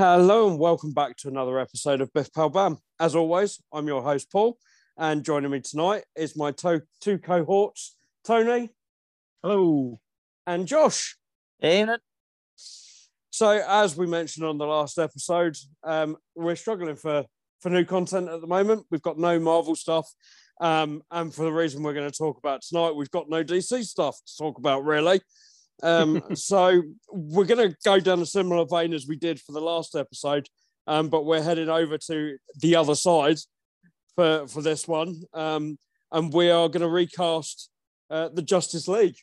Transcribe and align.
Hello 0.00 0.48
and 0.48 0.58
welcome 0.58 0.94
back 0.94 1.18
to 1.18 1.28
another 1.28 1.58
episode 1.58 2.00
of 2.00 2.10
Biff 2.14 2.32
Pal 2.32 2.48
Bam. 2.48 2.78
As 2.98 3.14
always, 3.14 3.60
I'm 3.70 3.86
your 3.86 4.02
host 4.02 4.32
Paul, 4.32 4.56
and 4.96 5.22
joining 5.22 5.50
me 5.50 5.60
tonight 5.60 6.04
is 6.16 6.34
my 6.34 6.52
to- 6.52 6.84
two 7.02 7.18
cohorts, 7.18 7.98
Tony 8.24 8.70
Hello. 9.42 10.00
and 10.46 10.66
Josh. 10.66 11.18
Ain't 11.62 11.90
it? 11.90 12.00
So, 12.56 13.62
as 13.68 13.94
we 13.94 14.06
mentioned 14.06 14.46
on 14.46 14.56
the 14.56 14.64
last 14.64 14.98
episode, 14.98 15.58
um, 15.84 16.16
we're 16.34 16.56
struggling 16.56 16.96
for 16.96 17.26
for 17.60 17.68
new 17.68 17.84
content 17.84 18.30
at 18.30 18.40
the 18.40 18.46
moment. 18.46 18.86
We've 18.90 19.02
got 19.02 19.18
no 19.18 19.38
Marvel 19.38 19.76
stuff, 19.76 20.10
um, 20.62 21.02
and 21.10 21.34
for 21.34 21.42
the 21.42 21.52
reason 21.52 21.82
we're 21.82 21.92
going 21.92 22.10
to 22.10 22.18
talk 22.18 22.38
about 22.38 22.62
tonight, 22.62 22.96
we've 22.96 23.10
got 23.10 23.28
no 23.28 23.44
DC 23.44 23.84
stuff 23.84 24.16
to 24.26 24.36
talk 24.38 24.56
about 24.56 24.82
really. 24.82 25.20
Um, 25.82 26.22
so 26.34 26.82
we're 27.10 27.44
going 27.44 27.70
to 27.70 27.76
go 27.84 28.00
down 28.00 28.20
a 28.20 28.26
similar 28.26 28.66
vein 28.66 28.92
as 28.92 29.06
we 29.06 29.16
did 29.16 29.40
for 29.40 29.52
the 29.52 29.60
last 29.60 29.96
episode, 29.96 30.48
um, 30.86 31.08
but 31.08 31.24
we're 31.24 31.42
heading 31.42 31.68
over 31.68 31.98
to 31.98 32.36
the 32.60 32.76
other 32.76 32.94
side 32.94 33.38
for 34.14 34.46
for 34.48 34.62
this 34.62 34.86
one, 34.88 35.22
um, 35.34 35.78
and 36.12 36.32
we 36.32 36.50
are 36.50 36.68
going 36.68 36.82
to 36.82 36.88
recast 36.88 37.70
uh, 38.10 38.28
the 38.28 38.42
Justice 38.42 38.88
League. 38.88 39.16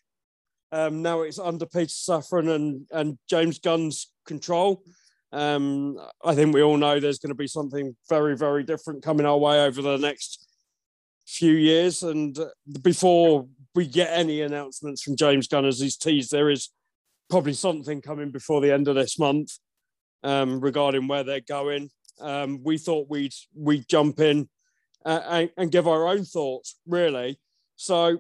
Um, 0.72 1.02
now 1.02 1.22
it's 1.22 1.40
under 1.40 1.66
Peter 1.66 1.88
Safran 1.88 2.54
and, 2.54 2.86
and 2.92 3.18
James 3.30 3.60
Gunn's 3.60 4.12
control. 4.26 4.84
Um, 5.32 5.98
I 6.24 6.36
think 6.36 6.54
we 6.54 6.62
all 6.62 6.78
know 6.78 7.00
there's 7.00 7.20
going 7.20 7.32
to 7.32 7.36
be 7.36 7.48
something 7.48 7.96
very, 8.10 8.36
very 8.36 8.64
different 8.64 9.04
coming 9.04 9.26
our 9.26 9.38
way 9.38 9.64
over 9.66 9.82
the 9.82 9.98
next 9.98 10.48
few 11.26 11.54
years. 11.54 12.04
And 12.04 12.38
uh, 12.38 12.48
before 12.82 13.48
we 13.78 13.86
get 13.86 14.10
any 14.12 14.42
announcements 14.42 15.04
from 15.04 15.16
James 15.16 15.48
Gunn, 15.48 15.64
as 15.64 15.80
he's 15.80 15.98
teased, 15.98 16.32
there 16.32 16.50
is 16.50 16.72
probably 17.30 17.54
something 17.54 18.02
coming 18.02 18.32
before 18.32 18.60
the 18.60 18.74
end 18.74 18.88
of 18.88 18.96
this 18.96 19.20
month 19.20 19.52
um, 20.24 20.60
regarding 20.60 21.08
where 21.08 21.24
they're 21.24 21.42
going. 21.42 21.92
Um, 22.20 22.60
we 22.64 22.80
thought 22.80 23.08
we'd 23.08 23.36
we'd 23.56 23.88
jump 23.88 24.20
in 24.20 24.50
uh, 25.06 25.22
and, 25.30 25.50
and 25.58 25.72
give 25.72 25.88
our 25.88 26.08
own 26.08 26.26
thoughts, 26.26 26.80
really. 26.88 27.40
So 27.76 28.18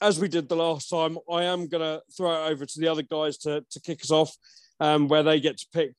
as 0.00 0.20
we 0.20 0.28
did 0.28 0.48
the 0.48 0.54
last 0.54 0.88
time, 0.88 1.18
I 1.28 1.44
am 1.44 1.66
going 1.66 1.82
to 1.82 2.00
throw 2.16 2.30
it 2.30 2.50
over 2.52 2.64
to 2.64 2.80
the 2.80 2.86
other 2.86 3.02
guys 3.02 3.36
to, 3.38 3.64
to 3.72 3.80
kick 3.80 4.02
us 4.02 4.12
off, 4.12 4.32
um, 4.78 5.08
where 5.08 5.24
they 5.24 5.40
get 5.40 5.58
to 5.58 5.66
pick 5.74 5.94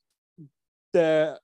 their, 0.93 1.39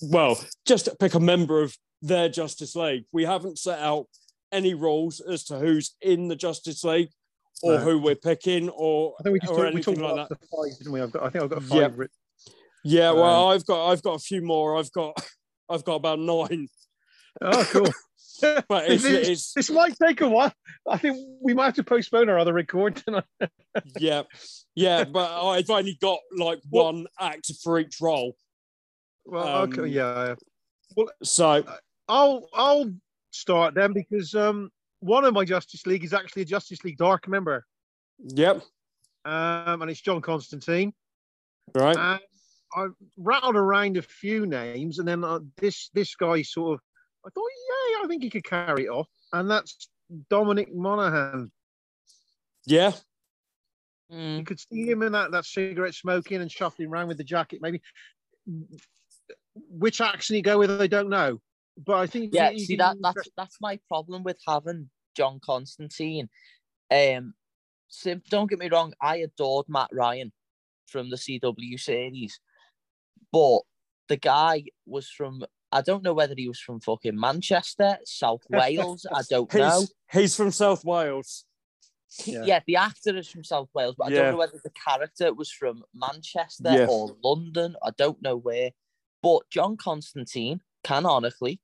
well, 0.00 0.40
just 0.64 0.88
pick 1.00 1.14
a 1.14 1.20
member 1.20 1.60
of 1.60 1.76
their 2.02 2.28
Justice 2.28 2.76
League. 2.76 3.06
We 3.10 3.24
haven't 3.24 3.58
set 3.58 3.80
out 3.80 4.06
any 4.54 4.74
rules 4.74 5.20
as 5.20 5.44
to 5.44 5.58
who's 5.58 5.94
in 6.00 6.28
the 6.28 6.36
Justice 6.36 6.84
League 6.84 7.10
or 7.62 7.74
No. 7.74 7.78
who 7.80 7.98
we're 7.98 8.14
picking 8.14 8.68
or, 8.70 9.14
I 9.18 9.22
think 9.22 9.32
we 9.34 9.40
just 9.40 9.52
or 9.52 9.56
talked, 9.56 9.64
we 9.66 9.72
anything 9.74 9.94
talked 9.94 10.02
like 10.04 10.12
about 10.12 10.28
that. 10.30 10.40
the 10.40 10.46
five, 10.46 10.78
didn't 10.78 10.92
we? 10.92 11.00
I've 11.00 11.12
got, 11.12 11.22
I 11.24 11.30
think 11.30 11.44
I've 11.44 11.50
got 11.50 11.62
five 11.62 11.78
Yep. 11.80 11.92
written. 11.96 12.14
Yeah, 12.84 13.10
well, 13.12 13.46
Um, 13.48 13.52
I've 13.54 13.64
got 13.66 13.90
I've 13.90 14.02
got 14.02 14.14
a 14.14 14.18
few 14.18 14.42
more. 14.42 14.78
I've 14.78 14.92
got 14.92 15.14
I've 15.68 15.84
got 15.84 15.94
about 15.96 16.18
nine, 16.18 16.68
Oh, 17.40 17.64
cool. 17.70 17.88
but 18.68 18.90
it's, 18.90 19.04
this, 19.04 19.28
it's 19.28 19.52
this 19.54 19.70
might 19.70 19.94
take 20.04 20.20
a 20.20 20.28
while. 20.28 20.52
I 20.88 20.98
think 20.98 21.16
we 21.40 21.54
might 21.54 21.66
have 21.66 21.74
to 21.76 21.84
postpone 21.84 22.28
our 22.28 22.38
other 22.38 22.52
record 22.52 22.96
tonight. 22.96 23.24
yeah, 23.98 24.22
yeah. 24.74 25.04
But 25.04 25.30
I've 25.30 25.70
only 25.70 25.96
got 26.00 26.18
like 26.36 26.60
Well- 26.70 26.84
one 26.86 27.06
actor 27.18 27.54
for 27.62 27.78
each 27.78 28.00
role, 28.00 28.36
Well, 29.24 29.46
Um, 29.62 29.72
okay, 29.72 29.86
yeah. 29.86 30.34
Well, 30.96 31.10
so 31.22 31.64
I'll 32.08 32.48
I'll 32.52 32.92
start 33.34 33.74
then 33.74 33.92
because 33.92 34.34
um 34.34 34.70
one 35.00 35.24
of 35.24 35.34
my 35.34 35.44
Justice 35.44 35.86
League 35.86 36.04
is 36.04 36.14
actually 36.14 36.42
a 36.42 36.46
Justice 36.46 36.82
League 36.84 36.96
Dark 36.96 37.28
member, 37.28 37.66
yep, 38.18 38.62
um, 39.24 39.82
and 39.82 39.90
it's 39.90 40.00
John 40.00 40.22
Constantine. 40.22 40.92
right. 41.74 41.96
And 41.96 42.20
I 42.76 42.86
rattled 43.18 43.56
around 43.56 43.96
a 43.96 44.02
few 44.02 44.46
names, 44.46 44.98
and 44.98 45.06
then 45.06 45.24
uh, 45.24 45.40
this 45.58 45.90
this 45.92 46.14
guy 46.14 46.42
sort 46.42 46.74
of, 46.74 46.80
I 47.26 47.30
thought, 47.30 47.50
yeah, 47.90 48.04
I 48.04 48.06
think 48.08 48.22
he 48.22 48.30
could 48.30 48.44
carry 48.44 48.84
it 48.84 48.88
off, 48.88 49.08
and 49.32 49.50
that's 49.50 49.88
Dominic 50.30 50.74
Monaghan. 50.74 51.52
Yeah, 52.66 52.92
Mm. 54.12 54.38
You 54.38 54.44
could 54.44 54.60
see 54.60 54.88
him 54.88 55.02
in 55.02 55.12
that, 55.12 55.32
that 55.32 55.44
cigarette 55.44 55.94
smoking 55.94 56.40
and 56.40 56.50
shuffling 56.50 56.88
around 56.88 57.08
with 57.08 57.18
the 57.18 57.24
jacket, 57.24 57.60
maybe. 57.62 57.80
Which 59.54 60.00
accent 60.00 60.36
he 60.36 60.42
go 60.42 60.58
with, 60.58 60.80
I 60.80 60.86
don't 60.86 61.08
know. 61.08 61.40
But 61.76 61.96
I 61.96 62.06
think 62.06 62.32
Yeah, 62.34 62.50
see 62.56 62.76
that 62.76 62.96
that's 63.00 63.28
that's 63.36 63.56
my 63.60 63.78
problem 63.88 64.22
with 64.22 64.38
having 64.46 64.90
John 65.16 65.40
Constantine. 65.44 66.28
Um, 66.90 67.34
sim- 67.88 68.22
don't 68.30 68.48
get 68.48 68.58
me 68.58 68.68
wrong, 68.68 68.94
I 69.00 69.16
adored 69.18 69.66
Matt 69.68 69.88
Ryan 69.92 70.32
from 70.86 71.10
the 71.10 71.16
CW 71.16 71.80
series, 71.80 72.38
but 73.32 73.60
the 74.08 74.16
guy 74.16 74.64
was 74.86 75.08
from 75.08 75.42
I 75.72 75.80
don't 75.82 76.04
know 76.04 76.14
whether 76.14 76.34
he 76.36 76.46
was 76.46 76.60
from 76.60 76.78
fucking 76.80 77.18
Manchester, 77.18 77.98
South 78.04 78.42
Wales. 78.50 79.04
I 79.12 79.22
don't 79.28 79.52
know. 79.54 79.80
he's 79.80 79.94
he's 80.12 80.36
from 80.36 80.52
South 80.52 80.84
Wales. 80.84 81.44
Yeah. 82.24 82.44
Yeah. 82.44 82.60
the 82.68 82.76
actor 82.76 83.16
is 83.16 83.28
from 83.28 83.42
South 83.42 83.70
Wales, 83.74 83.96
but 83.98 84.04
I 84.04 84.10
Yeah. 84.10 84.22
don't 84.22 84.32
know 84.32 84.38
whether 84.38 84.60
the 84.62 84.70
character 84.70 85.34
was 85.34 85.50
from 85.50 85.82
Manchester 85.92 86.62
Yeah. 86.72 86.86
or 86.88 87.16
London. 87.24 87.74
I 87.82 87.90
don't 87.98 88.22
know 88.22 88.36
where. 88.36 88.70
But 89.20 89.50
John 89.50 89.76
Constantine, 89.76 90.60
canonically, 90.84 91.60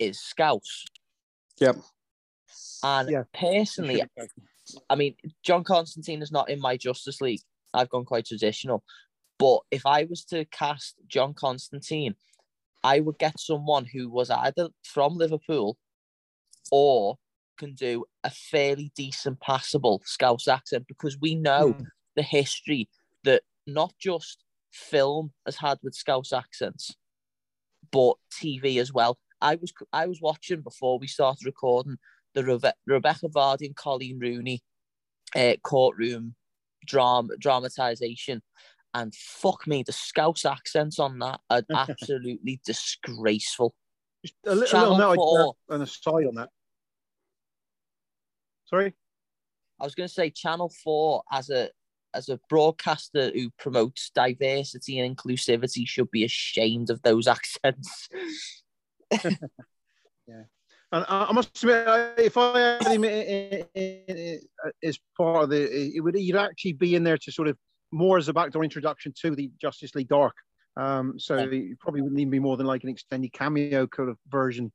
is 0.00 0.18
Scouse. 0.18 0.84
Yep. 1.60 1.76
And 2.82 3.10
Yeah. 3.10 3.22
personally, 3.32 4.02
I 4.88 4.94
mean, 4.96 5.16
John 5.44 5.62
Constantine 5.62 6.22
is 6.22 6.32
not 6.32 6.48
in 6.48 6.58
my 6.60 6.76
Justice 6.76 7.20
League. 7.20 7.42
I've 7.74 7.90
gone 7.90 8.04
quite 8.04 8.26
traditional. 8.26 8.82
But 9.38 9.60
if 9.70 9.86
I 9.86 10.04
was 10.04 10.24
to 10.26 10.44
cast 10.46 10.96
John 11.06 11.34
Constantine, 11.34 12.16
I 12.82 13.00
would 13.00 13.18
get 13.18 13.38
someone 13.38 13.84
who 13.84 14.08
was 14.08 14.30
either 14.30 14.70
from 14.82 15.16
Liverpool 15.16 15.78
or 16.70 17.18
can 17.58 17.74
do 17.74 18.06
a 18.24 18.30
fairly 18.30 18.90
decent 18.96 19.38
passable 19.40 20.02
Scouse 20.04 20.48
accent 20.48 20.86
because 20.88 21.18
we 21.18 21.34
know 21.34 21.72
Hmm. 21.72 21.84
the 22.16 22.22
history 22.22 22.88
that 23.24 23.42
not 23.66 23.94
just 23.98 24.42
film 24.70 25.32
has 25.44 25.56
had 25.56 25.78
with 25.82 25.94
Scouse 25.94 26.32
accents, 26.32 26.94
but 27.90 28.16
TV 28.30 28.78
as 28.78 28.92
well. 28.92 29.18
I 29.40 29.56
was 29.56 29.72
I 29.92 30.06
was 30.06 30.20
watching 30.20 30.60
before 30.60 30.98
we 30.98 31.06
started 31.06 31.46
recording 31.46 31.98
the 32.34 32.42
Rebe- 32.42 32.72
Rebekah 32.86 33.28
Vardy 33.28 33.66
and 33.66 33.76
Coleen 33.76 34.20
Rooney 34.20 34.62
uh, 35.34 35.54
courtroom 35.62 36.34
drama 36.86 37.36
dramatization, 37.38 38.42
and 38.94 39.14
fuck 39.14 39.66
me, 39.66 39.82
the 39.82 39.92
Scouse 39.92 40.44
accents 40.44 40.98
on 40.98 41.18
that 41.20 41.40
are 41.50 41.62
absolutely 41.74 42.60
disgraceful. 42.64 43.74
Just 44.24 44.34
a, 44.46 44.54
li- 44.54 44.62
a 44.62 44.66
Channel 44.66 44.96
little 44.96 44.98
note 44.98 45.16
four. 45.16 45.54
uh, 45.70 45.74
an 45.74 45.82
aside 45.82 46.26
on 46.26 46.34
that. 46.34 46.50
Sorry? 48.66 48.94
I 49.80 49.84
was 49.84 49.94
going 49.94 50.08
to 50.08 50.12
say 50.14 50.30
Channel 50.30 50.72
Four 50.84 51.22
as 51.32 51.50
a 51.50 51.70
as 52.12 52.28
a 52.28 52.40
broadcaster 52.48 53.30
who 53.32 53.50
promotes 53.58 54.10
diversity 54.10 54.98
and 54.98 55.16
inclusivity 55.16 55.86
should 55.86 56.10
be 56.10 56.24
ashamed 56.24 56.90
of 56.90 57.00
those 57.02 57.26
accents. 57.28 58.08
And 60.92 61.04
I 61.08 61.26
I 61.28 61.32
must 61.32 61.56
admit, 61.62 61.86
if 62.18 62.36
I 62.36 62.58
had 62.58 62.86
him 62.86 63.04
i- 63.04 64.38
as 64.82 64.98
part 65.16 65.44
of 65.44 65.50
the, 65.50 65.62
it 65.96 66.00
would 66.00 66.16
he'd 66.16 66.34
actually 66.34 66.72
be 66.72 66.96
in 66.96 67.04
there 67.04 67.16
to 67.18 67.30
sort 67.32 67.46
of 67.48 67.56
more 67.92 68.18
as 68.18 68.28
a 68.28 68.32
backdoor 68.32 68.64
introduction 68.64 69.12
to 69.20 69.34
the 69.36 69.50
Justice 69.60 69.94
League 69.94 70.08
Dark. 70.08 70.34
Um, 70.76 71.18
so 71.18 71.36
Yeah. 71.36 71.46
it 71.46 71.78
probably 71.80 72.00
wouldn't 72.02 72.20
even 72.20 72.30
be 72.30 72.38
more 72.40 72.56
than 72.56 72.66
like 72.66 72.82
an 72.82 72.88
extended 72.90 73.32
cameo 73.32 73.86
kind 73.86 74.08
of 74.08 74.18
version 74.28 74.72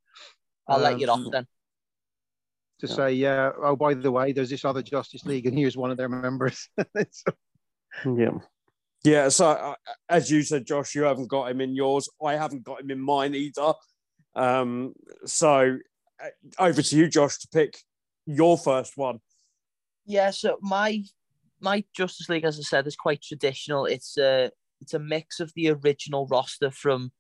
I'll 0.68 0.80
let 0.80 1.00
you 1.00 1.10
Um, 1.10 1.26
off 1.26 1.32
then. 1.32 1.48
to 2.80 2.88
Yeah. 2.88 2.96
say, 2.96 3.14
yeah, 3.14 3.52
oh 3.62 3.76
by 3.76 3.94
the 3.94 4.12
way, 4.12 4.32
there's 4.32 4.50
this 4.50 4.64
other 4.66 4.82
Justice 4.82 5.26
League, 5.26 5.46
and 5.48 5.58
here's 5.58 5.76
one 5.78 5.92
of 5.92 5.98
their 5.98 6.10
members. 6.10 6.70
So- 7.12 7.34
Yeah. 8.18 8.40
Yeah. 9.04 9.30
So, 9.30 9.48
uh, 9.50 9.76
as 10.10 10.32
you 10.32 10.42
said, 10.44 10.66
Josh, 10.66 10.96
you 10.96 11.04
haven't 11.04 11.28
got 11.28 11.50
him 11.52 11.60
in 11.62 11.76
yours. 11.76 12.10
I 12.24 12.34
haven't 12.36 12.64
got 12.64 12.82
him 12.82 12.90
in 12.92 13.00
mine 13.00 13.36
either. 13.36 13.74
Um, 14.36 14.94
so, 15.26 15.78
uh, 16.24 16.28
over 16.60 16.82
to 16.82 16.98
you, 16.98 17.08
Josh, 17.08 17.38
to 17.40 17.48
pick 17.48 17.78
your 18.26 18.58
first 18.58 18.98
one. 18.98 19.20
Yeah, 20.06 20.32
so 20.32 20.58
my 20.62 21.04
my 21.62 21.84
Justice 21.96 22.30
League, 22.30 22.46
as 22.46 22.60
I 22.60 22.64
said, 22.64 22.88
is 22.88 22.96
quite 22.96 23.22
traditional. 23.22 23.86
It's 23.86 24.18
a 24.18 24.52
it's 24.82 24.94
a 24.94 25.00
mix 25.00 25.40
of 25.40 25.52
the 25.56 25.72
original 25.72 26.28
roster 26.28 26.72
from 26.72 27.12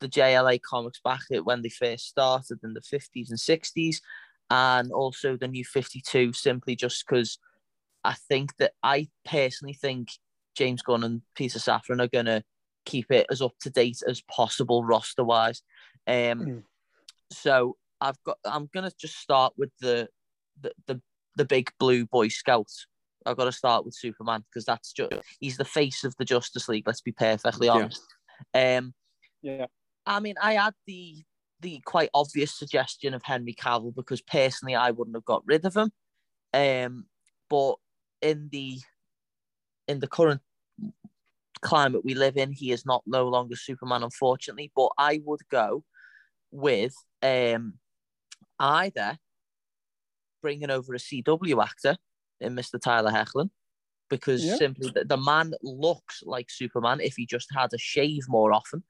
the 0.00 0.08
JLA 0.08 0.60
comics 0.62 1.00
back 1.02 1.22
when 1.42 1.62
they 1.62 1.68
first 1.68 2.06
started 2.06 2.58
in 2.62 2.74
the 2.74 2.80
fifties 2.80 3.30
and 3.30 3.40
sixties, 3.40 4.00
and 4.50 4.92
also 4.92 5.36
the 5.36 5.48
new 5.48 5.64
fifty 5.64 6.00
two. 6.00 6.32
Simply 6.32 6.76
just 6.76 7.04
because 7.06 7.38
I 8.04 8.14
think 8.28 8.56
that 8.58 8.72
I 8.82 9.08
personally 9.24 9.74
think 9.74 10.10
James 10.56 10.82
Gunn 10.82 11.04
and 11.04 11.22
Peter 11.34 11.58
Safran 11.58 12.00
are 12.00 12.08
gonna 12.08 12.44
keep 12.84 13.10
it 13.10 13.26
as 13.30 13.42
up 13.42 13.52
to 13.60 13.70
date 13.70 14.02
as 14.08 14.22
possible 14.22 14.84
roster 14.84 15.24
wise. 15.24 15.62
Um, 16.08 16.40
Mm. 16.40 16.62
so 17.30 17.76
I've 18.00 18.22
got 18.24 18.38
I'm 18.44 18.68
gonna 18.72 18.90
just 18.98 19.18
start 19.18 19.52
with 19.56 19.70
the 19.80 20.08
the 20.60 20.72
the, 20.86 21.00
the 21.36 21.44
big 21.44 21.70
blue 21.78 22.06
boy 22.06 22.28
scout. 22.28 22.70
I've 23.26 23.36
got 23.36 23.44
to 23.44 23.52
start 23.52 23.84
with 23.84 23.94
Superman 23.94 24.44
because 24.48 24.64
that's 24.64 24.92
just 24.92 25.12
he's 25.38 25.58
the 25.58 25.64
face 25.64 26.02
of 26.04 26.14
the 26.16 26.24
Justice 26.24 26.68
League. 26.68 26.86
Let's 26.86 27.02
be 27.02 27.12
perfectly 27.12 27.66
Yeah. 27.66 27.72
honest. 27.74 28.02
Um, 28.54 28.94
Yeah. 29.42 29.66
I 30.06 30.20
mean, 30.20 30.36
I 30.42 30.54
had 30.54 30.74
the 30.86 31.22
the 31.60 31.80
quite 31.84 32.08
obvious 32.14 32.54
suggestion 32.54 33.12
of 33.12 33.22
Henry 33.22 33.52
Cavill 33.52 33.94
because 33.94 34.22
personally 34.22 34.74
I 34.76 34.92
wouldn't 34.92 35.16
have 35.16 35.24
got 35.24 35.42
rid 35.44 35.64
of 35.66 35.76
him. 35.76 35.90
Um, 36.54 37.06
but 37.50 37.74
in 38.22 38.48
the 38.50 38.78
in 39.88 39.98
the 40.00 40.08
current 40.08 40.40
climate 41.60 42.04
we 42.04 42.14
live 42.14 42.36
in, 42.36 42.52
he 42.52 42.72
is 42.72 42.86
not 42.86 43.02
no 43.06 43.28
longer 43.28 43.56
Superman, 43.56 44.02
unfortunately. 44.04 44.70
But 44.74 44.90
I 44.96 45.20
would 45.24 45.40
go 45.50 45.84
with 46.50 46.94
um, 47.22 47.74
either 48.58 49.18
bringing 50.42 50.70
over 50.70 50.94
a 50.94 50.98
CW 50.98 51.62
actor 51.62 51.96
in 52.40 52.54
Mr. 52.54 52.80
Tyler 52.80 53.10
Hoechlin 53.10 53.50
because 54.08 54.44
Yeah. 54.44 54.56
simply 54.56 54.90
the, 54.94 55.04
the 55.04 55.16
man 55.16 55.54
looks 55.62 56.22
like 56.24 56.50
Superman 56.50 57.00
if 57.00 57.14
he 57.16 57.26
just 57.26 57.48
had 57.54 57.72
a 57.72 57.78
shave 57.78 58.24
more 58.28 58.52
often. 58.52 58.84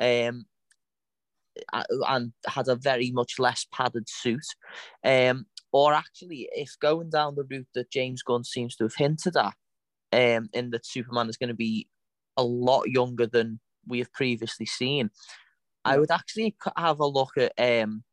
Um, 0.00 0.46
and 2.08 2.32
had 2.46 2.68
a 2.68 2.74
very 2.74 3.10
much 3.10 3.38
less 3.38 3.66
padded 3.72 4.08
suit. 4.08 4.44
Um, 5.04 5.46
or 5.72 5.92
actually, 5.92 6.48
if 6.52 6.76
going 6.80 7.10
down 7.10 7.34
the 7.34 7.44
route 7.44 7.68
that 7.74 7.90
James 7.90 8.22
Gunn 8.22 8.44
seems 8.44 8.76
to 8.76 8.84
have 8.84 8.94
hinted 8.96 9.36
at, 9.36 9.54
um, 10.12 10.48
in 10.52 10.70
that 10.70 10.86
Superman 10.86 11.28
is 11.28 11.36
going 11.36 11.48
to 11.48 11.54
be 11.54 11.88
a 12.36 12.42
lot 12.42 12.88
younger 12.88 13.26
than 13.26 13.60
we 13.86 13.98
have 13.98 14.12
previously 14.12 14.66
seen, 14.66 15.10
I 15.84 15.98
would 15.98 16.10
actually 16.10 16.56
have 16.76 17.00
a 17.00 17.06
look 17.06 17.36
at 17.36 17.52
um. 17.58 18.04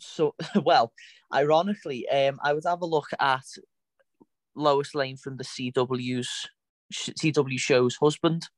So 0.00 0.34
well, 0.62 0.92
ironically, 1.32 2.08
um, 2.08 2.40
I 2.42 2.52
would 2.52 2.64
have 2.66 2.82
a 2.82 2.86
look 2.86 3.08
at 3.20 3.44
Lois 4.54 4.94
Lane 4.94 5.16
from 5.16 5.36
the 5.36 5.44
CW's 5.44 6.48
CW 6.92 7.58
show's 7.58 7.96
husband, 7.96 8.48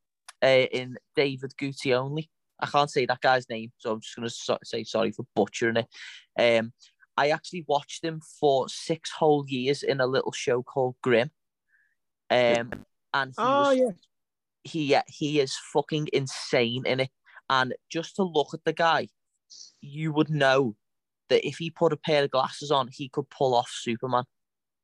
uh, 0.43 0.67
in 0.73 0.97
David 1.14 1.53
Giuntoli. 1.61 2.29
I 2.61 2.67
can't 2.67 2.91
say 2.91 3.05
that 3.06 3.20
guy's 3.20 3.49
name, 3.50 3.73
so 3.79 3.93
I'm 3.93 4.00
just 4.00 4.17
going 4.17 4.29
to 4.29 4.35
so- 4.35 4.58
say 4.64 4.85
sorry 4.85 5.12
for 5.12 5.26
butchering 5.35 5.76
it. 5.76 6.58
Um, 6.58 6.73
I 7.17 7.31
actually 7.31 7.64
watched 7.67 8.05
him 8.05 8.20
for 8.41 8.69
six 8.69 9.11
whole 9.11 9.44
years 9.47 9.82
in 9.82 10.00
a 10.00 10.06
little 10.06 10.32
show 10.32 10.62
called 10.62 10.97
Grimm. 11.03 11.31
Um, 12.31 12.70
and 13.14 13.31
he 13.31 13.35
Oh 13.38 13.70
was 13.70 13.79
yeah. 13.79 13.91
he 14.64 14.85
yeah, 14.87 15.03
he 15.06 15.41
is 15.41 15.56
fucking 15.73 16.08
insane 16.12 16.85
in 16.87 17.00
it. 17.00 17.11
And 17.48 17.75
just 17.90 18.16
to 18.16 18.22
look 18.22 18.54
at 18.54 18.64
the 18.64 18.72
guy, 18.72 19.08
you 19.81 20.12
would 20.12 20.31
know 20.31 20.76
that 21.28 21.46
if 21.46 21.58
he 21.58 21.70
put 21.70 21.93
a 21.93 21.96
pair 21.96 22.25
of 22.25 22.31
glasses 22.31 22.70
on, 22.70 22.88
he 22.93 23.08
could 23.08 23.28
pull 23.31 23.54
off 23.54 23.70
Superman. 23.70 24.25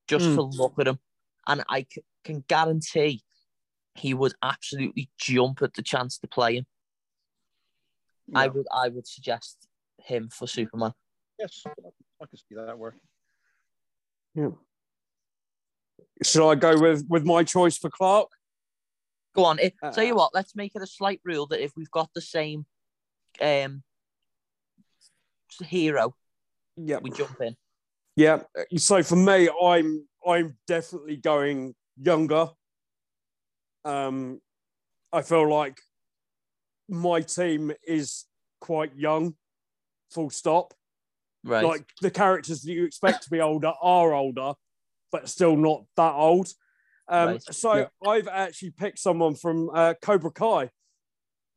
Just 0.08 0.26
Mm. 0.26 0.34
to 0.36 0.42
look 0.42 0.78
at 0.78 0.88
him, 0.88 0.98
and 1.46 1.62
I 1.68 1.86
c- 1.92 2.02
can 2.24 2.40
guarantee 2.48 3.22
he 3.94 4.14
would 4.14 4.34
absolutely 4.42 5.10
jump 5.18 5.62
at 5.62 5.74
the 5.74 5.82
chance 5.82 6.18
to 6.18 6.26
play 6.26 6.56
him. 6.56 6.66
I 8.34 8.48
would 8.48 8.66
I 8.72 8.88
would 8.88 9.06
suggest 9.06 9.68
him 9.98 10.28
for 10.28 10.46
Superman. 10.46 10.92
Yes, 11.38 11.62
I 11.66 12.26
can 12.26 12.36
see 12.38 12.54
that 12.54 12.78
work. 12.78 12.96
Yeah. 14.34 14.50
Should 16.22 16.48
I 16.48 16.54
go 16.54 16.80
with 16.80 17.06
with 17.08 17.24
my 17.24 17.44
choice 17.44 17.76
for 17.78 17.90
Clark? 17.90 18.30
Go 19.34 19.44
on. 19.44 19.58
If, 19.58 19.72
tell 19.92 20.04
you 20.04 20.12
Uh, 20.14 20.16
what, 20.16 20.34
let's 20.34 20.54
make 20.54 20.74
it 20.74 20.82
a 20.82 20.86
slight 20.86 21.20
rule 21.24 21.46
that 21.48 21.62
if 21.62 21.72
we've 21.76 21.90
got 21.90 22.10
the 22.14 22.20
same 22.20 22.66
um 23.40 23.82
hero, 25.64 26.14
Yeah, 26.76 26.98
we 27.02 27.10
jump 27.10 27.40
in. 27.40 27.56
yeah. 28.16 28.42
So 28.76 29.02
for 29.02 29.16
me, 29.16 29.48
I'm 29.62 30.06
I'm 30.26 30.56
definitely 30.66 31.16
going 31.16 31.74
younger. 31.96 32.48
Um, 33.84 34.40
I 35.12 35.22
feel 35.22 35.48
like 35.50 35.80
my 36.88 37.20
team 37.22 37.72
is 37.86 38.24
quite 38.60 38.94
young. 38.96 39.34
Full 40.10 40.30
stop. 40.30 40.74
Right. 41.44 41.64
Like 41.64 41.86
the 42.00 42.10
characters 42.10 42.62
that 42.62 42.72
you 42.72 42.84
expect 42.84 43.24
to 43.24 43.30
be 43.30 43.40
older 43.40 43.72
are 43.82 44.12
older, 44.12 44.52
but 45.10 45.28
still 45.28 45.56
not 45.56 45.84
that 45.96 46.12
old. 46.12 46.48
Um, 47.12 47.28
Right. 47.28 47.42
So 47.54 47.74
Yeah. 47.74 48.10
I've 48.10 48.26
actually 48.28 48.70
picked 48.70 48.98
someone 48.98 49.34
from 49.34 49.68
uh, 49.74 49.94
Cobra 50.00 50.30
Kai. 50.32 50.70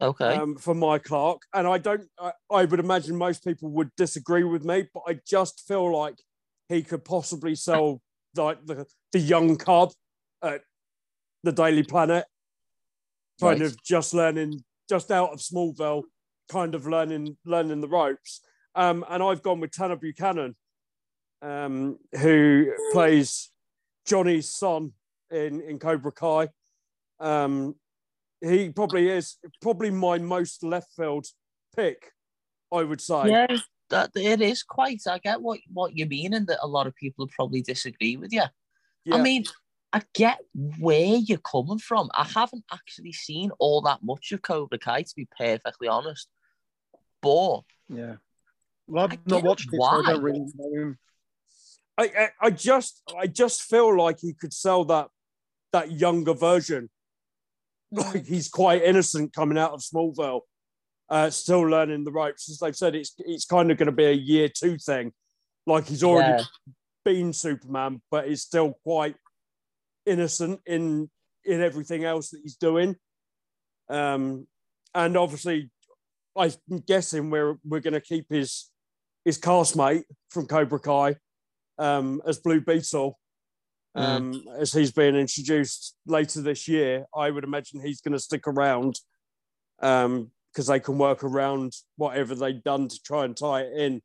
okay. 0.01 0.35
um, 0.35 0.57
for 0.57 0.75
my 0.75 0.99
Clark, 0.99 1.43
and 1.53 1.65
I 1.65 1.77
don't. 1.77 2.09
I, 2.19 2.33
I 2.51 2.65
would 2.65 2.79
imagine 2.81 3.15
most 3.15 3.43
people 3.43 3.69
would 3.71 3.89
disagree 3.95 4.43
with 4.43 4.65
me, 4.65 4.89
but 4.93 5.03
I 5.07 5.19
just 5.25 5.63
feel 5.65 5.95
like 5.95 6.15
he 6.67 6.83
could 6.83 7.05
possibly 7.05 7.55
sell 7.55 8.01
like 8.35 8.65
the 8.65 8.85
the 9.13 9.19
young 9.19 9.55
cub 9.55 9.91
at 10.43 10.61
the 11.43 11.53
Daily 11.53 11.83
Planet, 11.83 12.25
kind 13.39 13.61
Right. 13.61 13.67
of 13.71 13.81
just 13.81 14.13
learning, 14.13 14.61
just 14.89 15.09
out 15.09 15.31
of 15.31 15.39
Smallville, 15.39 16.03
kind 16.49 16.75
of 16.75 16.85
learning 16.85 17.37
learning 17.45 17.79
the 17.79 17.87
ropes. 17.87 18.41
Um, 18.75 19.05
and 19.09 19.23
I've 19.23 19.41
gone 19.41 19.61
with 19.61 19.71
Tanner 19.71 19.95
Buchanan, 19.95 20.57
um, 21.41 21.97
who 22.19 22.73
plays 22.91 23.51
Johnny's 24.05 24.49
son 24.53 24.91
in 25.31 25.61
in 25.61 25.79
Cobra 25.79 26.11
Kai. 26.11 26.49
Um, 27.19 27.75
he 28.41 28.69
probably 28.69 29.09
is 29.09 29.37
probably 29.61 29.91
my 29.91 30.17
most 30.17 30.63
left 30.63 30.91
field 30.95 31.25
pick, 31.75 32.11
I 32.71 32.83
would 32.83 33.01
say. 33.01 33.29
yeah, 33.29 33.57
that 33.89 34.11
it 34.15 34.41
is 34.41 34.63
quite. 34.63 35.01
I 35.07 35.19
get 35.19 35.41
what 35.41 35.59
what 35.71 35.95
you 35.95 36.05
mean, 36.05 36.33
and 36.33 36.47
that 36.47 36.59
a 36.61 36.67
lot 36.67 36.87
of 36.87 36.95
people 36.95 37.27
probably 37.27 37.61
disagree 37.61 38.17
with 38.17 38.31
you. 38.31 38.43
Yeah. 39.05 39.15
I 39.15 39.21
mean, 39.21 39.45
I 39.93 40.01
get 40.13 40.39
where 40.53 41.15
you're 41.15 41.37
coming 41.37 41.79
from. 41.79 42.09
I 42.13 42.25
haven't 42.25 42.65
actually 42.73 43.13
seen 43.13 43.51
all 43.59 43.81
that 43.81 43.99
much 44.03 44.31
of 44.31 44.41
Cobra 44.41 44.79
Kai, 44.79 45.03
to 45.03 45.15
be 45.15 45.27
perfectly 45.37 45.87
honest. 45.87 46.27
But 47.21 47.61
Yeah. 47.89 48.15
Well, 48.87 49.07
I 49.07 49.13
I've 49.13 49.27
not 49.27 49.41
get 49.41 49.45
watched 49.45 49.67
it, 49.67 49.71
so 49.71 49.77
why. 49.77 49.99
I 49.99 50.11
don't 50.11 50.23
really 50.23 50.45
know 50.55 50.81
him. 50.81 50.99
I, 51.97 52.03
I 52.03 52.29
I 52.41 52.49
just 52.49 53.01
I 53.17 53.27
just 53.27 53.61
feel 53.61 53.95
like 53.97 54.19
he 54.19 54.33
could 54.33 54.53
sell 54.53 54.85
that 54.85 55.07
that 55.75 55.91
younger 55.91 56.33
version. 56.33 56.89
Like 57.91 58.25
he's 58.25 58.49
quite 58.49 58.81
innocent 58.83 59.33
coming 59.33 59.57
out 59.57 59.71
of 59.71 59.79
Smallville, 59.79 60.41
uh, 61.07 61.29
still 61.29 61.61
learning 61.61 62.03
the 62.03 62.11
ropes. 62.11 62.49
As 62.49 62.57
they've 62.57 62.75
said, 62.75 62.95
it's 62.95 63.13
it's 63.19 63.45
kind 63.45 63.71
of 63.71 63.77
going 63.77 63.85
to 63.85 63.91
be 63.91 64.05
a 64.05 64.11
year 64.11 64.49
two 64.49 64.77
thing. 64.77 65.13
Like 65.67 65.87
he's 65.87 66.03
already 66.03 66.43
yeah, 66.43 66.73
been 67.05 67.31
Superman, 67.31 68.01
but 68.09 68.27
he's 68.27 68.41
still 68.41 68.73
quite 68.83 69.15
innocent 70.05 70.59
in 70.65 71.09
in 71.45 71.61
everything 71.61 72.03
else 72.03 72.31
that 72.31 72.41
he's 72.41 72.57
doing. 72.57 72.95
Um, 73.87 74.47
and 74.93 75.15
obviously, 75.15 75.69
I'm 76.35 76.51
guessing 76.87 77.29
we're 77.29 77.57
we're 77.63 77.81
going 77.81 77.93
to 77.93 78.01
keep 78.01 78.25
his 78.29 78.71
his 79.23 79.39
castmate 79.39 80.03
from 80.31 80.47
Cobra 80.47 80.79
Kai 80.79 81.15
um, 81.77 82.21
as 82.27 82.39
Blue 82.39 82.61
Beetle. 82.61 83.17
Um, 83.95 84.43
As 84.59 84.73
he's 84.73 84.91
being 84.91 85.15
introduced 85.15 85.95
later 86.05 86.41
this 86.41 86.67
year, 86.67 87.05
I 87.15 87.31
would 87.31 87.43
imagine 87.43 87.79
he's 87.79 88.01
going 88.01 88.13
to 88.13 88.19
stick 88.19 88.47
around 88.47 88.99
because 89.79 90.67
they 90.67 90.79
can 90.79 90.97
work 90.97 91.23
around 91.23 91.73
whatever 91.97 92.35
they've 92.35 92.63
done 92.63 92.87
to 92.87 93.01
try 93.03 93.25
and 93.25 93.35
tie 93.35 93.61
it 93.61 93.77
in. 93.77 94.01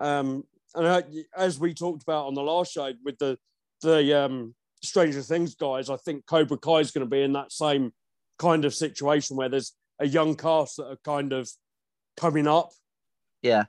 Um, 0.00 0.44
and 0.74 0.88
I, 0.88 1.02
as 1.36 1.58
we 1.60 1.74
talked 1.74 2.02
about 2.02 2.26
on 2.26 2.34
the 2.34 2.42
last 2.42 2.72
show 2.72 2.92
with 3.04 3.18
the 3.18 3.38
the 3.82 4.24
um, 4.24 4.54
Stranger 4.82 5.22
Things 5.22 5.54
guys, 5.54 5.90
I 5.90 5.96
think 5.96 6.26
Cobra 6.26 6.56
Kai 6.56 6.78
is 6.78 6.92
going 6.92 7.04
to 7.06 7.10
be 7.10 7.22
in 7.22 7.32
that 7.32 7.52
same 7.52 7.92
kind 8.38 8.64
of 8.64 8.74
situation 8.74 9.36
where 9.36 9.48
there's 9.48 9.72
a 9.98 10.06
young 10.06 10.36
cast 10.36 10.76
that 10.76 10.86
are 10.86 10.98
kind 11.04 11.32
of 11.32 11.50
coming 12.16 12.46
up. 12.46 12.70
yeah, 13.42 13.64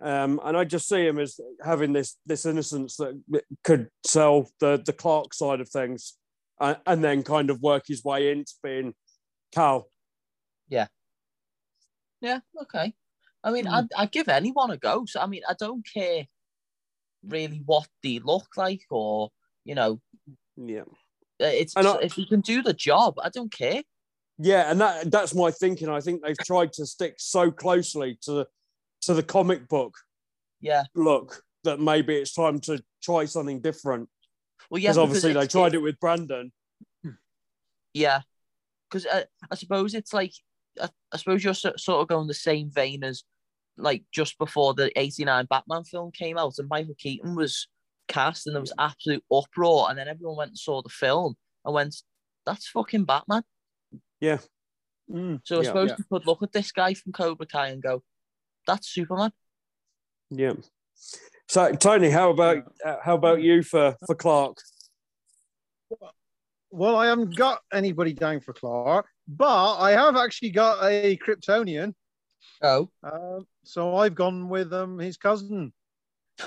Um, 0.00 0.40
and 0.44 0.56
I 0.56 0.64
just 0.64 0.88
see 0.88 1.06
him 1.06 1.18
as 1.18 1.40
having 1.64 1.92
this 1.94 2.16
this 2.26 2.44
innocence 2.44 2.96
that 2.96 3.14
could 3.64 3.88
sell 4.06 4.48
the 4.60 4.82
the 4.84 4.92
Clark 4.92 5.32
side 5.32 5.60
of 5.60 5.68
things, 5.70 6.14
uh, 6.60 6.74
and 6.86 7.02
then 7.02 7.22
kind 7.22 7.48
of 7.50 7.62
work 7.62 7.84
his 7.86 8.04
way 8.04 8.30
into 8.30 8.52
being 8.62 8.94
Cal. 9.52 9.88
yeah. 10.68 10.88
Yeah. 12.20 12.40
Okay. 12.62 12.94
I 13.44 13.50
mean. 13.52 13.66
I'd, 13.66 13.86
I'd 13.96 14.10
give 14.12 14.28
anyone 14.28 14.70
a 14.70 14.76
go. 14.76 15.04
So 15.06 15.20
I 15.20 15.26
mean, 15.26 15.42
I 15.48 15.54
don't 15.58 15.86
care 15.86 16.26
really 17.26 17.62
what 17.64 17.88
they 18.02 18.18
look 18.18 18.48
like, 18.56 18.82
or 18.90 19.30
you 19.64 19.74
know, 19.74 20.00
Yeah, 20.56 20.82
uh, 21.40 21.46
it's 21.46 21.74
And 21.76 21.86
I- 21.86 22.00
if 22.02 22.18
you 22.18 22.26
can 22.26 22.40
do 22.40 22.62
the 22.62 22.72
job, 22.74 23.14
I 23.22 23.28
don't 23.30 23.52
care. 23.52 23.82
yeah, 24.38 24.70
and 24.70 24.80
that 24.80 25.10
that's 25.10 25.34
my 25.34 25.50
thinking. 25.50 25.88
I 25.88 26.00
think 26.00 26.22
they've 26.22 26.36
tried 26.38 26.72
to 26.74 26.86
stick 26.86 27.14
so 27.18 27.50
closely 27.50 28.18
to 28.22 28.32
the 28.32 28.46
to 29.02 29.14
the 29.14 29.22
comic 29.22 29.68
book 29.68 29.94
Yeah. 30.60 30.84
look 30.94 31.42
that 31.64 31.80
maybe 31.80 32.14
it's 32.16 32.34
time 32.34 32.60
to 32.60 32.82
try 33.02 33.24
something 33.24 33.60
different. 33.60 34.08
Well, 34.70 34.78
yeah. 34.80 34.90
Because 34.90 34.98
obviously 34.98 35.32
they 35.32 35.46
tried 35.46 35.74
it 35.74 35.82
with 35.82 35.98
Brandon. 36.00 36.52
Yeah, 37.94 38.20
because 38.90 39.06
uh, 39.06 39.24
I 39.50 39.54
suppose 39.54 39.94
it's 39.94 40.12
like 40.12 40.32
I, 40.80 40.88
I 41.12 41.16
suppose 41.16 41.42
you're 41.42 41.54
so, 41.54 41.72
sort 41.78 42.02
of 42.02 42.08
going 42.08 42.26
the 42.26 42.34
same 42.34 42.70
vein 42.70 43.02
as 43.04 43.24
like 43.78 44.04
just 44.12 44.36
before 44.38 44.74
the 44.74 44.90
'89 44.98 45.46
Batman 45.48 45.84
film 45.84 46.10
came 46.12 46.36
out 46.36 46.58
and 46.58 46.68
Michael 46.68 46.94
Keaton 46.98 47.34
was 47.34 47.68
cast 48.08 48.46
and 48.46 48.54
there 48.54 48.60
was 48.60 48.72
absolute 48.78 49.24
uproar, 49.32 49.88
and 49.88 49.98
then 49.98 50.08
everyone 50.08 50.36
went 50.36 50.50
and 50.50 50.58
saw 50.58 50.82
the 50.82 50.90
film 50.90 51.36
and 51.64 51.74
went, 51.74 51.96
"That's 52.44 52.68
fucking 52.68 53.04
Batman." 53.04 53.44
Yeah. 54.20 54.38
Mm. 55.10 55.40
So 55.44 55.56
I 55.56 55.60
Yeah. 55.62 55.66
suppose 55.66 55.88
Yeah. 55.90 55.96
you 55.98 56.04
could 56.10 56.26
look 56.26 56.42
at 56.42 56.52
this 56.52 56.72
guy 56.72 56.92
from 56.92 57.12
Cobra 57.12 57.46
Kai 57.46 57.68
and 57.68 57.82
go, 57.82 58.02
"That's 58.66 58.88
Superman." 58.88 59.32
Yeah. 60.30 60.54
So 61.48 61.72
Tony, 61.72 62.10
how 62.10 62.30
about 62.30 62.64
uh, 62.84 62.96
how 63.02 63.14
about 63.14 63.42
you 63.42 63.62
for 63.62 63.96
for 64.06 64.14
Clark? 64.14 64.58
Well, 66.70 66.96
I 66.96 67.06
haven't 67.06 67.36
got 67.36 67.60
anybody 67.72 68.12
down 68.12 68.40
for 68.40 68.52
Clark, 68.52 69.06
but 69.28 69.76
I 69.78 69.92
have 69.92 70.16
actually 70.16 70.50
got 70.50 70.82
a 70.82 71.16
Kryptonian. 71.18 71.94
Oh, 72.62 72.90
Um, 73.02 73.46
so 73.64 73.96
I've 73.96 74.14
gone 74.14 74.48
with 74.48 74.72
um, 74.72 74.98
his 74.98 75.16
cousin 75.16 75.72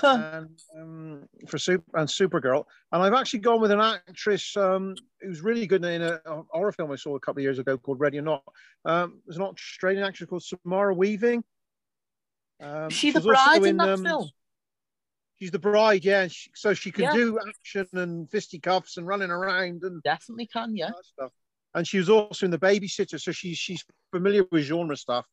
and 0.02 0.60
um, 0.78 1.28
for 1.48 1.58
super 1.58 1.98
and 1.98 2.08
Supergirl, 2.08 2.64
and 2.92 3.02
I've 3.02 3.14
actually 3.14 3.40
gone 3.40 3.60
with 3.60 3.70
an 3.70 3.80
actress 3.80 4.56
um, 4.56 4.94
who's 5.20 5.40
really 5.40 5.66
good 5.66 5.84
in 5.84 6.02
a, 6.02 6.20
a 6.26 6.42
horror 6.50 6.72
film 6.72 6.92
I 6.92 6.96
saw 6.96 7.16
a 7.16 7.20
couple 7.20 7.40
of 7.40 7.44
years 7.44 7.58
ago 7.58 7.76
called 7.76 8.00
Ready 8.00 8.18
or 8.18 8.22
Not. 8.22 8.44
Um, 8.84 9.20
there's 9.26 9.36
an 9.36 9.42
Australian 9.42 10.04
actress 10.04 10.28
called 10.28 10.44
Samara 10.44 10.94
Weaving. 10.94 11.42
Um, 12.60 12.90
she 12.90 13.10
the 13.10 13.20
bride 13.20 13.64
in 13.64 13.76
that 13.78 13.88
um, 13.88 14.04
film? 14.04 14.28
She's 15.38 15.50
the 15.50 15.58
bride, 15.58 16.04
yeah. 16.04 16.28
she- 16.28 16.50
so 16.54 16.74
she 16.74 16.90
can 16.90 17.04
Yeah. 17.04 17.12
do 17.14 17.38
action 17.48 17.88
and 17.92 18.30
fisticuffs 18.30 18.98
and 18.98 19.06
running 19.06 19.30
around 19.30 19.82
and 19.84 20.02
Definitely 20.02 20.46
can, 20.46 20.76
yeah. 20.76 20.90
And 21.74 21.86
she 21.86 21.98
was 21.98 22.10
also 22.10 22.44
in 22.46 22.50
the 22.50 22.58
babysitter, 22.58 23.20
so 23.20 23.32
she's 23.32 23.56
she's 23.56 23.84
familiar 24.10 24.44
with 24.50 24.64
genre 24.64 24.96
stuff. 24.96 25.26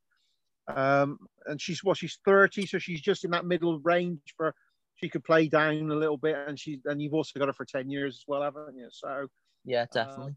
Um, 0.67 1.17
and 1.46 1.60
she's 1.62 1.84
what 1.84 1.98
she's 1.98 2.19
30, 2.25 2.65
so 2.67 2.77
she's 2.77 3.01
just 3.01 3.25
in 3.25 3.31
that 3.31 3.46
middle 3.46 3.79
range 3.79 4.19
for 4.36 4.53
she 4.96 5.10
could 5.10 5.24
play 5.24 5.48
down 5.48 5.89
a 5.91 5.96
little 5.96 6.17
bit, 6.17 6.36
and 6.48 6.60
she 6.60 6.79
and 6.86 7.01
you've 7.01 7.13
also 7.13 7.39
got 7.39 7.48
her 7.48 7.53
for 7.53 7.65
10 7.65 7.89
years 7.89 8.17
as 8.17 8.24
well, 8.27 8.41
haven't 8.43 8.75
you? 8.77 8.88
So 8.91 9.27
Yeah, 9.65 9.86
definitely. 9.91 10.36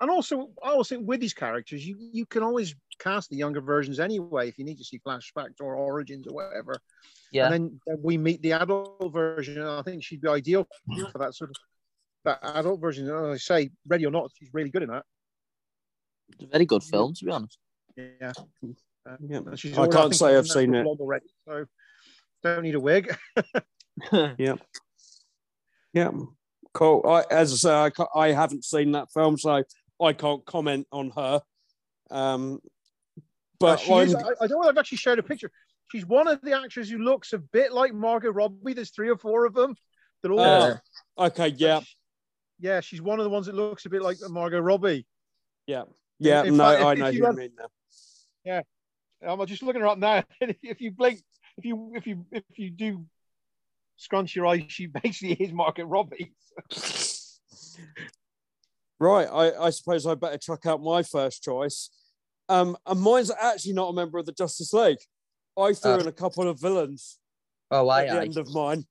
and 0.00 0.10
also 0.10 0.50
I 0.62 0.70
also 0.70 0.96
think 0.96 1.06
with 1.08 1.20
these 1.20 1.34
characters, 1.34 1.86
you 1.86 1.96
you 1.98 2.26
can 2.26 2.42
always 2.42 2.74
cast 2.98 3.30
the 3.30 3.36
younger 3.36 3.60
versions 3.60 4.00
anyway 4.00 4.48
if 4.48 4.58
you 4.58 4.64
need 4.64 4.78
to 4.78 4.84
see 4.84 4.98
flashbacks 5.06 5.60
or 5.60 5.74
origins 5.74 6.26
or 6.26 6.34
whatever. 6.34 6.76
yeah. 7.32 7.44
And 7.46 7.52
then, 7.54 7.80
then 7.86 7.98
we 8.02 8.16
meet 8.18 8.42
the 8.42 8.52
adult 8.52 9.12
version, 9.12 9.58
and 9.60 9.68
I 9.68 9.82
think 9.82 10.02
she'd 10.04 10.20
be 10.20 10.28
ideal 10.28 10.66
for 11.12 11.18
that 11.18 11.34
sort 11.34 11.50
of 11.50 11.56
that 12.24 12.38
adult 12.42 12.80
version. 12.80 13.08
And 13.08 13.32
as 13.32 13.34
I 13.34 13.36
say, 13.38 13.70
ready 13.86 14.06
or 14.06 14.10
not, 14.10 14.30
she's 14.38 14.50
really 14.52 14.70
good 14.70 14.82
in 14.82 14.88
that. 14.90 15.04
It's 16.32 16.44
a 16.44 16.46
very 16.46 16.64
good 16.66 16.82
film, 16.82 17.14
to 17.14 17.24
be 17.24 17.30
honest. 17.30 17.58
Yeah. 17.96 18.32
Uh, 19.06 19.16
Yeah. 19.20 19.38
and 19.46 19.58
she's 19.58 19.74
I 19.74 19.78
already- 19.82 19.92
can't 19.92 20.04
think 20.10 20.14
say 20.14 20.36
I've 20.36 20.48
seen 20.48 20.74
it. 20.74 20.86
already, 20.86 21.26
so 21.46 21.66
don't 22.42 22.62
need 22.62 22.74
a 22.74 22.80
wig. 22.80 23.14
Yeah. 24.38 24.56
Yeah. 25.92 26.10
Cool. 26.72 27.02
I, 27.06 27.24
as 27.30 27.52
I 27.52 27.56
say, 27.90 28.04
I, 28.14 28.18
I 28.18 28.32
haven't 28.32 28.64
seen 28.64 28.92
that 28.92 29.12
film, 29.12 29.38
so 29.38 29.62
I 30.02 30.12
can't 30.12 30.44
comment 30.44 30.88
on 30.90 31.10
her. 31.10 31.40
Um, 32.10 32.58
but 33.64 33.80
she 33.80 33.92
I'm, 33.92 34.06
is, 34.06 34.14
I, 34.14 34.20
I 34.40 34.46
don't 34.46 34.62
know. 34.62 34.68
I've 34.68 34.78
actually 34.78 34.98
shared 34.98 35.18
a 35.18 35.22
picture. 35.22 35.50
She's 35.90 36.06
one 36.06 36.28
of 36.28 36.40
the 36.42 36.52
actors 36.58 36.88
who 36.90 36.98
looks 36.98 37.32
a 37.32 37.38
bit 37.38 37.72
like 37.72 37.92
Margot 37.94 38.30
Robbie. 38.30 38.72
There's 38.74 38.90
three 38.90 39.08
or 39.10 39.16
four 39.16 39.44
of 39.46 39.54
them. 39.54 39.74
They're 40.22 40.32
all. 40.32 40.40
Uh, 40.40 40.76
okay. 41.18 41.48
Yeah. 41.48 41.80
Yeah, 42.60 42.80
she's 42.80 43.02
one 43.02 43.18
of 43.20 43.24
the 43.24 43.30
ones 43.30 43.46
that 43.46 43.54
looks 43.54 43.84
a 43.84 43.90
bit 43.90 44.02
like 44.02 44.18
Margot 44.28 44.60
Robbie. 44.60 45.06
Yeah. 45.66 45.82
Yeah. 46.18 46.44
in 46.44 46.56
no, 46.56 46.64
fact, 46.64 46.80
if- 46.80 46.86
I 46.86 46.92
if 46.92 46.98
know 46.98 47.06
you 47.06 47.12
who 47.12 47.18
you 47.18 47.24
had- 47.26 47.34
mean 47.36 47.50
now. 47.58 47.66
Yeah. 48.44 48.60
I'm 49.26 49.46
just 49.46 49.62
looking 49.62 49.80
her 49.80 49.88
up 49.88 49.98
now. 49.98 50.22
If, 50.40 50.56
if 50.62 50.80
you 50.80 50.90
blink, 50.90 51.20
if 51.56 51.64
you 51.64 51.92
if 51.94 52.06
you 52.06 52.26
if 52.30 52.44
you 52.56 52.70
do 52.70 53.04
scrunch 53.96 54.36
your 54.36 54.46
eyes, 54.46 54.64
she 54.68 54.86
basically 55.02 55.32
is 55.34 55.52
Margot 55.52 55.84
Robbie. 55.84 56.32
Right. 59.00 59.26
I, 59.30 59.66
I 59.66 59.70
suppose 59.70 60.06
I 60.06 60.14
better 60.14 60.38
chuck 60.38 60.66
out 60.66 60.80
my 60.80 61.02
first 61.02 61.42
choice. 61.42 61.90
Um, 62.48 62.76
and 62.86 63.00
mine's 63.00 63.30
actually 63.30 63.72
not 63.72 63.88
a 63.88 63.92
member 63.92 64.18
of 64.18 64.26
the 64.26 64.32
Justice 64.32 64.72
League. 64.72 64.98
I 65.56 65.72
threw 65.72 65.92
Oh. 65.92 65.98
in 66.00 66.06
a 66.08 66.12
couple 66.12 66.46
of 66.48 66.60
villains 66.60 67.18
Oh, 67.70 67.90
at 67.90 67.94
aye, 67.94 68.06
the 68.06 68.18
aye. 68.20 68.24
end 68.24 68.36
of 68.36 68.52
mine. 68.52 68.86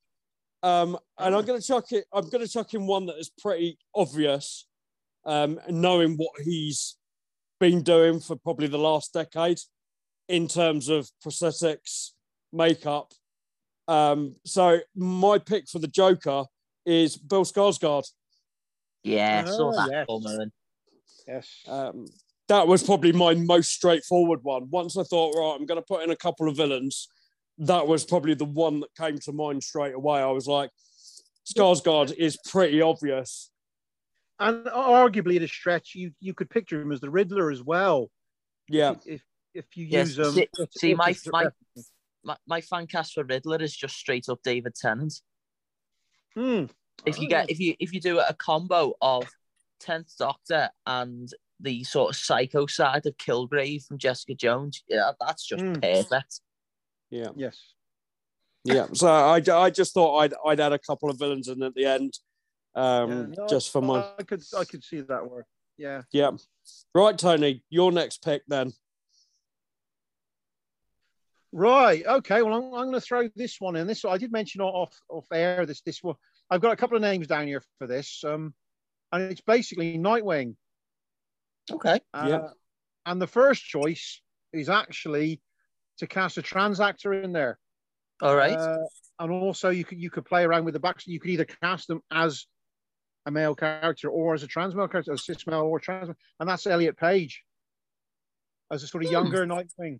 Um, 0.63 0.97
and 1.19 1.35
I'm 1.35 1.45
going 1.45 1.59
to 1.59 1.65
chuck 1.67 1.91
it. 1.91 2.05
I'm 2.13 2.29
going 2.29 2.43
to 2.45 2.51
chuck 2.51 2.73
in 2.73 2.87
one 2.87 3.05
that 3.07 3.17
is 3.17 3.29
pretty 3.29 3.77
obvious, 3.93 4.65
um, 5.25 5.59
knowing 5.69 6.15
what 6.15 6.41
he's 6.41 6.95
been 7.59 7.83
doing 7.83 8.19
for 8.21 8.35
probably 8.37 8.67
the 8.67 8.77
last 8.79 9.13
decade 9.13 9.59
in 10.29 10.47
terms 10.47 10.87
of 10.89 11.09
prosthetics, 11.23 12.11
makeup. 12.53 13.11
Um, 13.89 14.37
so 14.45 14.79
my 14.95 15.37
pick 15.37 15.67
for 15.67 15.79
the 15.79 15.87
Joker 15.87 16.45
is 16.85 17.17
Bill 17.17 17.43
Skarsgård. 17.43 18.09
Yeah, 19.03 19.43
saw 19.45 19.69
Oh, 19.69 19.75
that 19.75 19.89
yes. 19.91 20.05
coming. 20.07 20.51
Yes. 21.27 21.49
Um, 21.67 22.05
that 22.53 22.67
was 22.67 22.83
probably 22.83 23.11
my 23.11 23.33
most 23.33 23.71
straightforward 23.71 24.43
one. 24.43 24.69
Once 24.69 24.95
I 24.95 25.01
thought, 25.01 25.33
right, 25.35 25.57
I'm 25.59 25.65
going 25.65 25.81
to 25.81 25.85
put 25.87 26.03
in 26.03 26.11
a 26.11 26.15
couple 26.15 26.47
of 26.47 26.55
villains. 26.55 27.07
That 27.57 27.87
was 27.87 28.05
probably 28.05 28.35
the 28.35 28.45
one 28.45 28.79
that 28.81 28.93
came 28.95 29.17
to 29.17 29.31
mind 29.31 29.63
straight 29.63 29.95
away. 29.95 30.21
I 30.21 30.27
was 30.29 30.45
like, 30.45 30.69
Skarsgård 31.51 32.13
is 32.15 32.37
pretty 32.47 32.79
obvious. 32.79 33.49
and 34.39 34.65
arguably 34.67 35.37
at 35.37 35.41
a 35.41 35.47
stretch, 35.47 35.95
you 35.95 36.11
you 36.19 36.35
could 36.35 36.49
picture 36.51 36.79
him 36.79 36.91
as 36.91 36.99
the 37.01 37.09
Riddler 37.09 37.49
as 37.51 37.63
well. 37.63 38.11
Yeah, 38.69 38.95
If 39.05 39.23
if 39.55 39.65
you 39.75 39.87
Yes, 39.87 40.15
use 40.15 40.19
um, 40.19 40.33
see- 40.35 40.47
see, 40.77 40.93
my- 40.93 41.15
my- 41.31 41.47
My, 42.25 42.37
my 42.47 42.61
fan 42.61 42.85
cast 42.87 43.13
for 43.15 43.23
Riddler 43.25 43.61
is 43.61 43.75
just 43.75 43.95
straight 43.97 44.29
up 44.29 44.39
David 44.43 44.75
Tennant. 44.75 45.13
Hmm. 46.35 46.65
If 47.05 47.19
you 47.19 47.27
get 47.27 47.49
if 47.49 47.59
you 47.59 47.75
if 47.79 47.91
you 47.93 47.99
do 47.99 48.19
a 48.19 48.33
combo 48.33 48.93
of 49.01 49.27
Tenth 49.81 50.11
Doctor 50.17 50.69
and 50.85 51.27
the 51.59 51.83
sort 51.83 52.09
of 52.11 52.15
psycho 52.15 52.65
side 52.65 53.05
of 53.05 53.17
Kilgrave 53.17 53.85
from 53.85 53.97
Jessica 53.97 54.33
Jones, 54.35 54.83
yeah, 54.87 55.11
that's 55.19 55.45
just 55.45 55.63
Mm. 55.63 55.81
perfect. 55.81 56.41
yeah, 57.09 57.29
yes. 57.35 57.57
yeah. 58.63 58.87
So 58.93 59.07
I, 59.07 59.41
I 59.51 59.69
just 59.69 59.93
thought 59.93 60.17
I'd 60.19 60.33
I'd 60.45 60.59
add 60.59 60.73
a 60.73 60.79
couple 60.79 61.09
of 61.09 61.17
villains 61.19 61.47
in 61.47 61.61
at 61.63 61.73
the 61.75 61.85
end, 61.85 62.17
um, 62.75 63.09
Yeah, 63.09 63.25
no, 63.37 63.47
just 63.47 63.71
for 63.71 63.81
my 63.81 64.05
I 64.19 64.23
could 64.23 64.43
I 64.57 64.65
could 64.65 64.83
see 64.83 65.01
that 65.01 65.29
work. 65.29 65.45
Yeah. 65.77 66.03
yeah. 66.11 66.31
Right, 66.93 67.17
Tony, 67.17 67.63
your 67.69 67.91
next 67.91 68.23
pick 68.23 68.43
then. 68.47 68.73
Right. 71.51 72.03
Okay. 72.05 72.41
Well, 72.41 72.53
I'm, 72.55 72.63
I'm 72.65 72.85
going 72.87 72.93
to 72.93 73.01
throw 73.01 73.29
this 73.35 73.59
one 73.61 73.75
in. 73.75 73.85
This 73.87 74.05
I 74.05 74.17
did 74.17 74.31
mention 74.31 74.61
off 74.61 74.99
off 75.09 75.27
air. 75.31 75.65
This 75.65 75.81
this 75.81 76.01
one. 76.01 76.15
I've 76.49 76.61
got 76.61 76.71
a 76.71 76.75
couple 76.75 76.95
of 76.95 77.01
names 77.01 77.27
down 77.27 77.47
here 77.47 77.61
for 77.77 77.87
this. 77.87 78.23
Um, 78.23 78.53
and 79.11 79.31
it's 79.31 79.41
basically 79.41 79.97
Nightwing. 79.97 80.55
Okay. 81.71 81.99
Uh, 82.13 82.25
Yeah. 82.29 82.47
And 83.05 83.21
the 83.21 83.27
first 83.27 83.63
choice 83.63 84.21
is 84.53 84.69
actually 84.69 85.41
to 85.97 86.07
cast 86.07 86.37
a 86.37 86.41
trans 86.41 86.79
actor 86.79 87.13
in 87.13 87.33
there. 87.33 87.59
All 88.21 88.35
right. 88.35 88.53
Uh, 88.57 88.77
and 89.19 89.31
also, 89.31 89.69
you 89.69 89.83
could 89.85 89.99
you 89.99 90.09
could 90.09 90.25
play 90.25 90.43
around 90.43 90.65
with 90.65 90.73
the 90.73 90.79
backs. 90.79 91.05
You 91.07 91.19
could 91.19 91.31
either 91.31 91.45
cast 91.45 91.87
them 91.87 92.01
as 92.11 92.45
a 93.25 93.31
male 93.31 93.55
character 93.55 94.09
or 94.09 94.33
as 94.33 94.43
a 94.43 94.47
trans 94.47 94.73
male 94.75 94.87
character, 94.87 95.13
a 95.13 95.17
cis 95.17 95.45
male 95.47 95.61
or 95.61 95.79
trans, 95.79 96.07
male, 96.07 96.17
and 96.39 96.49
that's 96.49 96.65
Elliot 96.67 96.97
Page 96.97 97.43
as 98.71 98.83
a 98.83 98.87
sort 98.87 99.03
of 99.03 99.09
Hmm. 99.09 99.13
younger 99.13 99.45
Nightwing. 99.45 99.99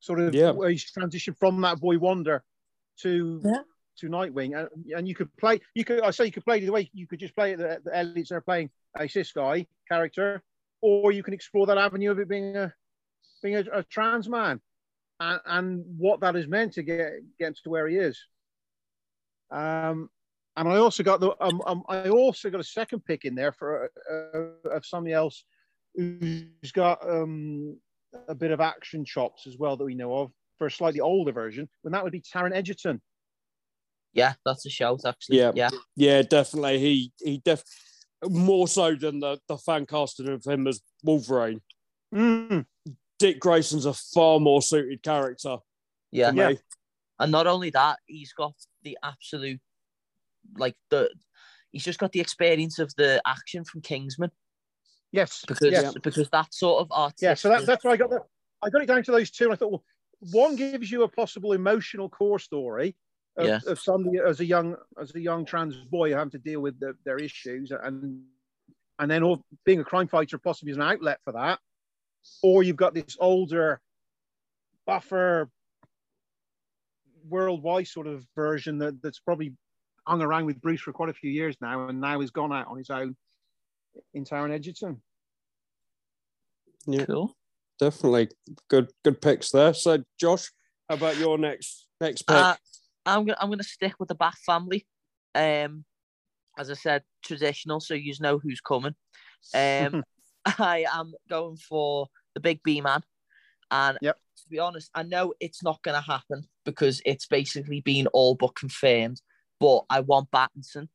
Sort 0.00 0.20
of, 0.20 0.34
Yeah. 0.34 0.50
where 0.50 0.70
he's 0.70 0.90
transitioned 0.90 1.38
from 1.38 1.60
that 1.62 1.78
boy 1.80 1.98
wonder 1.98 2.42
to 2.98 3.40
Yeah. 3.44 3.62
to 3.96 4.08
Nightwing, 4.08 4.58
and, 4.58 4.92
and 4.92 5.08
you 5.08 5.14
could 5.14 5.34
play. 5.36 5.60
You 5.74 5.84
could 5.84 6.00
I 6.00 6.10
say 6.10 6.26
you 6.26 6.32
could 6.32 6.44
play 6.44 6.60
the 6.60 6.72
way. 6.72 6.90
You 6.92 7.06
could 7.06 7.20
just 7.20 7.34
play 7.34 7.52
it 7.52 7.56
the, 7.58 7.80
the 7.84 7.96
Elliot's 7.96 8.30
there 8.30 8.40
playing 8.40 8.70
a 8.96 9.08
cis 9.08 9.32
guy 9.32 9.66
character, 9.88 10.42
or 10.80 11.12
you 11.12 11.22
can 11.22 11.34
explore 11.34 11.66
that 11.66 11.78
avenue 11.78 12.10
of 12.10 12.18
it 12.18 12.28
being 12.28 12.56
a 12.56 12.72
being 13.42 13.56
a, 13.56 13.64
a 13.72 13.82
trans 13.84 14.28
man 14.28 14.60
and, 15.20 15.40
and 15.46 15.84
what 15.98 16.20
that 16.20 16.34
has 16.34 16.46
meant 16.46 16.72
to 16.74 16.82
get 16.82 17.12
get 17.38 17.56
to 17.56 17.70
where 17.70 17.88
he 17.88 17.96
is. 17.96 18.18
Um, 19.50 20.08
and 20.56 20.68
I 20.68 20.76
also 20.76 21.02
got 21.02 21.20
the 21.20 21.34
um, 21.40 21.62
um, 21.66 21.82
I 21.88 22.08
also 22.08 22.50
got 22.50 22.60
a 22.60 22.64
second 22.64 23.04
pick 23.04 23.24
in 23.24 23.34
there 23.34 23.52
for 23.52 23.90
uh, 24.10 24.68
of 24.68 24.84
somebody 24.84 25.14
else 25.14 25.44
who's 25.94 26.72
got 26.72 27.06
um, 27.08 27.78
a 28.28 28.34
bit 28.34 28.50
of 28.50 28.60
action 28.60 29.04
chops 29.04 29.46
as 29.46 29.56
well 29.58 29.76
that 29.76 29.84
we 29.84 29.94
know 29.94 30.14
of 30.14 30.32
for 30.58 30.66
a 30.66 30.70
slightly 30.70 31.00
older 31.00 31.32
version, 31.32 31.68
and 31.84 31.94
that 31.94 32.02
would 32.02 32.12
be 32.12 32.20
Taron 32.20 32.54
Egerton. 32.54 33.00
yeah, 34.12 34.34
that's 34.44 34.66
a 34.66 34.70
shout 34.70 35.00
actually. 35.06 35.38
Yeah. 35.38 35.52
Yeah. 35.54 35.70
Yeah, 35.96 36.22
definitely. 36.22 36.78
He 36.78 37.12
he 37.22 37.38
def 37.38 37.62
more 38.28 38.68
so 38.68 38.94
than 38.94 39.20
the 39.20 39.38
the 39.48 39.58
fan 39.58 39.86
casting 39.86 40.28
of 40.28 40.44
him 40.44 40.66
as 40.66 40.80
Wolverine. 41.02 41.60
Mm, 42.14 42.66
Dick 43.18 43.40
Grayson's 43.40 43.86
a 43.86 43.94
far 43.94 44.38
more 44.40 44.62
suited 44.62 45.02
character 45.02 45.56
Yeah. 46.10 46.30
for 46.30 46.36
Yeah. 46.36 46.52
And 47.18 47.32
not 47.32 47.46
only 47.46 47.70
that, 47.70 47.98
he's 48.06 48.32
got 48.32 48.54
the 48.82 48.98
absolute 49.02 49.60
like 50.56 50.76
the 50.90 51.10
he's 51.70 51.84
just 51.84 51.98
got 51.98 52.12
the 52.12 52.20
experience 52.20 52.78
of 52.78 52.92
the 52.96 53.22
action 53.26 53.64
from 53.64 53.80
Kingsman 53.80 54.30
yes, 55.12 55.44
because 55.46 55.70
yeah, 55.70 55.90
because 56.02 56.28
that 56.30 56.52
sort 56.52 56.80
of 56.80 56.88
art. 56.90 57.14
yeah. 57.20 57.34
So 57.34 57.48
that, 57.48 57.64
that's 57.66 57.84
why 57.84 57.92
I 57.92 57.96
got 57.96 58.10
that. 58.10 58.22
I 58.62 58.70
got 58.70 58.82
it 58.82 58.86
down 58.86 59.02
to 59.04 59.10
those 59.12 59.30
two. 59.30 59.44
And 59.44 59.52
I 59.52 59.56
thought, 59.56 59.70
well, 59.72 59.84
one 60.32 60.56
gives 60.56 60.90
you 60.90 61.02
a 61.02 61.08
possible 61.08 61.52
emotional 61.52 62.08
core 62.08 62.38
story 62.38 62.96
of, 63.36 63.46
Yeah. 63.46 63.60
of 63.66 63.78
somebody 63.80 64.18
as 64.18 64.40
a 64.40 64.44
young 64.44 64.76
as 65.00 65.14
a 65.14 65.20
young 65.20 65.44
trans 65.44 65.76
boy 65.76 66.12
having 66.12 66.30
to 66.32 66.38
deal 66.38 66.60
with 66.60 66.78
the, 66.80 66.94
their 67.04 67.18
issues 67.18 67.70
and 67.70 68.24
and 68.98 69.10
then 69.10 69.22
all, 69.22 69.44
being 69.64 69.80
a 69.80 69.84
crime 69.84 70.06
fighter 70.06 70.38
possibly 70.38 70.70
is 70.70 70.76
an 70.76 70.82
outlet 70.82 71.18
for 71.24 71.32
that, 71.32 71.58
or 72.42 72.62
you've 72.62 72.76
got 72.76 72.94
this 72.94 73.16
older, 73.18 73.80
buffer, 74.86 75.50
worldwide 77.28 77.88
sort 77.88 78.06
of 78.06 78.24
version 78.36 78.78
that, 78.78 79.02
that's 79.02 79.18
probably 79.18 79.54
hung 80.06 80.22
around 80.22 80.44
with 80.46 80.60
Bruce 80.60 80.82
for 80.82 80.92
quite 80.92 81.08
a 81.08 81.14
few 81.14 81.30
years 81.30 81.56
now, 81.60 81.88
and 81.88 82.00
now 82.00 82.20
he's 82.20 82.30
gone 82.30 82.52
out 82.52 82.68
on 82.68 82.76
his 82.76 82.90
own 82.90 83.16
in 84.14 84.24
Taron 84.24 84.52
Egerton. 84.52 85.00
Yeah, 86.86 87.06
Cool. 87.06 87.34
definitely 87.80 88.28
good 88.68 88.90
good 89.04 89.20
picks 89.20 89.50
there. 89.50 89.72
So, 89.74 90.04
Josh, 90.20 90.50
how 90.88 90.96
about 90.96 91.16
your 91.16 91.38
next 91.38 91.88
next 92.00 92.22
pick? 92.22 92.36
Uh, 92.36 92.56
I'm 93.06 93.24
gonna 93.26 93.36
I'm 93.40 93.50
gonna 93.50 93.62
stick 93.62 93.94
with 93.98 94.08
the 94.08 94.14
Bat 94.14 94.34
family. 94.44 94.86
Um, 95.34 95.84
as 96.58 96.70
I 96.70 96.74
said, 96.74 97.02
traditional, 97.22 97.80
so 97.80 97.94
you 97.94 98.14
know 98.20 98.38
who's 98.38 98.60
coming. 98.60 98.94
Um, 99.54 100.02
I 100.44 100.84
am 100.92 101.12
going 101.28 101.56
for 101.56 102.08
the 102.34 102.40
Big 102.40 102.62
B 102.62 102.80
man, 102.80 103.02
and 103.70 103.98
Yep. 104.02 104.16
to 104.42 104.48
be 104.48 104.58
honest, 104.58 104.90
I 104.94 105.02
know 105.02 105.34
it's 105.40 105.62
not 105.62 105.82
gonna 105.82 106.00
happen 106.00 106.48
because 106.64 107.00
it's 107.04 107.26
basically 107.26 107.80
been 107.80 108.06
all 108.08 108.34
but 108.34 108.54
confirmed. 108.54 109.20
But 109.58 109.84
I 109.88 110.00
want 110.00 110.30
Battinson, 110.30 110.88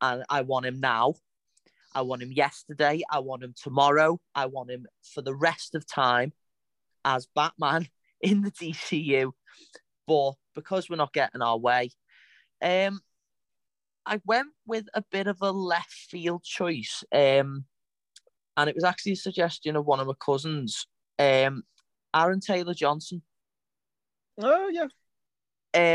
and 0.00 0.24
I 0.28 0.42
want 0.42 0.66
him 0.66 0.80
now. 0.80 1.14
I 1.94 2.02
want 2.02 2.22
him 2.22 2.32
yesterday. 2.32 3.02
I 3.10 3.20
want 3.20 3.44
him 3.44 3.54
tomorrow. 3.60 4.20
I 4.34 4.46
want 4.46 4.70
him 4.70 4.86
for 5.02 5.22
the 5.22 5.34
rest 5.34 5.74
of 5.74 5.86
time 5.86 6.32
as 7.04 7.28
Batman 7.34 7.88
in 8.20 8.42
the 8.42 8.50
DCU. 8.50 9.32
But 10.06 10.34
because 10.54 10.88
we're 10.88 10.96
not 10.96 11.12
getting 11.12 11.42
our 11.42 11.58
way, 11.58 11.90
um, 12.62 13.00
I 14.06 14.20
went 14.24 14.48
with 14.66 14.86
a 14.94 15.02
bit 15.10 15.26
of 15.26 15.38
a 15.40 15.50
left 15.50 15.92
field 15.92 16.44
choice. 16.44 17.04
Um, 17.12 17.64
and 18.56 18.68
it 18.68 18.74
was 18.74 18.84
actually 18.84 19.12
a 19.12 19.16
suggestion 19.16 19.76
of 19.76 19.86
one 19.86 20.00
of 20.00 20.06
my 20.06 20.12
cousins, 20.24 20.86
um, 21.18 21.62
Aaron 22.14 22.40
Taylor 22.40 22.74
Johnson. 22.74 23.22
oh 24.40 24.68
yeah, 24.68 24.86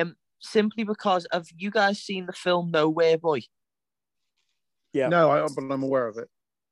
Um, 0.01 0.15
simply 0.39 0.83
because 0.83 1.27
have 1.31 1.47
you 1.55 1.71
guys 1.71 2.01
seen 2.01 2.25
the 2.25 2.33
film 2.33 2.71
Nowhere 2.71 3.17
Boy? 3.17 3.41
Yeah. 4.93 5.07
no, 5.07 5.29
I, 5.29 5.47
but 5.55 5.71
I'm 5.71 5.83
aware 5.83 6.07
of 6.07 6.17
it. 6.17 6.27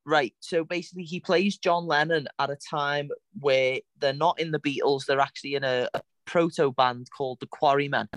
Right. 0.05 0.33
So 0.39 0.63
basically, 0.63 1.03
he 1.03 1.19
plays 1.19 1.57
John 1.57 1.85
Lennon 1.85 2.27
at 2.39 2.49
a 2.49 2.55
time 2.55 3.09
where 3.39 3.79
they're 3.99 4.13
not 4.13 4.39
in 4.39 4.51
the 4.51 4.59
Beatles. 4.59 5.05
They're 5.05 5.19
actually 5.19 5.55
in 5.55 5.63
a, 5.63 5.87
a 5.93 6.01
proto 6.27 6.71
band 6.71 7.07
called 7.15 7.39
the 7.39 7.47
Quarrymen. 7.47 8.07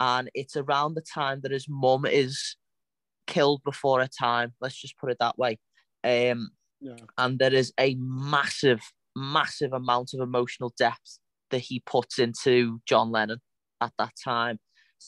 And 0.00 0.30
it's 0.34 0.56
around 0.56 0.94
the 0.94 1.02
time 1.02 1.40
that 1.42 1.52
his 1.52 1.66
mum 1.68 2.06
is 2.06 2.56
killed 3.26 3.62
before 3.64 4.00
her 4.00 4.08
time. 4.08 4.54
Let's 4.60 4.80
just 4.80 4.96
put 4.98 5.10
it 5.10 5.18
that 5.20 5.38
way. 5.38 5.58
Um, 6.02 6.50
Yeah. 6.80 6.96
and 7.18 7.38
there 7.38 7.52
is 7.54 7.72
a 7.78 7.94
massive, 7.98 8.80
massive 9.14 9.72
amount 9.74 10.14
of 10.14 10.20
emotional 10.20 10.72
depth 10.78 11.18
that 11.50 11.58
he 11.58 11.80
puts 11.84 12.18
into 12.18 12.80
John 12.86 13.10
Lennon 13.10 13.40
at 13.80 13.92
that 13.98 14.14
time. 14.24 14.58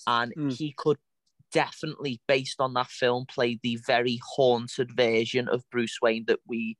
And 0.07 0.33
Mm. 0.37 0.57
he 0.57 0.75
could 0.77 0.99
definitely, 1.53 2.21
based 2.29 2.61
on 2.61 2.75
that 2.75 2.89
film, 2.89 3.25
play 3.27 3.59
the 3.63 3.77
very 3.87 4.21
haunted 4.35 4.91
version 4.95 5.49
of 5.49 5.69
Bruce 5.71 5.99
Wayne 6.03 6.25
that 6.27 6.41
we, 6.47 6.77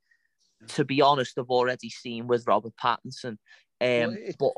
to 0.69 0.85
be 0.85 1.01
honest, 1.01 1.33
have 1.37 1.49
already 1.49 1.89
seen 1.89 2.27
with 2.27 2.47
Robert 2.47 2.73
Pattinson. 2.81 3.37
Well, 3.81 4.09
Um, 4.09 4.17
it- 4.17 4.35
but 4.37 4.53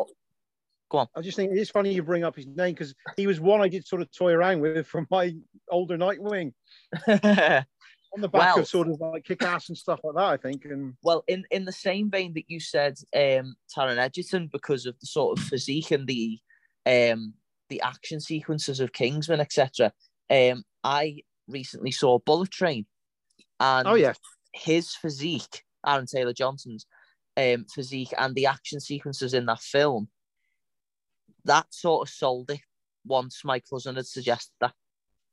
I 1.15 1.21
just 1.21 1.35
think 1.35 1.51
it's 1.53 1.71
funny 1.71 1.93
you 1.93 2.03
bring 2.03 2.23
up 2.23 2.35
his 2.35 2.47
name 2.47 2.73
because 2.73 2.93
he 3.17 3.27
was 3.27 3.39
one 3.39 3.61
I 3.61 3.67
did 3.67 3.87
sort 3.87 4.01
of 4.01 4.09
toy 4.11 4.33
around 4.33 4.61
with 4.61 4.87
from 4.87 5.07
my 5.09 5.33
older 5.69 5.97
Nightwing 5.97 6.53
on 7.07 8.21
the 8.21 8.29
back 8.29 8.55
Well- 8.55 8.59
of 8.59 8.67
sort 8.67 8.87
of 8.87 8.99
like 8.99 9.25
kick 9.25 9.43
ass 9.43 9.69
and 9.69 9.77
stuff 9.77 9.99
like 10.03 10.15
that. 10.15 10.23
I 10.23 10.37
think, 10.37 10.65
and 10.65 10.93
Well, 11.03 11.23
in, 11.27 11.43
in 11.51 11.65
the 11.65 11.71
same 11.71 12.09
vein 12.09 12.33
that 12.35 12.45
you 12.47 12.59
said, 12.59 12.95
um, 13.15 13.55
Taron 13.75 13.97
Egerton, 13.97 14.49
because 14.51 14.85
of 14.85 14.97
the 14.99 15.07
sort 15.07 15.37
of 15.37 15.45
physique 15.45 15.91
and 15.91 16.07
the 16.07 16.39
um, 16.85 17.33
the 17.69 17.81
action 17.81 18.19
sequences 18.19 18.79
of 18.79 18.93
Kingsman, 18.93 19.39
etc. 19.39 19.91
Um, 20.29 20.63
I 20.83 21.17
recently 21.47 21.91
saw 21.91 22.19
Bullet 22.19 22.51
Train, 22.51 22.85
and 23.59 23.87
oh 23.87 23.95
yeah, 23.95 24.13
his 24.53 24.93
physique, 24.95 25.63
Aaron 25.85 26.05
Taylor 26.05 26.33
Johnson's 26.33 26.85
um, 27.37 27.65
physique, 27.73 28.13
and 28.17 28.35
the 28.35 28.45
action 28.45 28.79
sequences 28.79 29.33
in 29.33 29.45
that 29.47 29.61
film, 29.61 30.07
that 31.45 31.73
sort 31.73 32.07
of 32.07 32.13
sold 32.13 32.51
it. 32.51 32.61
Once 33.05 33.43
my 33.43 33.59
cousin 33.59 33.95
had 33.95 34.07
suggested 34.07 34.53
that, 34.59 34.73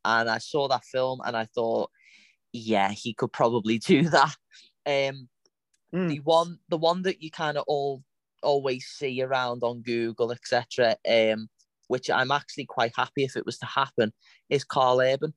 and 0.04 0.28
I 0.28 0.38
saw 0.38 0.68
that 0.68 0.84
film, 0.84 1.20
and 1.24 1.36
I 1.36 1.46
thought, 1.46 1.90
yeah, 2.52 2.90
he 2.90 3.14
could 3.14 3.32
probably 3.32 3.78
do 3.78 4.02
that. 4.10 4.36
Um, 4.86 5.28
Mm. 5.94 6.08
the 6.08 6.20
one, 6.20 6.58
the 6.70 6.78
one 6.78 7.02
that 7.02 7.22
you 7.22 7.30
kind 7.30 7.58
of 7.58 7.64
all 7.66 8.02
always 8.42 8.86
see 8.86 9.20
around 9.22 9.62
on 9.62 9.82
Google, 9.82 10.32
etc. 10.32 10.96
Um, 11.06 11.50
which 11.88 12.08
I'm 12.08 12.30
actually 12.30 12.64
quite 12.64 12.92
happy 12.96 13.24
if 13.24 13.36
it 13.36 13.44
was 13.44 13.58
to 13.58 13.66
happen, 13.66 14.12
is 14.48 14.64
Karl 14.64 15.02
Urban. 15.02 15.34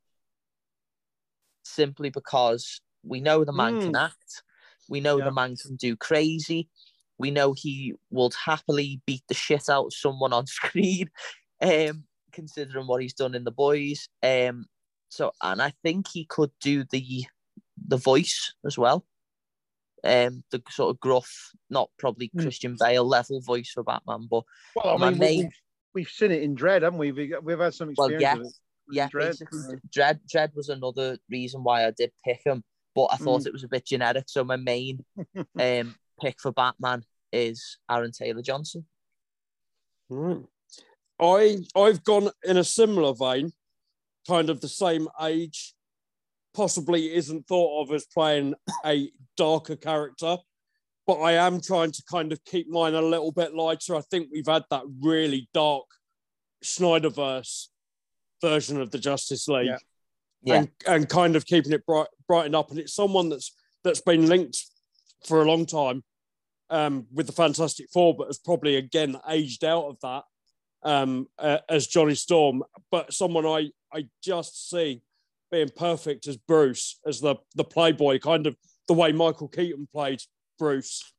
Simply 1.63 2.09
because 2.09 2.79
we 3.03 3.19
know 3.19 3.43
the 3.43 3.51
man 3.51 3.79
can 3.81 3.95
act, 3.97 4.43
we 4.88 5.01
know 5.01 5.17
Yeah. 5.17 5.25
the 5.25 5.31
man 5.33 5.57
can 5.57 5.75
do 5.75 5.97
crazy, 5.97 6.69
we 7.17 7.32
know 7.32 7.54
he 7.54 7.93
would 8.12 8.34
happily 8.34 9.01
beat 9.06 9.23
the 9.28 9.34
shit 9.34 9.69
out 9.69 9.86
of 9.86 9.93
someone 9.93 10.34
on 10.34 10.45
screen, 10.60 11.10
um, 11.62 12.04
considering 12.32 12.88
what 12.88 13.01
he's 13.01 13.13
done 13.13 13.36
in 13.36 13.43
the 13.43 13.51
boys. 13.51 14.10
Um, 14.23 14.65
so 15.10 15.32
and 15.41 15.62
I 15.62 15.73
think 15.84 16.08
he 16.12 16.25
could 16.25 16.51
do 16.62 16.84
the 16.91 17.25
the 17.88 17.97
voice 17.97 18.54
as 18.65 18.78
well. 18.78 19.06
Um, 20.04 20.43
the 20.51 20.62
sort 20.69 20.91
of 20.91 20.99
gruff, 20.99 21.51
not 21.69 21.89
probably 21.97 22.30
Mm. 22.36 22.41
Christian 22.43 22.78
Bale 22.80 23.04
level 23.08 23.41
voice 23.41 23.71
for 23.73 23.84
Batman, 23.84 24.28
but 24.30 24.43
well, 24.75 24.95
I 24.95 24.97
my 24.97 25.10
mean, 25.12 25.19
main- 25.19 25.39
we've, 25.39 25.51
we've 25.95 26.10
seen 26.10 26.32
it 26.32 26.43
in 26.43 26.56
Dredd, 26.56 26.84
haven't 26.84 26.99
we? 26.99 27.12
We've, 27.12 27.34
we've 27.41 27.60
had 27.60 27.73
some 27.73 27.93
Well, 27.97 28.10
experience 28.10 28.21
yeah. 28.21 28.36
with 28.38 28.47
it. 28.47 28.91
yeah, 28.91 29.10
Dredd. 29.10 29.80
Dredd 29.95 30.19
Dredd 30.32 30.56
was 30.56 30.69
another 30.69 31.17
reason 31.32 31.63
why 31.63 31.88
I 31.88 31.91
did 31.91 32.12
pick 32.23 32.41
him, 32.45 32.63
but 32.93 33.06
I 33.12 33.15
thought 33.17 33.47
it 33.47 33.54
was 33.54 33.63
a 33.63 33.67
bit 33.67 33.86
generic. 33.88 34.25
So 34.28 34.43
my 34.43 34.58
main 34.58 35.04
um 35.60 35.95
pick 36.21 36.39
for 36.39 36.51
Batman 36.51 37.04
is 37.32 37.78
Aaron 37.89 38.12
Taylor 38.12 38.41
Johnson. 38.41 38.86
Right. 40.10 40.45
I 41.19 41.58
I've 41.75 42.04
gone 42.04 42.30
in 42.43 42.58
a 42.58 42.63
similar 42.63 43.13
vein, 43.13 43.51
kind 44.28 44.49
of 44.49 44.62
the 44.62 44.67
same 44.67 45.08
age, 45.21 45.73
possibly 46.54 47.13
isn't 47.13 47.47
thought 47.47 47.84
of 47.84 47.93
as 47.93 48.06
playing 48.06 48.56
a 48.86 49.12
darker 49.38 49.75
character, 49.75 50.38
but 51.08 51.19
I 51.19 51.34
am 51.34 51.62
trying 51.62 51.91
to 51.91 52.04
kind 52.10 52.32
of 52.32 52.43
keep 52.45 52.69
mine 52.69 52.95
a 52.95 53.01
little 53.01 53.32
bit 53.32 53.56
lighter. 53.56 53.95
I 53.95 54.01
think 54.01 54.30
we've 54.32 54.47
had 54.47 54.63
that 54.69 54.84
really 55.01 55.49
dark 55.54 55.86
Snyderverse 56.63 57.67
version 58.41 58.82
of 58.82 58.91
the 58.91 58.99
Justice 58.99 59.47
League. 59.47 59.67
Yeah. 59.67 59.78
Yeah. 60.43 60.56
And, 60.56 60.69
and 60.88 61.10
kind 61.10 61.36
of 61.36 61.45
keeping 61.45 61.71
it 61.71 61.86
bright 61.86 62.08
brighten 62.28 62.54
up. 62.54 62.69
And 62.69 62.80
it's 62.80 62.93
someone 62.93 63.30
that's 63.30 63.56
that's 63.84 64.01
been 64.01 64.28
linked 64.28 64.63
for 65.25 65.41
a 65.41 65.45
long 65.45 65.65
time 65.65 66.03
um, 66.69 67.07
with 67.13 67.27
the 67.27 67.33
Fantastic 67.33 67.88
Four, 67.91 68.15
but 68.15 68.27
has 68.27 68.38
probably 68.39 68.75
again 68.75 69.17
aged 69.29 69.63
out 69.63 69.85
of 69.85 69.97
that 70.01 70.23
um, 70.83 71.27
uh, 71.38 71.59
as 71.69 71.88
Johnny 71.88 72.15
Storm. 72.15 72.63
But 72.91 73.13
someone 73.13 73.45
I 73.45 73.71
I 73.93 74.07
just 74.23 74.69
see 74.69 75.01
being 75.51 75.69
perfect 75.75 76.27
as 76.27 76.38
Bruce, 76.38 76.99
as 77.05 77.21
the 77.21 77.35
the 77.55 77.63
playboy, 77.63 78.19
kind 78.19 78.47
of 78.47 78.55
the 78.88 78.93
way 78.93 79.11
Michael 79.11 79.47
Keaton 79.47 79.88
played 79.91 80.21
Bruce, 80.59 81.13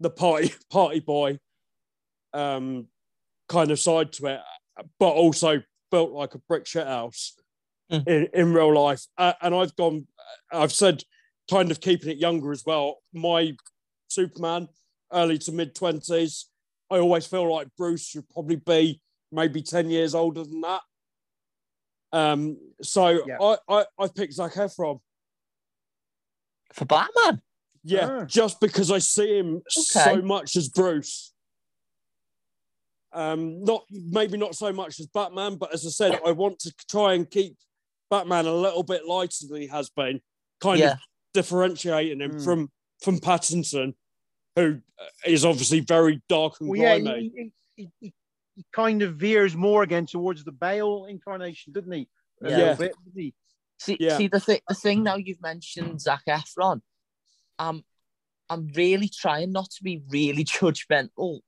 the 0.00 0.10
party 0.10 0.52
party 0.70 1.00
boy, 1.00 1.38
um, 2.32 2.86
kind 3.48 3.70
of 3.70 3.78
side 3.78 4.12
to 4.14 4.26
it, 4.26 4.40
but 4.98 5.10
also 5.10 5.62
built 5.90 6.12
like 6.12 6.34
a 6.34 6.38
brick 6.48 6.66
shit 6.66 6.86
house 6.86 7.34
Mm. 7.90 8.06
in, 8.06 8.28
in 8.32 8.52
real 8.52 8.72
life. 8.72 9.04
Uh, 9.18 9.32
and 9.42 9.52
I've 9.52 9.74
gone, 9.74 10.06
I've 10.52 10.70
said, 10.72 11.02
kind 11.50 11.70
of 11.70 11.80
keeping 11.80 12.10
it 12.10 12.18
younger 12.18 12.52
as 12.52 12.64
well. 12.64 12.98
My 13.12 13.56
Superman, 14.08 14.68
early 15.12 15.38
to 15.38 15.52
mid 15.52 15.74
twenties. 15.74 16.46
I 16.90 16.98
always 16.98 17.26
feel 17.26 17.52
like 17.52 17.68
Bruce 17.76 18.06
should 18.06 18.28
probably 18.30 18.56
be 18.56 19.00
maybe 19.32 19.62
ten 19.62 19.90
years 19.90 20.14
older 20.14 20.44
than 20.44 20.60
that. 20.62 20.80
Um, 22.12 22.58
so 22.82 23.24
Yeah. 23.26 23.38
I, 23.40 23.56
I 23.68 23.84
I 23.98 24.08
picked 24.08 24.34
Zac 24.34 24.52
Efron. 24.54 25.00
For 26.72 26.84
Batman. 26.84 27.42
Yeah, 27.82 28.08
Ah. 28.20 28.24
just 28.26 28.60
because 28.60 28.90
I 28.90 28.98
see 28.98 29.38
him 29.38 29.62
so 29.68 30.20
much 30.22 30.54
as 30.56 30.68
Bruce. 30.68 31.32
Um, 33.12 33.64
not 33.64 33.84
maybe 33.90 34.36
not 34.38 34.54
so 34.54 34.72
much 34.72 35.00
as 35.00 35.06
Batman, 35.06 35.56
but 35.56 35.72
as 35.74 35.84
I 35.84 35.90
said, 35.90 36.20
I 36.24 36.30
want 36.32 36.60
to 36.60 36.72
try 36.88 37.14
and 37.14 37.28
keep 37.28 37.56
Batman 38.08 38.46
a 38.46 38.54
little 38.54 38.82
bit 38.84 39.04
lighter 39.06 39.46
than 39.48 39.60
he 39.62 39.66
has 39.68 39.90
been, 39.90 40.20
kind 40.60 40.78
Yeah. 40.78 40.92
of 40.92 40.98
differentiating 41.34 42.20
him 42.20 42.32
Mm. 42.32 42.44
from 42.44 42.70
from 43.02 43.18
Pattinson, 43.18 43.94
who 44.56 44.80
is 45.24 45.44
obviously 45.44 45.80
very 45.80 46.20
dark 46.28 46.60
and 46.60 46.68
well, 46.68 46.98
yeah, 46.98 47.16
he, 47.16 47.52
he, 47.76 47.90
he, 47.98 48.14
he 48.56 48.64
kind 48.72 49.00
of 49.00 49.16
veers 49.16 49.56
more 49.56 49.82
again 49.82 50.04
towards 50.04 50.44
the 50.44 50.52
Bale 50.52 51.06
incarnation, 51.06 51.72
didn't 51.72 51.92
he? 51.92 52.08
A 52.42 52.50
Yeah. 52.50 52.74
bit, 52.74 52.94
didn't? 53.14 53.34
See, 53.78 53.96
Yeah. 53.98 54.18
see 54.18 54.28
the 54.28 54.38
thing. 54.40 54.60
The 54.68 54.74
thing 54.74 55.02
now 55.02 55.16
you've 55.16 55.40
mentioned 55.40 56.02
Zac 56.02 56.22
Efron. 56.28 56.82
Um, 57.58 57.84
I'm 58.50 58.68
really 58.74 59.08
trying 59.08 59.52
not 59.52 59.70
to 59.70 59.82
be 59.82 60.02
really 60.08 60.44
judgmental 60.58 61.40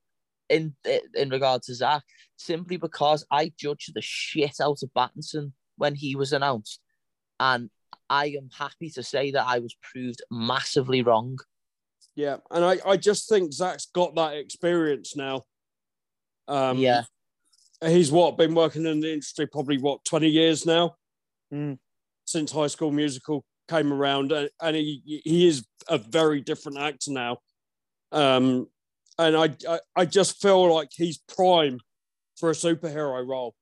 in 0.49 0.75
in 1.13 1.29
regard 1.29 1.61
to 1.63 1.75
Zac, 1.75 2.03
simply 2.35 2.77
because 2.77 3.25
I 3.29 3.53
judged 3.59 3.93
the 3.93 4.01
shit 4.01 4.59
out 4.59 4.81
of 4.81 4.91
Battinson 4.95 5.53
when 5.77 5.93
he 5.93 6.15
was 6.15 6.33
announced, 6.33 6.79
and 7.39 7.69
I 8.09 8.27
am 8.27 8.49
happy 8.57 8.89
to 8.91 9.03
say 9.03 9.31
that 9.31 9.45
I 9.47 9.59
was 9.59 9.75
proved 9.81 10.21
massively 10.29 11.01
wrong. 11.01 11.39
Yeah, 12.15 12.37
and 12.51 12.63
I, 12.63 12.77
I 12.85 12.97
just 12.97 13.27
think 13.27 13.53
Zac's 13.53 13.87
got 13.87 14.15
that 14.15 14.35
experience 14.35 15.15
now. 15.15 15.45
Um, 16.47 16.77
yeah, 16.77 17.03
he's 17.81 18.11
what 18.11 18.37
been 18.37 18.53
working 18.53 18.85
in 18.85 18.99
the 18.99 19.13
industry 19.13 19.47
probably 19.47 19.77
what 19.77 20.05
twenty 20.05 20.29
years 20.29 20.65
now 20.65 20.95
Mm. 21.53 21.77
since 22.25 22.51
High 22.51 22.67
School 22.67 22.91
Musical 22.91 23.45
came 23.69 23.93
around, 23.93 24.31
and, 24.31 24.49
and 24.61 24.75
he 24.75 25.21
he 25.23 25.47
is 25.47 25.65
a 25.87 25.97
very 25.97 26.41
different 26.41 26.79
actor 26.79 27.11
now. 27.11 27.37
Um, 28.11 28.67
and 29.17 29.35
I, 29.35 29.55
I 29.69 29.79
I 29.95 30.05
just 30.05 30.41
feel 30.41 30.73
like 30.73 30.89
he's 30.93 31.17
prime 31.17 31.79
for 32.37 32.49
a 32.49 32.53
superhero 32.53 33.25
role. 33.27 33.55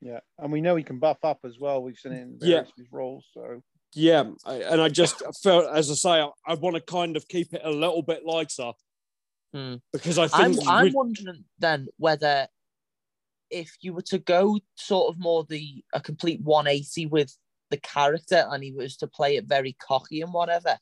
Yeah, 0.00 0.20
and 0.38 0.50
we 0.50 0.60
know 0.60 0.76
he 0.76 0.82
can 0.84 0.98
buff 0.98 1.18
up 1.24 1.40
as 1.44 1.58
well. 1.58 1.82
We've 1.82 1.96
seen 1.98 2.12
it 2.12 2.22
in 2.22 2.38
Yeah. 2.40 2.48
various 2.56 2.68
of 2.70 2.76
his 2.78 2.92
roles. 2.92 3.26
So 3.34 3.62
Yeah, 3.94 4.30
I, 4.46 4.54
and 4.62 4.80
I 4.80 4.88
just 4.88 5.22
felt, 5.42 5.66
as 5.74 5.90
I 5.90 5.94
say, 5.94 6.10
I, 6.20 6.30
I 6.46 6.54
want 6.54 6.76
to 6.76 6.82
kind 6.82 7.16
of 7.16 7.26
keep 7.28 7.52
it 7.52 7.60
a 7.64 7.70
little 7.70 8.02
bit 8.02 8.24
lighter 8.24 8.72
Hmm. 9.52 9.74
because 9.92 10.16
I 10.16 10.28
I'm 10.32 10.54
think 10.54 10.68
I'm 10.68 10.84
with- 10.86 10.94
wondering 10.94 11.44
then 11.58 11.88
whether 11.96 12.46
if 13.50 13.76
you 13.80 13.92
were 13.92 14.02
to 14.02 14.18
go 14.20 14.60
sort 14.76 15.12
of 15.12 15.18
more 15.20 15.44
the 15.44 15.84
a 15.92 16.00
complete 16.00 16.40
180 16.40 17.06
with 17.06 17.36
the 17.70 17.76
character 17.78 18.46
and 18.50 18.62
he 18.62 18.70
was 18.72 18.96
to 18.98 19.08
play 19.08 19.36
it 19.36 19.46
very 19.46 19.72
cocky 19.72 20.20
and 20.22 20.32
whatever, 20.32 20.78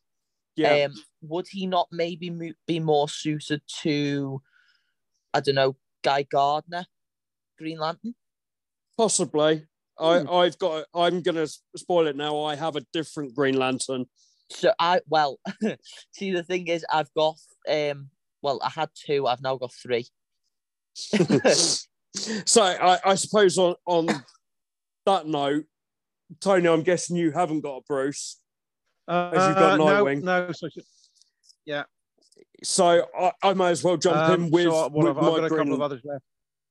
yeah, 0.54 0.85
um, 0.85 0.92
would 1.22 1.46
he 1.48 1.66
not 1.66 1.88
maybe 1.90 2.28
mo- 2.28 2.52
be 2.66 2.78
more 2.78 3.09
suited 3.09 3.62
to, 3.81 4.42
I 5.33 5.40
don't 5.40 5.54
know, 5.54 5.76
Guy 6.04 6.24
Gardner, 6.24 6.85
Green 7.57 7.78
Lantern? 7.78 8.14
Possibly. 8.99 9.65
I, 9.99 10.19
Hmm. 10.21 10.31
I've 10.31 10.59
got. 10.59 10.85
I'm 10.95 11.23
gonna 11.23 11.47
spoil 11.77 12.07
it 12.09 12.17
now. 12.17 12.43
I 12.43 12.55
have 12.57 12.77
a 12.77 12.83
different 12.93 13.35
Green 13.35 13.57
Lantern. 13.57 14.05
So 14.51 14.73
I 14.79 15.01
well, 15.09 15.41
see 16.13 16.33
the 16.33 16.43
thing 16.43 16.69
is 16.69 16.85
I've 16.93 17.13
got 17.15 17.37
um 17.69 18.11
well 18.43 18.61
I 18.63 18.69
had 18.71 18.91
two 18.95 19.27
I've 19.27 19.43
now 19.43 19.57
got 19.57 19.73
three. 19.73 20.07
so 20.95 22.63
I, 22.63 22.99
I 23.05 23.15
suppose 23.15 23.59
on 23.59 23.75
on 23.87 24.07
that 25.07 25.27
note, 25.27 25.65
Tony, 26.41 26.69
I'm 26.69 26.83
guessing 26.83 27.17
you 27.17 27.31
haven't 27.33 27.61
got 27.63 27.79
a 27.79 27.81
Bruce. 27.89 28.41
uh, 29.09 29.31
As 29.35 29.49
you've 29.49 29.57
got 29.57 29.79
no, 29.79 29.85
Nightwing. 29.87 30.23
no. 30.23 30.47
no 30.47 30.53
So, 30.53 30.69
So 32.63 33.07
I, 33.19 33.33
I 33.43 33.55
may 33.55 33.69
as 33.71 33.83
well 33.85 33.97
jump 33.97 34.17
um, 34.17 34.45
in 34.45 34.51
with, 34.51 34.65
so 34.65 34.73
what 34.89 34.93
with 34.93 35.07
have- 35.07 35.19
I've 35.19 35.23
my 35.25 35.29
got 35.31 35.45
a 35.45 35.49
Green 35.49 35.59
couple 35.61 35.75
of 35.75 35.81
others 35.83 36.01
left. 36.05 36.25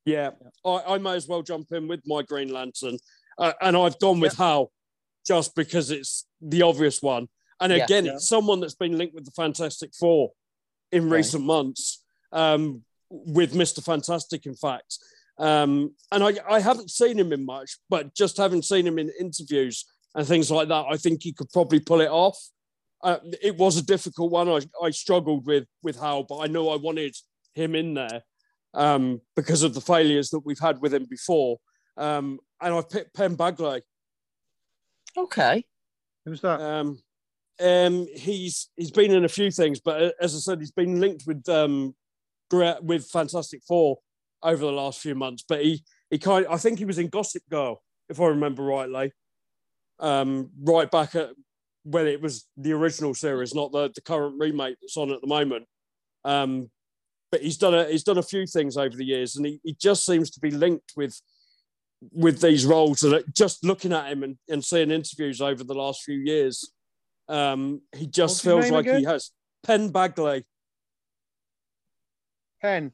Yeah, 0.08 0.30
I, 0.66 0.96
I 0.96 0.98
may 1.00 1.16
as 1.16 1.28
well 1.28 1.42
jump 1.42 1.72
in 1.74 1.90
with 1.90 2.02
my 2.08 2.22
Green 2.24 2.54
Lantern, 2.54 2.98
uh, 3.38 3.52
and 3.62 3.76
I've 3.76 4.00
gone 4.00 4.22
with 4.22 4.38
Hal, 4.38 4.72
just 5.28 5.54
because 5.54 5.92
it's 5.92 6.26
the 6.42 6.62
obvious 6.62 7.02
one. 7.02 7.28
And 7.60 7.74
Yeah. 7.74 7.84
again, 7.84 8.06
Yeah. 8.06 8.14
it's 8.14 8.28
someone 8.28 8.62
that's 8.62 8.74
been 8.76 8.98
linked 8.98 9.14
with 9.14 9.26
the 9.26 9.32
Fantastic 9.32 9.94
Four 9.94 10.32
in 10.94 11.04
Okay. 11.04 11.18
recent 11.18 11.44
months, 11.44 12.06
um, 12.32 12.86
with 13.10 13.54
Mister 13.54 13.82
Fantastic, 13.82 14.46
in 14.46 14.56
fact. 14.56 14.98
Um, 15.40 15.94
and 16.14 16.24
I, 16.24 16.32
I 16.50 16.62
haven't 16.62 16.90
seen 16.90 17.20
him 17.20 17.34
in 17.34 17.46
much, 17.46 17.78
but 17.90 18.16
just 18.16 18.38
having 18.38 18.62
seen 18.62 18.88
him 18.88 18.98
in 18.98 19.12
interviews 19.20 19.86
and 20.16 20.26
things 20.26 20.50
like 20.50 20.70
that, 20.70 20.86
I 20.90 20.96
think 20.96 21.22
he 21.22 21.34
could 21.34 21.50
probably 21.52 21.82
pull 21.82 22.00
it 22.00 22.10
off. 22.10 22.40
Uh, 23.04 23.18
it 23.42 23.58
was 23.58 23.76
a 23.78 23.86
difficult 23.86 24.32
one. 24.32 24.48
I, 24.48 24.62
I 24.82 24.92
struggled 24.92 25.46
with 25.46 25.68
with 25.84 26.00
Hal, 26.00 26.24
but 26.24 26.38
I 26.38 26.48
know 26.48 26.70
I 26.70 26.78
wanted 26.78 27.14
him 27.54 27.76
in 27.76 27.94
there 27.94 28.24
um, 28.74 29.22
because 29.36 29.64
of 29.64 29.74
the 29.74 29.82
failures 29.82 30.30
that 30.30 30.46
we've 30.46 30.60
had 30.60 30.82
with 30.82 30.94
him 30.94 31.06
before. 31.10 31.58
Um, 31.98 32.40
and 32.62 32.74
I've 32.74 32.90
picked 32.90 33.16
Penn 33.16 33.36
Badgley. 33.36 33.82
Okay. 35.16 35.66
Who's 36.26 36.42
that? 36.42 36.62
Um, 36.62 37.00
um, 37.60 38.08
he's 38.14 38.70
he's 38.76 38.92
been 38.92 39.12
in 39.12 39.26
a 39.26 39.30
few 39.30 39.50
things, 39.50 39.80
but 39.80 40.02
uh, 40.02 40.12
as 40.22 40.36
I 40.36 40.40
said, 40.40 40.60
he's 40.60 40.72
been 40.72 41.00
linked 41.00 41.24
with 41.26 41.48
um, 41.50 41.96
with 42.52 43.08
Fantastic 43.08 43.62
Four 43.68 43.98
over 44.44 44.64
the 44.64 44.72
last 44.72 45.00
few 45.00 45.16
months. 45.16 45.44
But 45.48 45.64
he 45.64 45.84
he 46.10 46.20
kind 46.20 46.46
I 46.50 46.58
think 46.58 46.80
he 46.80 46.86
was 46.86 47.00
in 47.00 47.08
Gossip 47.10 47.44
Girl, 47.50 47.82
if 48.10 48.20
I 48.20 48.28
remember 48.28 48.64
rightly, 48.64 49.12
um, 50.00 50.52
right 50.62 50.90
back 50.90 51.16
at 51.16 51.30
when 51.84 52.06
it 52.06 52.22
was 52.22 52.46
the 52.58 52.74
original 52.74 53.14
series, 53.14 53.56
not 53.56 53.72
the, 53.72 53.90
the 53.96 54.02
current 54.02 54.36
remake 54.38 54.78
that's 54.82 54.98
on 54.98 55.10
at 55.12 55.22
the 55.22 55.28
moment. 55.28 55.66
Um, 56.26 56.70
but 57.32 57.42
he's 57.42 57.58
done 57.58 57.74
a 57.74 57.86
he's 57.86 58.04
done 58.04 58.18
a 58.18 58.24
few 58.24 58.46
things 58.46 58.78
over 58.78 58.96
the 58.96 59.06
years, 59.06 59.36
and 59.36 59.46
he, 59.46 59.60
he 59.64 59.74
just 59.80 60.06
seems 60.06 60.30
to 60.32 60.40
be 60.40 60.52
linked 60.52 60.94
with 60.96 61.20
with 62.12 62.42
these 62.42 62.66
roles. 62.66 63.04
And 63.04 63.24
just 63.34 63.64
looking 63.66 63.94
at 63.94 64.12
him 64.12 64.24
and, 64.24 64.38
and 64.50 64.64
seeing 64.64 64.92
interviews 64.92 65.42
over 65.42 65.64
the 65.64 65.74
last 65.74 66.04
few 66.04 66.18
years, 66.18 66.72
um, 67.28 67.82
he 67.96 68.08
just 68.08 68.36
What's 68.36 68.42
feels 68.42 68.66
name 68.66 68.74
like 68.74 68.86
he 68.86 69.04
has 69.04 69.32
Penn 69.64 69.92
Badgley. 69.92 70.44
Penn. 72.62 72.92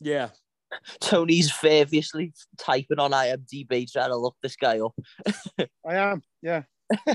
Yeah, 0.00 0.28
Tony's 1.00 1.50
furiously 1.50 2.32
typing 2.58 2.98
on 2.98 3.12
IMDb 3.12 3.90
trying 3.90 4.10
to 4.10 4.16
look 4.16 4.36
this 4.42 4.56
guy 4.56 4.80
up. 4.80 4.94
I 5.86 5.96
am. 5.96 6.22
Yeah. 6.40 6.62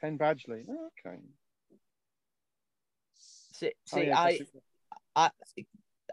Penn 0.00 0.18
Badgley. 0.18 0.64
Okay. 1.06 1.18
See, 3.52 3.72
Oh, 3.92 3.96
see 3.96 4.06
yeah, 4.06 4.20
I, 4.20 4.32
Gossip 4.32 4.52
Girl. 4.52 4.62
I, 5.16 5.30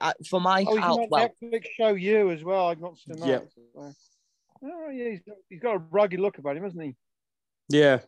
I, 0.02 0.14
for 0.30 0.40
my 0.42 0.64
Oh, 0.68 0.72
he's 0.76 0.80
Hal, 0.84 0.94
on 0.94 1.00
that 1.02 1.10
well, 1.10 1.30
Netflix 1.42 1.66
show 1.78 1.90
you 1.94 2.32
as 2.32 2.44
well. 2.44 2.68
I've 2.68 2.80
not 2.82 2.98
seen 2.98 3.20
that. 3.20 3.28
Yeah. 3.28 3.40
So- 3.76 3.94
Oh 4.62 4.90
yeah, 4.90 5.12
he's 5.12 5.22
got, 5.22 5.38
he's 5.48 5.60
got 5.62 5.76
a 5.76 5.84
rugged 5.90 6.20
look 6.20 6.38
about 6.38 6.58
him, 6.58 6.64
hasn't 6.64 6.84
he? 6.84 6.96
yeah. 7.70 8.00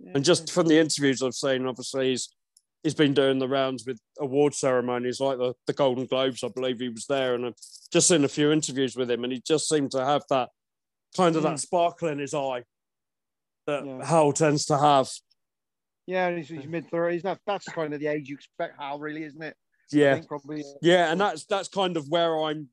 Yeah, 0.00 0.12
And 0.14 0.24
just 0.24 0.52
from 0.52 0.68
the 0.68 0.78
interviews 0.78 1.22
I've 1.22 1.34
seen, 1.34 1.66
obviously 1.66 2.10
he's 2.10 2.28
he's 2.84 2.94
been 2.94 3.12
doing 3.12 3.38
the 3.40 3.48
rounds 3.48 3.84
with 3.84 3.98
award 4.20 4.54
ceremonies 4.54 5.18
like 5.20 5.36
the, 5.38 5.52
the 5.66 5.72
Golden 5.72 6.06
Globes. 6.06 6.42
I 6.44 6.48
believe 6.48 6.78
he 6.78 6.88
was 6.88 7.04
there, 7.06 7.34
and 7.34 7.44
I've 7.46 7.56
just 7.92 8.06
seen 8.08 8.24
a 8.24 8.28
few 8.28 8.52
interviews 8.52 8.94
with 8.96 9.10
him, 9.10 9.24
and 9.24 9.32
he 9.32 9.42
just 9.44 9.68
seemed 9.68 9.90
to 9.90 10.04
have 10.04 10.22
that 10.30 10.50
kind 11.16 11.34
of 11.36 11.42
that 11.42 11.54
Mm. 11.56 11.60
sparkle 11.60 12.08
in 12.08 12.20
his 12.20 12.32
eye 12.32 12.62
that 13.66 13.84
Yeah. 13.84 14.04
Hal 14.06 14.32
tends 14.32 14.64
to 14.66 14.78
have. 14.78 15.10
yeah, 16.06 16.30
he's, 16.34 16.48
he's 16.48 16.66
mid 16.66 16.88
thirties. 16.88 17.24
That 17.24 17.40
that's 17.44 17.66
kind 17.66 17.92
of 17.92 17.98
the 18.00 18.06
age 18.06 18.28
you 18.28 18.36
expect 18.36 18.80
Hal, 18.80 18.98
really, 19.00 19.24
isn't 19.24 19.42
it? 19.42 19.56
Yeah, 19.90 20.14
think 20.14 20.28
probably. 20.28 20.60
uh, 20.60 20.78
yeah, 20.82 21.10
and 21.10 21.20
that's 21.20 21.44
that's 21.46 21.68
kind 21.68 21.96
of 21.96 22.08
where 22.08 22.36
I'm 22.44 22.68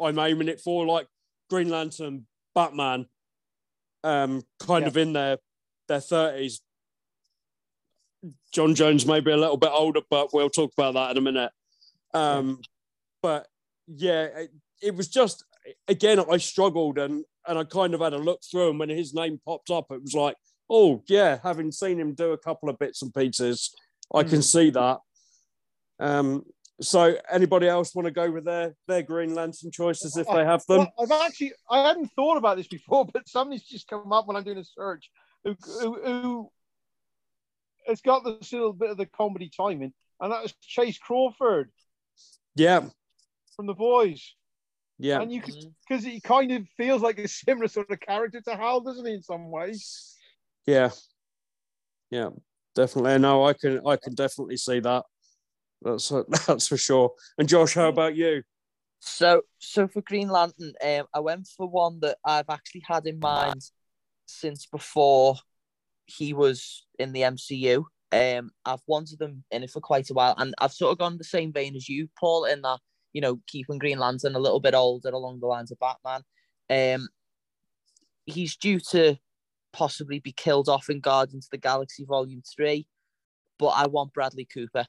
I'm 0.00 0.18
aiming 0.18 0.48
it 0.48 0.60
for, 0.60 0.86
like 0.86 1.06
Green 1.48 1.68
Lantern, 1.68 2.26
Batman, 2.54 3.06
um, 4.04 4.42
kind 4.60 4.82
Yeah. 4.82 4.88
of 4.88 4.96
in 4.96 5.12
their 5.12 5.38
their 5.88 6.00
thirties. 6.00 6.60
J'onn 8.54 8.74
J'onzz 8.74 9.06
may 9.06 9.20
be 9.20 9.30
a 9.30 9.36
little 9.36 9.56
bit 9.56 9.70
older, 9.72 10.00
but 10.10 10.32
we'll 10.32 10.50
talk 10.50 10.72
about 10.76 10.94
that 10.94 11.12
in 11.12 11.18
a 11.18 11.20
minute. 11.20 11.52
Um, 12.14 12.60
but 13.22 13.46
yeah, 13.86 14.24
it, 14.24 14.50
it 14.82 14.94
was 14.96 15.08
just 15.08 15.44
again 15.86 16.18
I 16.30 16.38
struggled 16.38 16.98
and 16.98 17.24
and 17.46 17.58
I 17.58 17.64
kind 17.64 17.94
of 17.94 18.00
had 18.00 18.12
a 18.14 18.18
look 18.18 18.40
through 18.50 18.70
and 18.70 18.78
when 18.78 18.88
his 18.88 19.14
name 19.14 19.40
popped 19.44 19.70
up, 19.70 19.86
it 19.90 20.02
was 20.02 20.14
like, 20.14 20.36
oh 20.68 21.02
yeah, 21.08 21.38
having 21.42 21.70
seen 21.70 22.00
him 22.00 22.14
do 22.14 22.32
a 22.32 22.38
couple 22.38 22.68
of 22.68 22.78
bits 22.78 23.02
and 23.02 23.14
pieces, 23.14 23.72
I 24.12 24.24
can 24.24 24.40
Mm. 24.40 24.44
see 24.44 24.70
that. 24.70 24.98
Um, 26.00 26.44
so 26.80 27.16
anybody 27.30 27.68
else 27.68 27.94
want 27.94 28.06
to 28.06 28.12
go 28.12 28.30
with 28.30 28.44
their 28.44 28.74
their 28.86 29.02
Green 29.02 29.34
Lantern 29.34 29.70
choices 29.70 30.16
if 30.16 30.26
they 30.26 30.44
have 30.44 30.64
them? 30.66 30.78
Well, 30.78 30.92
I've 31.00 31.26
actually 31.26 31.52
I 31.70 31.86
hadn't 31.86 32.08
thought 32.14 32.36
about 32.36 32.56
this 32.56 32.68
before, 32.68 33.06
but 33.06 33.28
somebody's 33.28 33.62
just 33.64 33.88
come 33.88 34.12
up 34.12 34.26
when 34.26 34.36
I'm 34.36 34.44
doing 34.44 34.58
a 34.58 34.64
search. 34.64 35.10
Who, 35.44 35.54
who, 35.80 36.02
who 36.04 36.50
it's 37.86 38.00
got 38.02 38.24
this 38.24 38.52
little 38.52 38.72
bit 38.72 38.90
of 38.90 38.96
the 38.96 39.06
comedy 39.06 39.50
timing, 39.56 39.92
and 40.20 40.32
that 40.32 40.42
was 40.42 40.52
Chace 40.60 40.98
Crawford 40.98 41.70
Yeah, 42.56 42.84
from 43.54 43.66
The 43.66 43.74
Boys. 43.74 44.34
yeah, 44.98 45.20
And 45.20 45.32
you 45.32 45.40
because 45.40 45.56
mm-hmm. 46.02 46.10
he 46.10 46.20
kind 46.20 46.52
of 46.52 46.66
feels 46.76 47.00
like 47.00 47.18
a 47.18 47.28
similar 47.46 47.68
sort 47.68 47.90
of 47.90 48.00
character 48.00 48.40
to 48.40 48.56
Hal, 48.56 48.80
doesn't 48.80 49.06
he, 49.06 49.14
in 49.14 49.22
some 49.22 49.50
ways? 49.50 50.14
yeah, 50.66 50.90
yeah, 52.10 52.30
definitely. 52.74 53.18
No, 53.18 53.46
I 53.46 53.52
can 53.54 53.80
I 53.86 53.96
can 53.96 54.14
definitely 54.14 54.56
see 54.56 54.80
that. 54.80 55.04
That's 55.82 56.12
that's 56.46 56.68
for 56.68 56.76
sure. 56.76 57.12
And 57.38 57.48
Josh, 57.48 57.74
how 57.74 57.88
about 57.88 58.16
you? 58.16 58.42
So, 59.00 59.42
so 59.58 59.86
for 59.86 60.00
Green 60.00 60.28
Lantern, 60.28 60.72
um, 60.82 61.06
I 61.14 61.20
went 61.20 61.46
for 61.46 61.68
one 61.68 62.00
that 62.00 62.18
I've 62.24 62.48
actually 62.48 62.82
had 62.86 63.06
in 63.06 63.18
mind 63.18 63.62
since 64.26 64.66
before 64.66 65.36
he 66.06 66.32
was 66.32 66.84
in 66.98 67.12
the 67.12 67.20
MCU. 67.20 67.84
Um, 68.12 68.50
I've 68.64 68.82
wanted 68.86 69.18
them 69.18 69.44
in 69.50 69.62
it 69.62 69.70
for 69.70 69.80
quite 69.80 70.10
a 70.10 70.14
while, 70.14 70.34
and 70.38 70.54
I've 70.58 70.72
sort 70.72 70.92
of 70.92 70.98
gone 70.98 71.18
the 71.18 71.24
same 71.24 71.52
vein 71.52 71.76
as 71.76 71.88
you, 71.88 72.08
Paul, 72.18 72.44
in 72.44 72.62
that 72.62 72.78
you 73.12 73.20
know 73.20 73.40
keeping 73.46 73.78
Green 73.78 73.98
Lantern 73.98 74.34
a 74.34 74.40
little 74.40 74.60
bit 74.60 74.74
older 74.74 75.10
along 75.10 75.40
the 75.40 75.46
lines 75.46 75.70
of 75.70 75.78
Batman. 75.78 76.22
Um, 76.68 77.08
he's 78.24 78.56
due 78.56 78.80
to 78.90 79.18
possibly 79.72 80.18
be 80.18 80.32
killed 80.32 80.68
off 80.68 80.88
in 80.88 81.00
Guardians 81.00 81.46
of 81.46 81.50
the 81.50 81.58
Galaxy 81.58 82.04
Volume 82.04 82.42
3. 82.56 82.86
But 83.58 83.68
I 83.68 83.86
want 83.86 84.12
Bradley 84.12 84.46
Cooper 84.52 84.86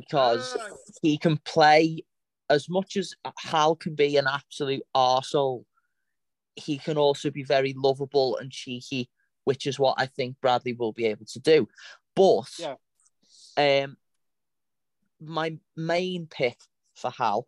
because 0.00 0.56
Ah, 0.58 0.74
he 1.02 1.18
can 1.18 1.38
play 1.38 2.04
as 2.50 2.68
much 2.68 2.96
as 2.96 3.14
Hal 3.38 3.76
can 3.76 3.94
be 3.94 4.16
an 4.16 4.26
absolute 4.26 4.82
arsehole. 4.94 5.64
He 6.56 6.78
can 6.78 6.96
also 6.96 7.30
be 7.30 7.44
very 7.44 7.74
lovable 7.76 8.36
and 8.36 8.50
cheeky, 8.50 9.10
which 9.44 9.66
is 9.66 9.78
what 9.78 9.94
I 9.98 10.06
think 10.06 10.36
Bradley 10.40 10.72
will 10.72 10.92
be 10.92 11.06
able 11.06 11.26
to 11.26 11.40
do. 11.40 11.68
But 12.16 12.50
Yeah. 12.58 12.74
um, 13.56 13.96
my 15.20 15.56
main 15.76 16.26
pick 16.26 16.58
for 16.94 17.10
Hal 17.10 17.46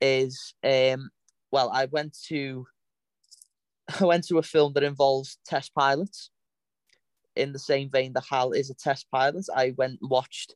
is 0.00 0.54
um, 0.64 1.10
well, 1.50 1.70
I 1.70 1.84
went 1.86 2.16
to 2.28 2.66
I 4.00 4.04
went 4.04 4.26
to 4.28 4.38
a 4.38 4.42
film 4.42 4.72
that 4.74 4.82
involves 4.82 5.38
test 5.46 5.74
pilots. 5.74 6.30
In 7.34 7.52
the 7.52 7.58
same 7.58 7.88
vein 7.90 8.12
that 8.12 8.24
Hal 8.28 8.52
is 8.52 8.68
a 8.68 8.74
test 8.74 9.10
pilot, 9.10 9.46
I 9.54 9.72
went 9.78 10.00
and 10.00 10.10
watched 10.10 10.54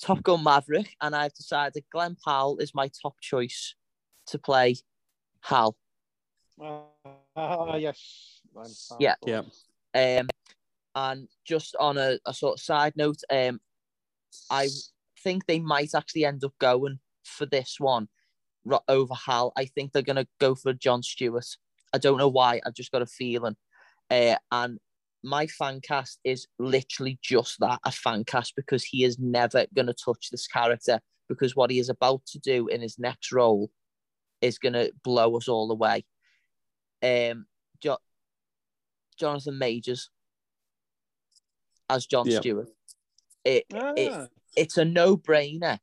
Top 0.00 0.22
Gun 0.22 0.42
Maverick, 0.42 0.96
and 1.00 1.14
I've 1.14 1.34
decided 1.34 1.84
Glen 1.92 2.16
Powell 2.24 2.58
is 2.58 2.74
my 2.74 2.88
top 3.02 3.20
choice 3.20 3.74
to 4.28 4.38
play 4.38 4.76
Hal. 5.42 5.76
Ah, 6.60 7.76
yes. 7.76 8.40
I'm- 8.56 8.98
Yeah. 8.98 9.14
Yeah. 9.26 9.42
Um, 9.94 10.28
and 10.94 11.28
just 11.44 11.76
on 11.76 11.98
a, 11.98 12.18
a 12.26 12.34
sort 12.34 12.58
of 12.58 12.62
side 12.64 12.96
note, 12.96 13.22
um, 13.30 13.60
I 14.50 14.68
think 15.22 15.46
they 15.46 15.60
might 15.60 15.94
actually 15.94 16.24
end 16.24 16.44
up 16.44 16.54
going 16.58 17.00
for 17.24 17.46
this 17.46 17.78
one 17.78 18.08
over 18.88 19.14
Hal. 19.14 19.52
I 19.56 19.66
think 19.66 19.92
they're 19.92 20.02
gonna 20.02 20.26
go 20.38 20.54
for 20.54 20.72
John 20.72 21.02
Stewart. 21.02 21.46
I 21.92 21.98
don't 21.98 22.18
know 22.18 22.28
why. 22.28 22.60
I've 22.64 22.74
just 22.74 22.92
got 22.92 23.02
a 23.02 23.06
feeling. 23.06 23.56
Uh, 24.10 24.36
and 24.50 24.78
my 25.22 25.46
fan 25.46 25.80
cast 25.80 26.18
is 26.24 26.46
literally 26.58 27.18
just 27.22 27.58
that 27.60 27.80
a 27.84 27.92
fan 27.92 28.24
cast 28.24 28.54
because 28.56 28.84
he 28.84 29.04
is 29.04 29.18
never 29.18 29.66
gonna 29.74 29.94
touch 29.94 30.30
this 30.30 30.46
character 30.46 31.00
because 31.28 31.54
what 31.54 31.70
he 31.70 31.78
is 31.78 31.88
about 31.88 32.24
to 32.26 32.38
do 32.38 32.68
in 32.68 32.80
his 32.80 32.98
next 32.98 33.32
role 33.32 33.70
is 34.40 34.58
gonna 34.58 34.88
blow 35.04 35.36
us 35.36 35.48
all 35.48 35.70
away. 35.70 36.04
Um, 37.02 37.46
jo- 37.80 37.98
Jonathan 39.18 39.58
Majors 39.58 40.10
as 41.88 42.06
John 42.06 42.26
Yeah. 42.26 42.40
Stewart. 42.40 42.68
It, 43.44 43.66
it 43.96 44.12
Ah, 44.12 44.26
it's 44.56 44.76
a 44.76 44.84
no-brainer, 44.84 45.78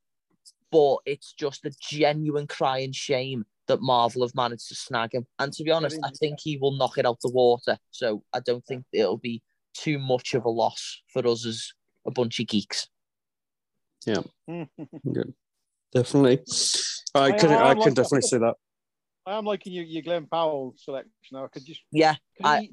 but 0.71 0.97
it's 1.05 1.33
just 1.33 1.65
a 1.65 1.71
genuine 1.79 2.47
crying 2.47 2.91
shame 2.91 3.45
that 3.67 3.81
Marvel 3.81 4.21
have 4.23 4.35
managed 4.35 4.67
to 4.69 4.75
snag 4.75 5.13
him. 5.13 5.25
And 5.39 5.51
to 5.53 5.63
be 5.63 5.71
honest, 5.71 5.99
I 6.03 6.09
think 6.19 6.39
he 6.41 6.57
will 6.57 6.71
knock 6.77 6.97
it 6.97 7.05
out 7.05 7.19
the 7.21 7.31
water. 7.31 7.77
So 7.91 8.23
I 8.33 8.39
don't 8.39 8.65
think 8.65 8.85
it'll 8.93 9.17
be 9.17 9.41
too 9.73 9.99
much 9.99 10.33
of 10.33 10.45
a 10.45 10.49
loss 10.49 11.01
for 11.11 11.25
us 11.27 11.45
as 11.45 11.73
a 12.05 12.11
bunch 12.11 12.39
of 12.39 12.47
geeks. 12.47 12.87
Yeah. 14.05 14.21
Good. 14.47 15.33
Definitely. 15.93 16.39
I 17.15 17.19
I- 17.25 17.31
can 17.37 17.51
I 17.51 17.55
I 17.55 17.63
like 17.73 17.77
can 17.81 17.93
that. 17.93 18.03
definitely 18.03 18.21
see 18.27 18.37
that. 18.37 18.55
I 19.25 19.37
am 19.37 19.45
liking 19.45 19.73
your, 19.73 19.83
your 19.83 20.01
Glen 20.03 20.25
Powell 20.31 20.73
selection. 20.77 21.11
I 21.35 21.47
could 21.47 21.65
just, 21.65 21.81
Yeah, 21.91 22.15
could 22.37 22.45
I- 22.45 22.61
he- 22.61 22.71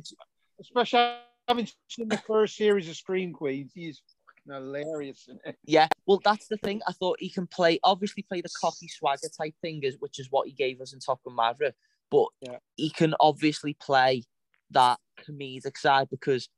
especially 0.61 1.16
having 1.48 1.68
seen 1.88 2.09
the 2.09 2.18
first 2.18 2.57
series 2.57 2.88
of 2.88 2.96
Scream 2.96 3.33
Queens, 3.33 3.72
he's 3.74 4.00
fucking 4.00 4.13
hilarious. 4.46 5.28
yeah. 5.64 5.88
Well, 6.07 6.20
that's 6.24 6.48
the 6.48 6.57
thing. 6.59 6.80
I 6.87 6.92
thought 6.92 7.16
he 7.20 7.30
can 7.30 7.46
play, 7.46 7.78
obviously, 7.83 8.22
play 8.22 8.40
the 8.40 8.50
cocky 8.61 8.88
swagger 8.88 9.28
type 9.37 9.54
thing, 9.62 9.83
which 10.00 10.18
is 10.18 10.28
what 10.30 10.46
he 10.46 10.52
gave 10.52 10.80
us 10.80 10.92
in 10.92 11.00
Top 11.00 11.22
Gun 11.24 11.35
Maverick. 11.37 11.74
But 12.11 12.28
Yeah. 12.40 12.59
he 12.76 12.90
can 12.90 13.14
obviously 13.20 13.74
play 13.74 14.24
that 14.70 14.98
comedic 15.20 15.76
side 15.76 16.09
because 16.11 16.48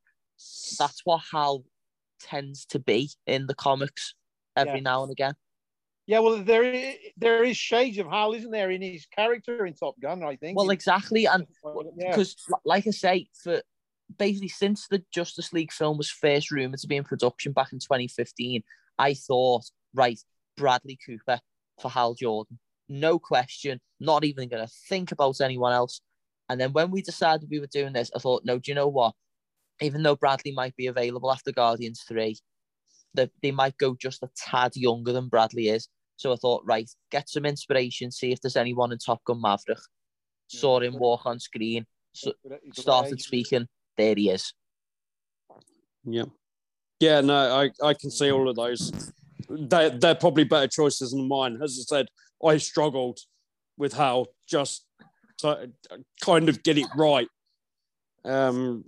that's 0.79 1.01
what 1.05 1.23
Hal 1.33 1.65
tends 2.21 2.67
to 2.67 2.79
be 2.79 3.11
in 3.27 3.47
the 3.47 3.55
comics 3.55 4.15
every 4.57 4.75
Yeah. 4.75 4.81
now 4.81 5.03
and 5.03 5.13
again. 5.13 5.35
Yeah, 6.07 6.21
well, 6.21 6.43
there 6.43 6.63
is, 6.63 6.95
there 7.17 7.43
is 7.43 7.57
shades 7.57 7.99
of 7.99 8.07
Hal, 8.07 8.33
isn't 8.35 8.51
there, 8.53 8.71
in 8.71 8.81
his 8.81 9.07
character 9.07 9.67
in 9.67 9.75
Top 9.75 9.99
Gun? 10.01 10.23
I 10.23 10.37
think. 10.37 10.57
Well, 10.57 10.71
exactly, 10.71 11.27
and 11.27 11.47
yeah, 11.97 12.11
because, 12.11 12.37
like 12.65 12.87
I 12.87 12.91
say, 12.91 13.29
for 13.43 13.61
basically 14.19 14.49
since 14.49 14.87
the 14.87 15.03
Justice 15.13 15.53
League 15.53 15.73
film 15.73 15.99
was 15.99 16.11
first 16.11 16.51
rumored 16.51 16.81
to 16.81 16.87
be 16.87 16.97
in 16.97 17.05
production 17.05 17.53
back 17.53 17.73
in 17.73 17.79
2015, 17.79 18.63
I 18.99 19.15
thought, 19.15 19.65
right, 19.95 20.19
Bradley 20.57 20.99
Cooper 21.05 21.41
for 21.81 21.91
Hal 21.91 22.15
Jordan, 22.15 22.59
no 22.89 23.19
question, 23.19 23.81
not 24.01 24.25
even 24.25 24.49
going 24.49 24.67
to 24.67 24.73
think 24.89 25.13
about 25.13 25.41
anyone 25.41 25.73
else. 25.73 26.01
And 26.49 26.61
then 26.61 26.73
when 26.73 26.91
we 26.91 27.03
decided 27.03 27.49
we 27.51 27.61
were 27.61 27.67
doing 27.67 27.93
this, 27.93 28.11
I 28.15 28.19
thought, 28.19 28.45
no, 28.45 28.59
do 28.59 28.71
you 28.71 28.75
know 28.75 28.89
what? 28.89 29.15
Even 29.81 30.03
though 30.03 30.17
Bradley 30.17 30.53
might 30.53 30.77
be 30.77 30.87
available 30.87 31.31
after 31.31 31.53
Guardians 31.53 32.05
3, 32.09 32.37
they, 33.15 33.31
they 33.43 33.51
might 33.51 33.77
go 33.79 33.97
just 34.01 34.23
a 34.23 34.31
tad 34.37 34.77
younger 34.77 35.13
than 35.13 35.29
Bradley 35.29 35.69
is. 35.69 35.89
So 36.17 36.33
I 36.33 36.37
thought, 36.37 36.63
right, 36.65 36.89
get 37.11 37.29
some 37.29 37.45
inspiration, 37.45 38.11
see 38.11 38.33
if 38.33 38.41
there's 38.41 38.57
anyone 38.57 38.93
in 38.93 38.99
Top 38.99 39.23
Gun 39.25 39.41
Maverick. 39.41 39.79
Saw 40.49 40.81
him 40.81 40.97
walk 40.97 41.27
on 41.27 41.41
screen, 41.41 41.87
so, 42.13 42.33
started 42.73 43.21
speaking. 43.21 43.67
There 43.97 44.15
he 44.15 44.31
is. 44.31 44.53
Yeah. 46.05 46.25
Yeah, 47.01 47.21
no, 47.21 47.35
I, 47.35 47.71
I 47.83 47.95
can 47.95 48.11
see 48.11 48.31
all 48.31 48.49
of 48.49 48.57
those. 48.57 48.93
They 49.49 49.91
they're 49.91 50.15
probably 50.15 50.45
better 50.45 50.67
choices 50.67 51.11
than 51.11 51.29
mine. 51.29 51.59
As 51.63 51.79
I 51.79 51.97
said, 51.97 52.07
I 52.45 52.57
struggled 52.57 53.21
with 53.77 53.93
how 53.93 54.27
just 54.49 54.87
to 55.39 55.71
kind 56.23 56.49
of 56.49 56.63
get 56.63 56.79
it 56.79 56.87
right. 56.97 57.29
Um 58.25 58.85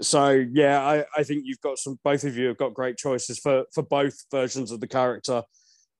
so 0.00 0.44
yeah, 0.52 0.80
I, 0.82 1.04
I 1.16 1.22
think 1.22 1.42
you've 1.44 1.60
got 1.60 1.78
some 1.78 1.98
both 2.02 2.24
of 2.24 2.36
you 2.36 2.48
have 2.48 2.56
got 2.56 2.74
great 2.74 2.96
choices 2.96 3.38
for 3.38 3.64
for 3.72 3.82
both 3.82 4.14
versions 4.30 4.72
of 4.72 4.80
the 4.80 4.88
character. 4.88 5.42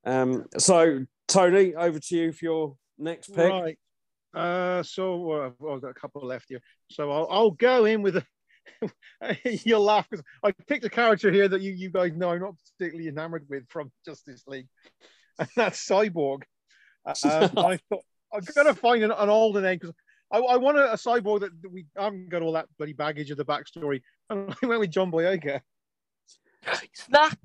Um 0.05 0.47
so 0.59 1.07
Tony, 1.29 1.75
over 1.75 1.99
to 1.99 2.17
you 2.17 2.33
for 2.33 2.45
your 2.45 2.77
next 2.99 3.29
pick. 3.29 3.51
Right. 3.51 3.79
Uh, 4.35 4.83
so 4.83 5.31
uh, 5.31 5.51
well, 5.59 5.77
I've 5.77 5.83
got 5.83 5.91
a 5.91 5.95
couple 5.95 6.27
left 6.27 6.47
here. 6.49 6.61
So 6.91 7.11
I'll, 7.11 7.29
I'll 7.31 7.51
go 7.53 7.85
in 7.85 8.03
with 8.03 8.17
a. 8.17 8.27
You'll 9.45 9.83
laugh 9.83 10.09
because 10.11 10.25
I 10.43 10.53
picked 10.67 10.85
a 10.85 10.91
character 10.91 11.31
here 11.31 11.49
that 11.49 11.61
you, 11.61 11.73
you 11.73 11.91
guys 11.91 12.13
know 12.15 12.31
I'm 12.31 12.41
not 12.41 12.55
particularly 12.79 13.09
enamored 13.09 13.47
with 13.49 13.69
from 13.69 13.91
Justice 14.05 14.45
League, 14.47 14.69
and 15.39 15.49
that's 15.57 15.87
Cyborg. 15.87 16.43
Um, 17.07 17.15
I 17.57 17.79
thought 17.89 18.05
I'm 18.33 18.43
gonna 18.55 18.75
find 18.75 19.03
an, 19.05 19.11
an 19.11 19.29
older 19.29 19.61
name 19.61 19.79
because 19.81 19.95
I, 20.33 20.39
I 20.39 20.57
want 20.57 20.79
a, 20.79 20.93
a 20.93 20.97
cyborg 20.97 21.41
that, 21.41 21.63
that 21.63 21.73
we 21.73 21.87
haven't 21.97 22.29
got 22.29 22.43
all 22.43 22.53
that 22.53 22.67
bloody 22.79 22.93
baggage 22.93 23.31
of 23.31 23.37
the 23.37 23.45
backstory. 23.45 24.01
And 24.31 24.55
I 24.63 24.67
went 24.67 24.81
with 24.81 24.91
John 24.91 25.13
Boyega. 25.13 25.61
Snap! 26.95 27.39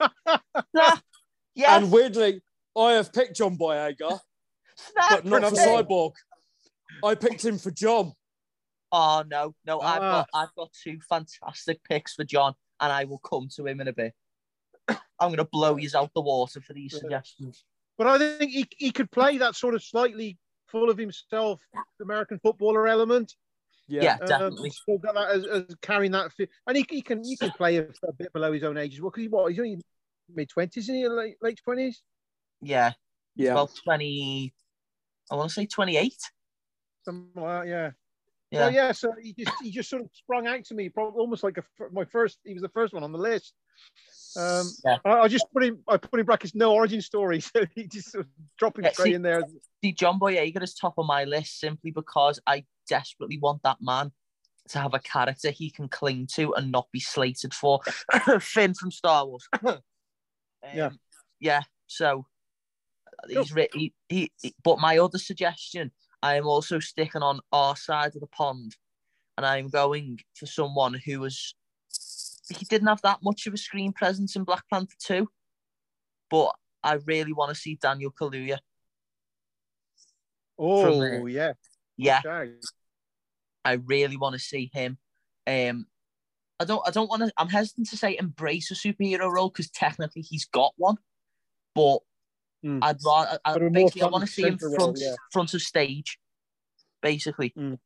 Snap! 0.00 1.02
Yes! 1.54 1.82
And 1.82 1.92
weirdly, 1.92 2.42
I 2.76 2.92
have 2.92 3.12
picked 3.12 3.36
John 3.36 3.56
Boyega, 3.56 4.18
Snap! 4.76 5.10
but 5.10 5.24
not 5.24 5.40
for 5.42 5.46
another. 5.46 5.56
Cyborg. 5.56 6.12
I 7.04 7.14
picked 7.14 7.44
him 7.44 7.58
for 7.58 7.70
John. 7.70 8.12
Oh 8.96 9.24
no, 9.26 9.56
no, 9.66 9.80
I've 9.80 10.00
Ah. 10.02 10.10
got 10.12 10.28
I've 10.32 10.54
got 10.54 10.72
two 10.72 11.00
fantastic 11.08 11.82
picks 11.82 12.14
for 12.14 12.22
John, 12.22 12.54
and 12.80 12.92
I 12.92 13.04
will 13.04 13.18
come 13.18 13.48
to 13.56 13.66
him 13.66 13.80
in 13.80 13.88
a 13.88 13.92
bit. 13.92 14.14
I'm 14.88 15.30
gonna 15.30 15.44
blow 15.44 15.76
you 15.76 15.90
out 15.96 16.12
the 16.14 16.20
water 16.20 16.60
for 16.60 16.74
these 16.74 16.96
suggestions. 16.96 17.64
But 17.98 18.06
I 18.06 18.18
think 18.38 18.52
he, 18.52 18.68
he 18.78 18.92
could 18.92 19.10
play 19.10 19.38
that 19.38 19.56
sort 19.56 19.74
of 19.74 19.82
slightly 19.82 20.38
full 20.68 20.90
of 20.90 20.96
himself 20.96 21.60
American 22.00 22.38
footballer 22.38 22.86
element. 22.86 23.34
Yeah, 23.88 24.14
Um, 24.20 24.26
definitely. 24.28 24.70
still 24.70 24.98
got 24.98 25.14
that 25.14 25.28
as, 25.30 25.44
as 25.46 25.74
carrying 25.82 26.12
that, 26.12 26.30
and 26.68 26.76
he, 26.76 26.86
he 26.88 27.02
can 27.02 27.24
he 27.24 27.36
can 27.36 27.50
play 27.50 27.78
a, 27.78 27.82
a 28.06 28.12
bit 28.16 28.32
below 28.32 28.52
his 28.52 28.62
own 28.62 28.78
age 28.78 28.94
as 28.94 29.00
well. 29.00 29.10
Because 29.10 29.22
he 29.22 29.28
what 29.28 29.50
he's 29.50 29.58
only 29.58 29.80
mid 30.32 30.48
twenties, 30.50 30.84
isn't 30.84 30.94
he? 30.94 31.08
Late 31.08 31.36
late 31.42 31.58
twenties. 31.64 32.00
Yeah, 32.62 32.92
Yeah. 33.34 33.52
about 33.52 33.70
twenty. 33.84 34.54
I 35.32 35.34
want 35.34 35.48
to 35.50 35.54
say 35.54 35.66
twenty-eight. 35.66 36.16
Something 37.04 37.42
like 37.42 37.64
that, 37.64 37.68
yeah. 37.68 37.90
Yeah, 38.54 38.66
So 38.66 38.68
yeah, 38.70 38.92
so 38.92 39.12
he 39.22 39.32
just 39.34 39.52
he 39.62 39.70
just 39.70 39.90
sort 39.90 40.02
of 40.02 40.10
sprung 40.14 40.46
out 40.46 40.64
to 40.64 40.74
me, 40.74 40.88
probably 40.88 41.18
almost 41.20 41.42
like 41.42 41.58
a, 41.58 41.64
my 41.92 42.04
first. 42.04 42.38
He 42.44 42.52
was 42.54 42.62
the 42.62 42.68
first 42.70 42.92
one 42.94 43.02
on 43.04 43.12
the 43.12 43.18
list. 43.18 43.52
Um, 44.36 44.68
Yeah. 44.84 44.96
I, 45.04 45.10
I 45.20 45.28
just 45.28 45.46
put 45.52 45.64
him. 45.64 45.78
I 45.88 45.96
put 45.96 46.18
in 46.20 46.26
brackets 46.26 46.54
no 46.54 46.72
origin 46.72 47.00
story, 47.00 47.40
so 47.40 47.64
he 47.74 47.86
just 47.86 48.12
sort 48.12 48.24
of 48.24 48.30
drop 48.58 48.78
him 48.78 48.84
Yeah, 48.84 48.92
straight 48.92 49.10
see- 49.10 49.14
in 49.14 49.22
there. 49.22 49.42
see, 49.82 49.92
John 49.92 50.18
Boyega 50.18 50.62
is 50.62 50.74
top 50.74 50.94
of 50.98 51.06
my 51.06 51.24
list 51.24 51.60
simply 51.60 51.90
because 51.90 52.40
I 52.46 52.64
desperately 52.88 53.38
want 53.38 53.62
that 53.64 53.78
man 53.80 54.12
to 54.68 54.78
have 54.78 54.94
a 54.94 54.98
character 54.98 55.50
he 55.50 55.70
can 55.70 55.88
cling 55.88 56.26
to 56.34 56.54
and 56.54 56.72
not 56.72 56.88
be 56.90 57.00
slated 57.00 57.52
for. 57.52 57.80
Finn 58.40 58.72
from 58.74 58.90
Star 58.90 59.26
Wars. 59.26 59.46
Um, 59.62 60.70
Yeah. 60.74 60.90
yeah. 61.40 61.60
So 61.86 62.24
Cool. 63.30 63.42
he's 63.42 63.52
re- 63.52 63.68
he, 63.74 63.92
he, 64.08 64.32
he- 64.40 64.54
But 64.64 64.78
my 64.80 64.98
other 64.98 65.18
suggestion, 65.18 65.92
I 66.24 66.36
am 66.36 66.46
also 66.46 66.78
sticking 66.78 67.20
on 67.20 67.40
our 67.52 67.76
side 67.76 68.14
of 68.14 68.22
the 68.22 68.26
pond, 68.26 68.74
and 69.36 69.44
I'm 69.44 69.68
going 69.68 70.20
for 70.32 70.46
someone 70.46 70.94
who 70.94 71.20
was. 71.20 71.54
He 72.48 72.64
didn't 72.64 72.88
have 72.88 73.02
that 73.02 73.18
much 73.22 73.46
of 73.46 73.52
a 73.52 73.58
screen 73.58 73.92
presence 73.92 74.34
in 74.34 74.44
Black 74.44 74.64
Panther 74.72 74.96
2, 75.00 75.28
but 76.30 76.54
I 76.82 76.94
really 76.94 77.34
want 77.34 77.50
to 77.50 77.54
see 77.54 77.74
Daniel 77.74 78.10
Kaluuya. 78.10 78.56
Oh 80.58 80.98
there. 80.98 81.28
yeah, 81.28 81.52
Yeah, 81.98 82.20
Okay. 82.24 82.52
I 83.62 83.72
really 83.74 84.16
want 84.16 84.32
to 84.32 84.38
see 84.38 84.70
him. 84.72 84.96
Um, 85.46 85.86
I 86.58 86.64
don't. 86.64 86.82
I 86.86 86.90
don't 86.90 87.10
want 87.10 87.20
to. 87.20 87.32
I'm 87.36 87.50
hesitant 87.50 87.90
to 87.90 87.98
say 87.98 88.16
embrace 88.16 88.70
a 88.70 88.74
superhero 88.74 89.30
role 89.30 89.50
because 89.50 89.68
technically 89.68 90.22
he's 90.22 90.46
got 90.46 90.72
one, 90.78 90.96
but 91.74 91.98
Mm. 92.64 92.78
I'd 92.82 92.96
rather. 93.04 93.38
I, 93.44 93.52
But 93.52 93.62
a 93.62 93.64
more 93.64 93.70
basically, 93.70 94.02
I 94.02 94.06
want 94.06 94.26
to 94.26 94.32
see 94.32 94.42
him 94.42 94.58
front 94.58 94.78
role, 94.78 94.94
yeah. 94.96 95.14
front 95.32 95.54
of 95.54 95.62
stage, 95.62 96.18
basically. 97.02 97.52
Mm. 97.58 97.78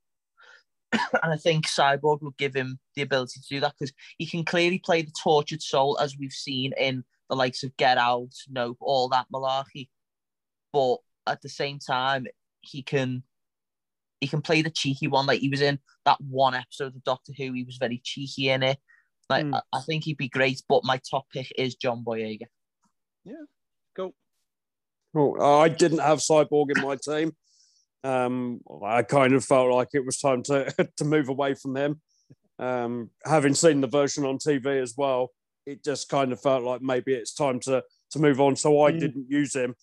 and 0.92 1.32
I 1.32 1.36
think 1.36 1.66
Cyborg 1.66 2.22
will 2.22 2.34
give 2.38 2.54
him 2.54 2.78
the 2.94 3.02
ability 3.02 3.40
to 3.40 3.48
do 3.48 3.60
that 3.60 3.74
because 3.78 3.92
he 4.16 4.26
can 4.26 4.44
clearly 4.44 4.78
play 4.78 5.02
the 5.02 5.12
tortured 5.22 5.62
soul, 5.62 5.98
as 5.98 6.16
we've 6.18 6.32
seen 6.32 6.72
in 6.78 7.04
the 7.28 7.36
likes 7.36 7.62
of 7.62 7.76
Get 7.76 7.98
Out, 7.98 8.32
Nope, 8.48 8.78
all 8.80 9.08
that 9.08 9.26
malarkey. 9.32 9.88
But 10.72 10.98
at 11.26 11.42
the 11.42 11.48
same 11.48 11.78
time, 11.78 12.26
he 12.60 12.82
can 12.82 13.22
he 14.20 14.26
can 14.26 14.42
play 14.42 14.62
the 14.62 14.70
cheeky 14.70 15.08
one. 15.08 15.26
Like 15.26 15.40
he 15.40 15.48
was 15.48 15.60
in 15.60 15.78
that 16.04 16.20
one 16.20 16.54
episode 16.54 16.96
of 16.96 17.04
Doctor 17.04 17.32
Who, 17.36 17.52
he 17.52 17.64
was 17.64 17.76
very 17.76 18.00
cheeky 18.02 18.48
in 18.50 18.62
it. 18.62 18.78
Like 19.28 19.44
Mm. 19.44 19.60
I, 19.72 19.78
I 19.78 19.80
think 19.82 20.04
he'd 20.04 20.16
be 20.16 20.28
great. 20.28 20.62
But 20.68 20.84
my 20.84 21.00
top 21.10 21.26
pick 21.32 21.52
is 21.56 21.74
John 21.74 22.04
Boyega. 22.04 22.46
Yeah, 23.24 23.44
go. 23.94 24.14
Well, 25.18 25.42
I 25.42 25.68
didn't 25.68 25.98
have 25.98 26.18
Cyborg 26.20 26.70
in 26.76 26.80
my 26.82 26.96
team. 26.96 27.32
Um, 28.04 28.60
I 28.84 29.02
kind 29.02 29.32
of 29.32 29.44
felt 29.44 29.72
like 29.72 29.88
it 29.92 30.06
was 30.06 30.18
time 30.18 30.42
to 30.44 30.72
to 30.96 31.04
move 31.04 31.28
away 31.28 31.54
from 31.54 31.76
him. 31.76 32.00
Um, 32.60 33.10
having 33.24 33.54
seen 33.54 33.80
the 33.80 33.88
version 33.88 34.24
on 34.24 34.38
TV 34.38 34.80
as 34.80 34.94
well, 34.96 35.30
it 35.66 35.82
just 35.84 36.08
kind 36.08 36.32
of 36.32 36.40
felt 36.40 36.62
like 36.62 36.82
maybe 36.82 37.14
it's 37.14 37.34
time 37.34 37.58
to 37.60 37.82
to 38.12 38.18
move 38.18 38.40
on. 38.40 38.54
So 38.56 38.80
I 38.82 38.92
Mm. 38.92 39.00
didn't 39.00 39.26
use 39.28 39.54
him. 39.56 39.74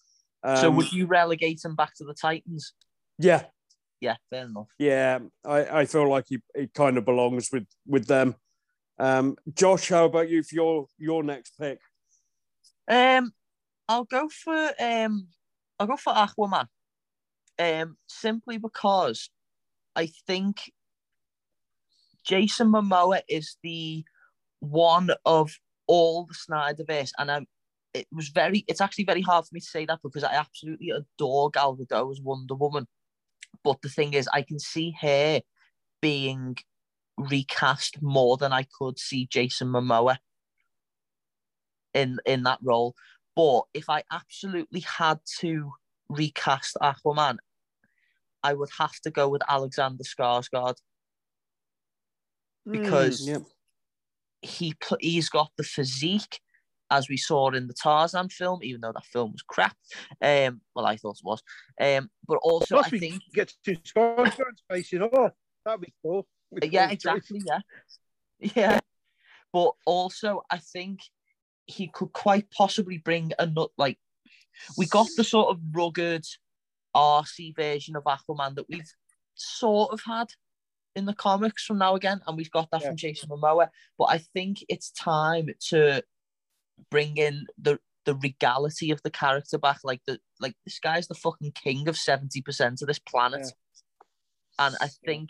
Um, 0.44 0.58
so 0.58 0.72
would 0.72 0.94
you 0.94 1.06
relegate 1.06 1.64
him 1.66 1.76
back 1.76 1.94
to 1.96 2.06
the 2.06 2.14
Titans? 2.14 2.74
yeah, 3.18 3.44
Yeah, 4.00 4.16
fair 4.30 4.46
enough. 4.46 4.68
yeah, 4.78 5.20
I, 5.44 5.82
I 5.82 5.86
feel 5.86 6.08
like 6.10 6.26
he, 6.30 6.40
he 6.56 6.68
kind 6.68 6.98
of 6.98 7.04
belongs 7.04 7.50
with 7.52 7.68
with 7.86 8.08
them. 8.08 8.36
Um, 9.00 9.36
Josh, 9.54 9.90
how 9.90 10.06
about 10.06 10.30
you 10.30 10.44
for 10.44 10.56
your 10.56 10.86
your 10.98 11.24
next 11.24 11.58
pick? 11.60 11.80
Um, 12.88 13.34
I'll 13.88 14.06
go 14.06 14.30
for 14.30 14.72
um, 14.80 15.28
I'll 15.80 15.88
go 15.88 15.98
for 15.98 16.14
Aquaman. 16.14 16.68
Um, 17.58 17.98
simply 18.08 18.58
because 18.58 19.30
I 19.96 20.08
think 20.28 20.72
Jason 22.26 22.68
Momoa 22.68 23.22
is 23.30 23.58
the 23.64 24.04
one 24.60 25.12
of 25.26 25.58
all 25.88 26.26
the 26.26 26.34
Snyderverse, 26.34 27.12
and 27.18 27.32
I'm. 27.32 27.48
It 27.94 28.08
was 28.12 28.28
very. 28.28 28.66
It's 28.68 28.82
actually 28.82 29.06
very 29.06 29.22
hard 29.22 29.46
for 29.46 29.54
me 29.54 29.62
to 29.62 29.66
say 29.66 29.86
that 29.86 30.00
because 30.04 30.24
I 30.24 30.34
absolutely 30.34 30.90
adore 30.90 31.50
Gal 31.50 31.78
Gadot 31.78 32.12
as 32.12 32.20
Wonder 32.20 32.56
Woman, 32.56 32.88
but 33.64 33.82
the 33.82 33.90
thing 33.90 34.14
is, 34.14 34.28
I 34.34 34.42
can 34.42 34.60
see 34.60 34.96
her 35.00 35.42
being 36.02 36.58
recast 37.18 38.02
more 38.02 38.36
than 38.36 38.52
I 38.52 38.66
could 38.78 39.00
see 39.00 39.28
Jason 39.28 39.70
Momoa 39.70 40.18
in 41.94 42.18
in 42.26 42.44
that 42.44 42.60
role. 42.62 42.96
But 43.36 43.64
if 43.74 43.90
I 43.90 44.04
absolutely 44.12 44.82
had 44.82 45.20
to 45.40 45.74
recast 46.10 46.78
Aquaman, 46.82 47.38
I 48.44 48.54
would 48.54 48.70
have 48.78 49.00
to 49.02 49.12
go 49.12 49.28
with 49.28 49.42
Alexander 49.48 50.04
Skarsgård 50.04 50.76
because 52.70 53.28
Yep. 53.28 53.44
he 54.42 54.74
pl- 54.80 54.98
he's 55.02 55.30
got 55.30 55.52
the 55.58 55.64
physique 55.64 56.40
as 56.92 57.10
we 57.10 57.18
saw 57.18 57.50
in 57.50 57.68
the 57.68 57.74
Tarzan 57.74 58.30
film, 58.30 58.60
even 58.64 58.82
though 58.82 58.92
that 58.92 59.06
film 59.06 59.32
was 59.32 59.42
crap. 59.42 59.76
Um, 60.22 60.62
well, 60.76 60.86
I 60.86 60.98
thought 60.98 61.18
it 61.18 61.24
was. 61.24 61.42
Um, 61.82 62.10
but 62.28 62.36
also 62.44 62.76
Plus, 62.76 62.94
I 62.94 63.00
think 63.00 63.22
get 63.34 63.52
to 63.66 63.76
Skarsgård's 63.76 64.64
face, 64.70 64.92
you 64.92 65.00
know. 65.00 65.32
That'd 65.66 65.82
be 65.82 65.94
cool. 66.04 66.28
With 66.52 66.66
yeah, 66.66 66.88
those 66.88 66.94
exactly. 66.94 67.42
Yeah, 67.46 67.60
yeah. 68.56 68.80
But 69.52 69.72
also, 69.86 70.44
I 70.52 70.60
think 70.60 71.00
he 71.66 71.88
could 71.88 72.14
quite 72.14 72.50
possibly 72.52 72.98
bring 72.98 73.32
a 73.40 73.46
nut. 73.46 73.72
Like 73.78 73.98
we 74.78 74.86
got 74.86 75.08
the 75.18 75.24
sort 75.24 75.50
of 75.50 75.60
rugged, 75.74 76.26
RC 76.96 77.56
version 77.56 77.96
of 77.96 78.04
Aquaman 78.04 78.56
that 78.56 78.70
we've 78.70 78.92
sort 79.36 79.92
of 79.92 80.02
had 80.06 80.28
in 80.96 81.06
the 81.06 81.14
comics 81.14 81.66
from 81.66 81.78
now 81.78 81.96
again, 81.96 82.22
and 82.26 82.38
we've 82.38 82.52
got 82.52 82.70
that 82.72 82.82
Yeah. 82.82 82.88
from 82.90 82.98
Jason 82.98 83.30
Momoa. 83.30 83.70
But 83.98 84.06
I 84.06 84.20
think 84.20 84.64
it's 84.70 84.92
time 84.92 85.50
to 85.70 86.04
bring 86.90 87.18
in 87.18 87.46
the 87.58 87.80
the 88.06 88.16
regality 88.16 88.92
of 88.92 89.02
the 89.02 89.10
character 89.10 89.58
back. 89.58 89.80
Like 89.84 90.02
the 90.06 90.20
like 90.40 90.56
this 90.66 90.80
guy's 90.80 91.08
the 91.08 91.16
fucking 91.16 91.52
king 91.54 91.88
of 91.88 91.98
seventy 91.98 92.42
percent 92.42 92.82
of 92.82 92.88
this 92.88 93.00
planet, 93.00 93.52
and 94.60 94.76
I 94.80 94.88
think 95.06 95.30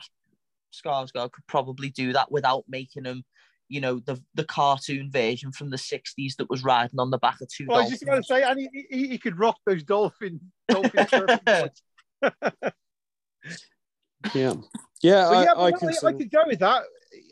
Skarsgård 0.74 1.32
could 1.32 1.48
probably 1.48 1.90
do 1.90 2.14
that 2.14 2.32
without 2.32 2.66
making 2.68 3.06
him, 3.06 3.24
you 3.68 3.82
know, 3.82 4.00
the 4.00 4.22
the 4.34 4.44
cartoon 4.44 5.10
version 5.12 5.52
from 5.52 5.70
the 5.70 5.78
'60s 5.78 6.36
that 6.38 6.50
was 6.50 6.64
riding 6.64 7.00
on 7.00 7.10
the 7.12 7.18
back 7.18 7.42
of 7.42 7.50
two 7.50 7.66
Well, 7.68 7.80
I 7.80 7.82
was 7.82 7.92
just 7.92 8.06
going 8.06 8.22
to 8.22 8.28
say, 8.28 8.44
and 8.44 8.60
he, 8.60 8.86
he, 8.90 9.08
he 9.10 9.18
could 9.18 9.40
rock 9.40 9.58
those 9.66 9.84
dolphin 9.84 10.40
dolphin 10.68 11.06
surfing. 11.08 11.70
Yeah, 14.34 14.54
yeah, 15.02 15.30
So 15.30 15.34
I, 15.34 15.44
yeah, 15.44 15.54
I, 15.56 15.72
but 15.72 15.80
can. 15.80 15.88
no, 15.90 15.94
see- 15.94 16.08
I 16.08 16.14
could 16.14 16.32
go 16.32 16.44
with 16.48 16.60
that. 16.60 16.84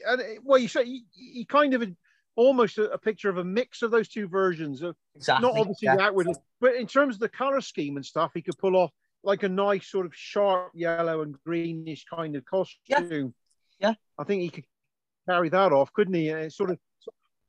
And 0.08 0.22
uh, 0.22 0.26
well, 0.44 0.60
you 0.60 0.68
say 0.68 0.86
he, 0.86 1.06
he 1.12 1.46
kind 1.46 1.74
of 1.74 1.82
a, 1.82 1.88
almost 2.36 2.78
a, 2.78 2.92
a 2.92 2.98
picture 2.98 3.30
of 3.30 3.38
a 3.38 3.44
mix 3.44 3.82
of 3.82 3.92
those 3.92 4.08
two 4.10 4.28
versions 4.28 4.82
of 4.82 4.96
Exactly. 5.16 5.48
not 5.48 5.60
obviously 5.60 5.88
yeah. 5.88 5.96
the 5.96 6.04
outward, 6.04 6.28
but 6.62 6.76
in 6.76 6.88
terms 6.88 7.16
of 7.16 7.20
the 7.20 7.30
color 7.30 7.62
scheme 7.62 7.96
and 7.98 8.06
stuff, 8.06 8.32
he 8.34 8.42
could 8.42 8.58
pull 8.58 8.76
off 8.76 8.92
like 9.24 9.44
a 9.44 9.50
nice 9.50 9.88
sort 9.88 10.06
of 10.06 10.14
sharp 10.16 10.72
yellow 10.74 11.22
and 11.22 11.36
greenish 11.46 12.06
kind 12.06 12.36
of 12.36 12.46
costume. 12.46 13.34
Yeah. 13.80 13.94
I 14.18 14.24
think 14.24 14.42
he 14.42 14.50
could 14.50 14.66
carry 15.28 15.50
that 15.50 15.72
off, 15.72 15.94
couldn't 15.94 16.14
he? 16.14 16.30
And 16.30 16.42
it's 16.42 16.58
sort 16.58 16.70
of 16.72 16.80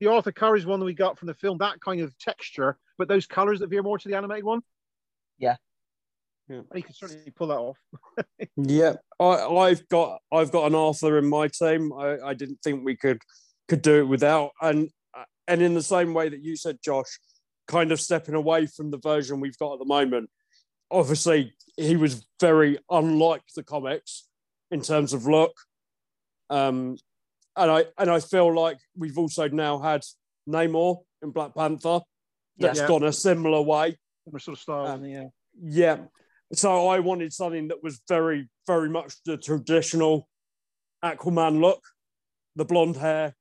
the 0.00 0.06
Arthur 0.08 0.32
Curry's 0.32 0.66
one 0.66 0.80
that 0.80 0.86
we 0.86 0.94
got 0.94 1.18
from 1.18 1.26
the 1.26 1.34
film, 1.34 1.58
that 1.58 1.80
kind 1.80 2.00
of 2.00 2.16
texture, 2.18 2.78
but 2.98 3.08
those 3.08 3.26
colors 3.26 3.60
that 3.60 3.70
veer 3.70 3.82
more 3.82 3.98
to 3.98 4.08
the 4.08 4.16
animated 4.16 4.44
one. 4.44 4.62
Yeah. 5.38 5.56
Yeah. 6.48 6.60
He 6.74 6.82
could 6.82 6.94
certainly 6.94 7.30
pull 7.30 7.48
that 7.48 7.58
off. 7.58 7.78
Yeah, 8.56 8.94
I, 9.18 9.24
I've 9.24 9.88
got 9.88 10.20
I've 10.30 10.52
got 10.52 10.66
an 10.66 10.76
Arthur 10.76 11.18
in 11.18 11.26
my 11.26 11.48
team. 11.48 11.92
I, 11.92 12.18
I 12.20 12.34
didn't 12.34 12.60
think 12.62 12.84
we 12.84 12.94
could 12.94 13.20
could 13.68 13.82
do 13.82 13.98
it 13.98 14.04
without, 14.04 14.52
and 14.62 14.90
and 15.48 15.60
in 15.60 15.74
the 15.74 15.82
same 15.82 16.14
way 16.14 16.28
that 16.28 16.42
you 16.42 16.56
said, 16.56 16.78
Josh, 16.84 17.18
kind 17.66 17.90
of 17.90 18.00
stepping 18.00 18.34
away 18.34 18.66
from 18.66 18.90
the 18.90 18.98
version 18.98 19.40
we've 19.40 19.58
got 19.58 19.74
at 19.74 19.78
the 19.80 19.84
moment. 19.84 20.30
Obviously, 20.90 21.54
he 21.76 21.96
was 21.96 22.24
very 22.40 22.78
unlike 22.90 23.42
the 23.56 23.64
comics 23.64 24.28
in 24.70 24.80
terms 24.82 25.12
of 25.12 25.26
look, 25.26 25.52
um, 26.50 26.96
and 27.56 27.70
I 27.70 27.84
and 27.98 28.10
I 28.10 28.20
feel 28.20 28.54
like 28.54 28.78
we've 28.96 29.18
also 29.18 29.48
now 29.48 29.78
had 29.78 30.02
Namor 30.48 31.02
in 31.22 31.30
Black 31.30 31.54
Panther 31.54 32.00
that's 32.58 32.80
Yeah. 32.80 32.88
gone 32.88 33.04
a 33.04 33.12
similar 33.12 33.62
way. 33.62 33.96
Similar 34.24 34.40
sort 34.40 34.56
of 34.56 34.62
style. 34.62 34.86
Um, 34.86 35.04
yeah. 35.04 35.28
Yeah. 35.60 35.98
So 36.52 36.88
I 36.88 37.00
wanted 37.00 37.32
something 37.32 37.68
that 37.68 37.82
was 37.82 38.00
very, 38.08 38.48
very 38.66 38.88
much 38.88 39.14
the 39.24 39.36
traditional 39.36 40.28
Aquaman 41.04 41.60
look. 41.60 41.82
The 42.56 42.64
blonde 42.64 42.96
hair, 42.96 43.34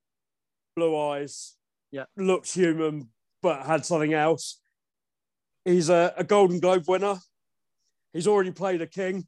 blue 0.76 0.98
eyes. 1.00 1.56
Yeah. 1.92 2.06
Looked 2.18 2.52
human, 2.52 3.10
but 3.44 3.66
had 3.66 3.86
something 3.86 4.14
else. 4.14 4.60
He's 5.66 5.90
a, 5.90 6.14
a 6.18 6.24
Golden 6.24 6.60
Globe 6.60 6.86
winner. 6.88 7.18
He's 8.14 8.28
already 8.28 8.52
played 8.52 8.82
a 8.82 8.88
king. 8.88 9.28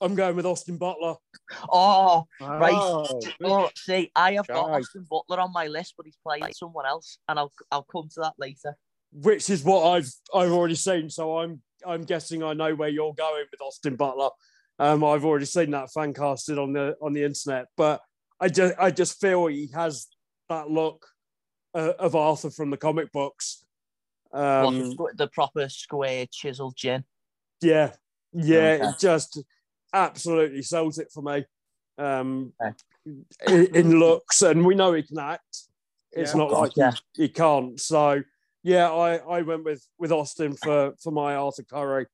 I'm 0.00 0.14
going 0.14 0.36
with 0.36 0.46
Austin 0.46 0.76
Butler. 0.78 1.16
Oh, 1.70 2.26
Right. 2.40 2.72
Oh, 2.74 3.20
oh, 3.44 3.70
see, 3.76 4.10
I 4.14 4.32
have 4.34 4.46
got 4.48 4.70
Austin 4.70 5.06
Butler 5.10 5.40
on 5.40 5.52
my 5.52 5.66
list, 5.66 5.94
but 5.96 6.06
he's 6.06 6.18
playing 6.24 6.52
someone 6.54 6.86
else, 6.86 7.18
and 7.28 7.38
I'll 7.38 7.52
I'll 7.70 7.82
come 7.84 8.08
to 8.14 8.20
that 8.20 8.34
later. 8.38 8.76
which 9.12 9.50
is 9.50 9.64
what 9.64 9.90
I've 9.90 10.10
I've 10.34 10.52
already 10.52 10.76
seen. 10.76 11.10
So 11.10 11.38
I'm 11.38 11.60
I'm 11.86 12.02
guessing 12.04 12.42
I 12.42 12.52
know 12.52 12.74
where 12.74 12.88
you're 12.88 13.14
going 13.14 13.44
with 13.50 13.60
Austin 13.60 13.96
Butler. 13.96 14.30
Um, 14.78 15.04
I've 15.04 15.24
already 15.24 15.44
seen 15.46 15.72
that 15.72 15.92
fan 15.92 16.14
casted 16.14 16.58
on 16.58 16.72
the 16.72 16.96
on 17.02 17.12
the 17.12 17.24
internet, 17.24 17.66
but 17.76 18.00
I 18.40 18.48
just 18.48 18.74
I 18.78 18.90
just 18.90 19.20
feel 19.20 19.46
he 19.46 19.68
has 19.74 20.06
that 20.48 20.70
look 20.70 21.06
uh, 21.74 21.92
of 21.98 22.14
Arthur 22.14 22.50
from 22.50 22.70
the 22.70 22.76
comic 22.76 23.12
books. 23.12 23.64
Um, 24.32 24.90
the, 24.96 25.12
the 25.16 25.28
proper 25.28 25.68
square 25.68 26.26
chiseled 26.30 26.76
chin. 26.76 27.04
yeah, 27.60 27.92
yeah, 28.32 28.76
Okay. 28.80 28.96
just 29.00 29.42
absolutely 29.92 30.62
sells 30.62 30.98
it 30.98 31.10
for 31.12 31.22
me. 31.22 31.44
Um, 31.98 32.52
Okay. 32.62 32.74
in, 33.46 33.74
in 33.74 33.98
looks, 33.98 34.42
and 34.42 34.64
we 34.64 34.74
know 34.74 34.92
he 34.92 35.02
can 35.02 35.18
act. 35.18 35.68
It's 36.12 36.32
Yeah. 36.34 36.38
not 36.38 36.52
like 36.52 36.72
Yeah. 36.76 36.92
he, 37.14 37.22
he 37.24 37.28
can't. 37.28 37.80
So 37.80 38.22
yeah, 38.62 38.90
I, 38.90 39.16
I 39.16 39.42
went 39.42 39.64
with 39.64 39.86
with 39.98 40.12
Austin 40.12 40.54
for 40.56 40.92
for 41.02 41.10
my 41.10 41.34
Arthur 41.34 41.62
Curry. 41.62 42.06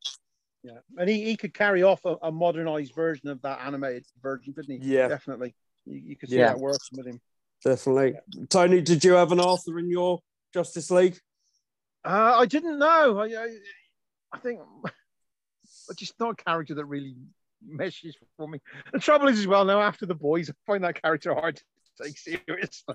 Yeah, 0.62 0.78
and 0.98 1.08
he, 1.08 1.24
he 1.24 1.36
could 1.36 1.54
carry 1.54 1.82
off 1.84 2.04
a, 2.04 2.16
a 2.22 2.32
modernized 2.32 2.94
version 2.94 3.28
of 3.28 3.40
that 3.42 3.60
animated 3.60 4.04
version, 4.20 4.52
couldn't 4.52 4.80
he? 4.82 4.94
Yeah, 4.94 5.06
Definitely. 5.06 5.54
You, 5.84 6.00
you 6.04 6.16
could 6.16 6.28
see 6.28 6.36
Yeah. 6.36 6.46
that 6.46 6.58
working 6.58 6.96
with 6.98 7.06
him. 7.06 7.20
definitely. 7.64 8.14
Tony, 8.48 8.80
did 8.80 9.04
you 9.04 9.12
have 9.12 9.30
an 9.30 9.38
Arthur 9.38 9.78
in 9.78 9.88
your 9.88 10.20
Justice 10.52 10.90
League? 10.90 11.18
Uh, 12.04 12.34
I 12.38 12.46
didn't 12.46 12.78
know. 12.80 13.18
I, 13.18 13.26
I, 13.26 13.48
I 14.32 14.38
think 14.38 14.60
I 14.84 15.92
just 15.96 16.18
not 16.18 16.30
a 16.40 16.44
character 16.44 16.74
that 16.74 16.84
really 16.84 17.14
meshes 17.66 18.16
for 18.36 18.48
me. 18.48 18.58
The 18.92 18.98
trouble 18.98 19.28
is, 19.28 19.38
as 19.38 19.46
well, 19.46 19.64
now 19.64 19.80
after 19.80 20.06
the 20.06 20.14
boys, 20.14 20.50
I 20.50 20.54
find 20.66 20.84
that 20.84 21.00
character 21.00 21.34
hard 21.34 21.56
to 21.56 21.62
take 22.04 22.18
seriously. 22.18 22.94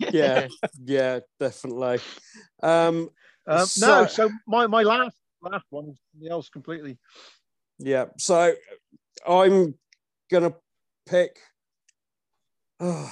yeah, 0.12 0.48
yeah, 0.84 1.20
definitely. 1.40 2.00
Um, 2.62 3.10
Um, 3.46 3.66
So- 3.66 3.86
no, 4.02 4.06
so 4.06 4.30
my, 4.46 4.66
my 4.66 4.82
last 4.82 5.16
last 5.42 5.66
one 5.70 5.88
is 5.90 5.98
something 6.12 6.30
else 6.30 6.48
completely. 6.48 6.98
yeah, 7.78 8.06
so 8.18 8.54
I'm 9.26 9.74
gonna 10.30 10.54
pick. 11.06 11.38
Uh, 12.80 13.08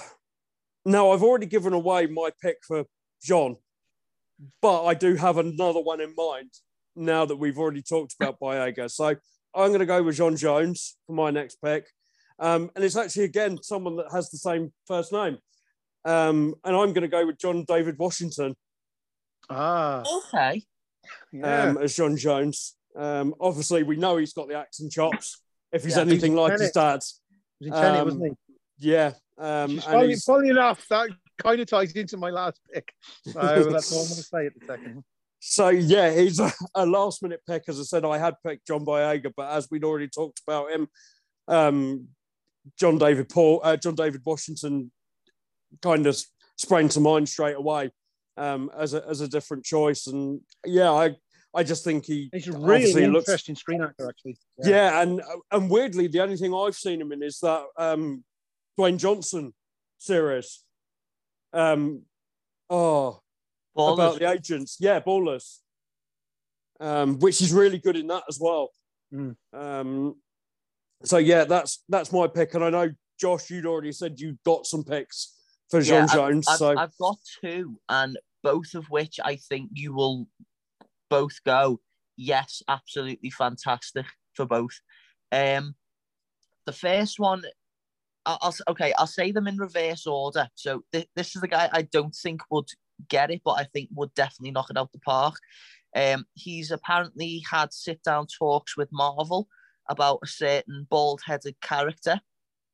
no, 0.84 1.12
I've 1.12 1.22
already 1.22 1.46
given 1.46 1.72
away 1.72 2.06
my 2.06 2.30
pick 2.42 2.56
for 2.66 2.84
J'onn, 3.24 3.56
but 4.60 4.84
I 4.84 4.94
do 4.94 5.14
have 5.14 5.38
another 5.38 5.80
one 5.80 6.00
in 6.00 6.14
mind 6.16 6.50
now 6.96 7.24
that 7.24 7.36
we've 7.36 7.58
already 7.58 7.82
talked 7.82 8.14
about 8.20 8.38
Boyega. 8.40 8.90
So 8.90 9.14
I'm 9.54 9.68
going 9.68 9.80
to 9.80 9.86
go 9.86 10.02
with 10.02 10.16
J'onn 10.16 10.34
J'onzz 10.36 10.94
for 11.06 11.12
my 11.14 11.30
next 11.30 11.56
pick. 11.62 11.86
Um, 12.38 12.70
and 12.74 12.84
it's 12.84 12.96
actually, 12.96 13.24
again, 13.24 13.58
someone 13.62 13.96
that 13.96 14.10
has 14.12 14.30
the 14.30 14.38
same 14.38 14.72
first 14.86 15.12
name. 15.12 15.38
Um, 16.04 16.54
and 16.64 16.76
I'm 16.76 16.92
going 16.92 17.02
to 17.02 17.08
go 17.08 17.26
with 17.26 17.38
John 17.38 17.64
David 17.66 17.98
Washington 17.98 18.54
Ah, 19.48 20.02
Okay. 20.32 20.62
yeah. 21.32 21.62
um, 21.62 21.78
as 21.78 21.94
J'onn 21.94 22.16
J'onzz. 22.16 22.72
Um, 22.96 23.34
obviously, 23.40 23.82
we 23.82 23.96
know 23.96 24.16
he's 24.16 24.32
got 24.32 24.48
the 24.48 24.54
axe 24.58 24.80
and 24.80 24.90
chops. 24.90 25.42
If 25.72 25.84
he's 25.84 25.96
Yeah, 25.96 26.02
anything 26.02 26.32
he's 26.32 26.38
like 26.38 26.58
his 26.58 26.70
dad, 26.70 27.00
he 27.58 27.66
was 27.66 27.66
in 27.68 27.72
Tenet, 27.72 28.00
um, 28.00 28.04
wasn't 28.06 28.38
he? 28.78 28.88
yeah. 28.90 29.12
Um, 29.36 29.70
Which 29.70 29.78
is 29.78 29.84
and 29.86 29.92
funny, 29.92 30.16
funny 30.16 30.48
enough, 30.50 30.86
that 30.88 31.10
kind 31.38 31.60
of 31.60 31.66
ties 31.66 31.92
into 31.92 32.16
my 32.16 32.30
last 32.30 32.60
pick. 32.72 32.92
So 33.26 33.32
that's 33.72 33.92
all 33.92 34.02
I'm 34.02 34.08
going 34.08 34.16
to 34.16 34.22
say 34.22 34.46
at 34.46 34.54
the 34.54 34.64
second. 34.66 35.02
So 35.46 35.68
yeah, 35.68 36.10
he's 36.10 36.40
a, 36.40 36.50
a 36.74 36.86
last 36.86 37.22
minute 37.22 37.42
pick. 37.46 37.64
As 37.68 37.78
I 37.78 37.82
said, 37.82 38.04
I 38.04 38.16
had 38.16 38.34
picked 38.44 38.66
John 38.66 38.84
Boyega, 38.84 39.30
but 39.36 39.50
as 39.50 39.68
we'd 39.70 39.84
already 39.84 40.08
talked 40.08 40.40
about 40.46 40.70
him, 40.70 40.88
um, 41.48 42.08
John 42.78 42.96
David 42.96 43.28
Paul, 43.28 43.60
uh, 43.62 43.76
John 43.76 43.94
David 43.94 44.22
Washington, 44.24 44.90
kind 45.82 46.06
of 46.06 46.18
sprang 46.56 46.88
to 46.88 47.00
mind 47.00 47.28
straight 47.28 47.56
away 47.56 47.90
um, 48.38 48.70
as 48.78 48.94
a 48.94 49.06
as 49.06 49.20
a 49.20 49.28
different 49.28 49.64
choice. 49.66 50.06
And 50.06 50.40
yeah, 50.64 50.90
I 50.90 51.14
I 51.54 51.62
just 51.62 51.84
think 51.84 52.06
he 52.06 52.30
He's 52.32 52.48
a 52.48 52.52
really 52.58 53.06
looks- 53.06 53.28
interesting 53.28 53.54
screen 53.54 53.82
actor, 53.82 54.08
actually. 54.08 54.38
yeah. 54.64 55.02
and 55.02 55.20
and 55.50 55.68
weirdly, 55.68 56.06
the 56.06 56.20
only 56.20 56.38
thing 56.38 56.54
I've 56.54 56.74
seen 56.74 57.02
him 57.02 57.12
in 57.12 57.22
is 57.22 57.38
that 57.40 57.64
um, 57.76 58.24
Dwayne 58.80 58.96
Johnson 58.96 59.52
series. 59.98 60.64
Um, 61.52 62.02
oh, 62.70 63.20
Ballers. 63.76 63.94
about 63.94 64.18
the 64.18 64.30
agents. 64.30 64.76
Yeah, 64.80 65.00
ballers. 65.00 65.58
Um, 66.80 67.18
which 67.18 67.40
is 67.40 67.52
really 67.52 67.78
good 67.78 67.96
in 67.96 68.06
that 68.08 68.24
as 68.28 68.38
well. 68.40 68.70
Mm. 69.12 69.36
Um, 69.52 70.16
so 71.04 71.18
yeah, 71.18 71.44
that's 71.44 71.82
that's 71.88 72.12
my 72.12 72.26
pick, 72.26 72.54
and 72.54 72.64
I 72.64 72.70
know 72.70 72.90
Josh, 73.20 73.50
you'd 73.50 73.66
already 73.66 73.92
said 73.92 74.20
you 74.20 74.38
got 74.44 74.66
some 74.66 74.84
picks 74.84 75.34
for 75.70 75.80
Yeah, 75.80 76.06
J'onn 76.06 76.42
J'onzz. 76.42 76.44
I've, 76.48 76.58
so 76.58 76.76
I've 76.76 76.96
got 76.98 77.18
two, 77.40 77.78
and 77.88 78.18
both 78.42 78.74
of 78.74 78.86
which 78.90 79.20
I 79.22 79.36
think 79.36 79.70
you 79.74 79.94
will 79.94 80.28
both 81.10 81.38
go. 81.44 81.80
Yes, 82.16 82.62
absolutely 82.68 83.30
fantastic 83.30 84.06
for 84.34 84.46
both. 84.46 84.80
Um, 85.32 85.74
the 86.66 86.72
first 86.72 87.18
one, 87.18 87.44
I'll, 88.26 88.38
I'll 88.40 88.54
okay, 88.68 88.92
I'll 88.98 89.06
say 89.06 89.32
them 89.32 89.46
in 89.46 89.56
reverse 89.56 90.06
order. 90.06 90.48
So 90.54 90.84
th- 90.92 91.08
this 91.14 91.34
is 91.34 91.42
the 91.42 91.48
guy 91.48 91.68
I 91.72 91.82
don't 91.82 92.14
think 92.14 92.42
would 92.50 92.68
get 93.08 93.30
it, 93.30 93.42
but 93.44 93.52
I 93.52 93.64
think 93.64 93.90
would 93.94 94.14
definitely 94.14 94.52
knock 94.52 94.70
it 94.70 94.76
out 94.76 94.92
the 94.92 94.98
park. 95.00 95.36
Um, 95.96 96.24
he's 96.34 96.70
apparently 96.70 97.42
had 97.50 97.72
sit 97.72 98.02
down 98.02 98.26
talks 98.26 98.76
with 98.76 98.88
Marvel 98.92 99.48
about 99.88 100.20
a 100.22 100.26
certain 100.26 100.86
bald 100.90 101.20
headed 101.24 101.60
character 101.60 102.20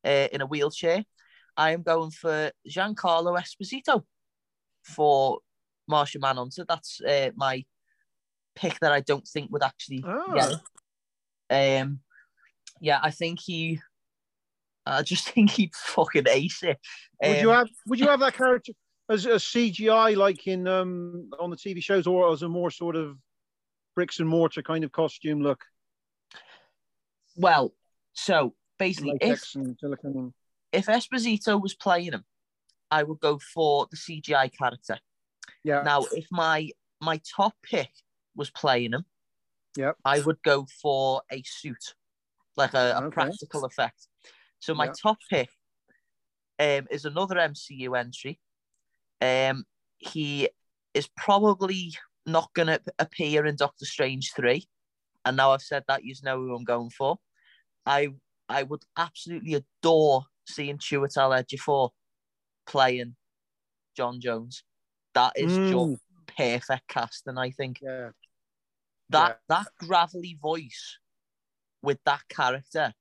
uh, 0.04 0.28
in 0.32 0.40
a 0.40 0.46
wheelchair. 0.46 1.04
I 1.56 1.72
am 1.72 1.82
going 1.82 2.10
for 2.10 2.50
Giancarlo 2.68 3.38
Esposito 3.38 4.04
for 4.82 5.40
Martian 5.86 6.20
Manhunter. 6.22 6.64
That's 6.66 7.00
uh, 7.02 7.30
my 7.34 7.64
pick 8.54 8.78
that 8.80 8.92
I 8.92 9.00
don't 9.00 9.26
think 9.26 9.50
would 9.50 9.62
actually 9.62 10.02
get. 11.50 11.80
Um, 11.82 12.00
yeah, 12.80 13.00
I 13.02 13.10
think 13.10 13.40
he. 13.40 13.80
I 14.86 15.02
just 15.02 15.28
think 15.30 15.50
he'd 15.50 15.74
fucking 15.74 16.26
ace 16.28 16.62
it. 16.62 16.78
Would 17.22 17.40
you 17.42 17.50
Um, 17.50 17.56
have 17.58 17.68
Would 17.86 18.00
you 18.00 18.08
have 18.08 18.20
that 18.20 18.34
character 18.34 18.72
as 19.10 19.26
a 19.26 19.30
CGI 19.30 20.16
like 20.16 20.46
in 20.46 20.66
um 20.66 21.30
on 21.38 21.50
the 21.50 21.56
TV 21.56 21.82
shows, 21.82 22.06
or 22.06 22.32
as 22.32 22.42
a 22.42 22.48
more 22.48 22.70
sort 22.70 22.96
of 22.96 23.18
bricks 23.94 24.20
and 24.20 24.28
mortar 24.28 24.62
kind 24.62 24.84
of 24.84 24.92
costume 24.92 25.42
look, 25.42 25.64
Well, 27.36 27.74
so 28.12 28.54
basically, 28.78 29.18
if 29.20 29.30
latex 29.30 29.56
if 30.72 30.86
Esposito 30.86 31.60
was 31.60 31.74
playing 31.74 32.12
him, 32.12 32.24
I 32.90 33.02
would 33.02 33.20
go 33.20 33.38
for 33.38 33.88
the 33.90 33.96
CGI 33.96 34.56
character. 34.56 34.98
Yeah. 35.64 35.82
Now, 35.82 36.04
if 36.14 36.26
my 36.30 36.70
my 37.00 37.20
top 37.36 37.54
pick 37.62 37.90
was 38.36 38.50
playing 38.50 38.92
him, 38.92 39.04
yeah, 39.76 39.92
I 40.04 40.20
would 40.20 40.40
go 40.42 40.66
for 40.80 41.22
a 41.32 41.42
suit, 41.44 41.94
like 42.56 42.74
a, 42.74 42.94
a 42.98 43.02
Okay. 43.02 43.14
practical 43.14 43.64
effect. 43.64 44.06
So 44.60 44.74
my 44.74 44.86
Yep. 44.86 44.94
top 45.02 45.18
pick 45.28 45.48
um, 46.58 46.86
is 46.90 47.06
another 47.06 47.36
MCU 47.36 47.98
entry. 47.98 48.38
Um, 49.20 49.64
he 49.98 50.48
is 50.94 51.08
probably 51.16 51.92
not 52.26 52.52
going 52.54 52.68
to 52.68 52.80
appear 52.98 53.46
in 53.46 53.56
Doctor 53.56 53.84
Strange 53.84 54.32
three, 54.34 54.66
and 55.24 55.36
now 55.36 55.52
I've 55.52 55.62
said 55.62 55.84
that, 55.88 56.04
you 56.04 56.14
know 56.22 56.38
who 56.38 56.54
I'm 56.54 56.64
going 56.64 56.90
for. 56.90 57.18
I 57.86 58.08
I 58.48 58.62
would 58.64 58.82
absolutely 58.96 59.54
adore 59.54 60.24
seeing 60.46 60.78
Chiwetel 60.78 61.44
Ejiofor 61.44 61.90
playing 62.66 63.16
J'onn 63.96 64.20
J'onzz. 64.20 64.62
That 65.14 65.32
is 65.36 65.58
Mm, 65.58 65.96
just 65.96 66.02
perfect 66.36 66.88
casting, 66.88 67.38
I 67.38 67.50
think. 67.50 67.78
yeah. 67.82 68.10
That 69.10 69.40
that 69.48 69.66
gravelly 69.78 70.38
voice 70.40 70.98
with 71.82 71.98
that 72.04 72.22
character, 72.28 72.92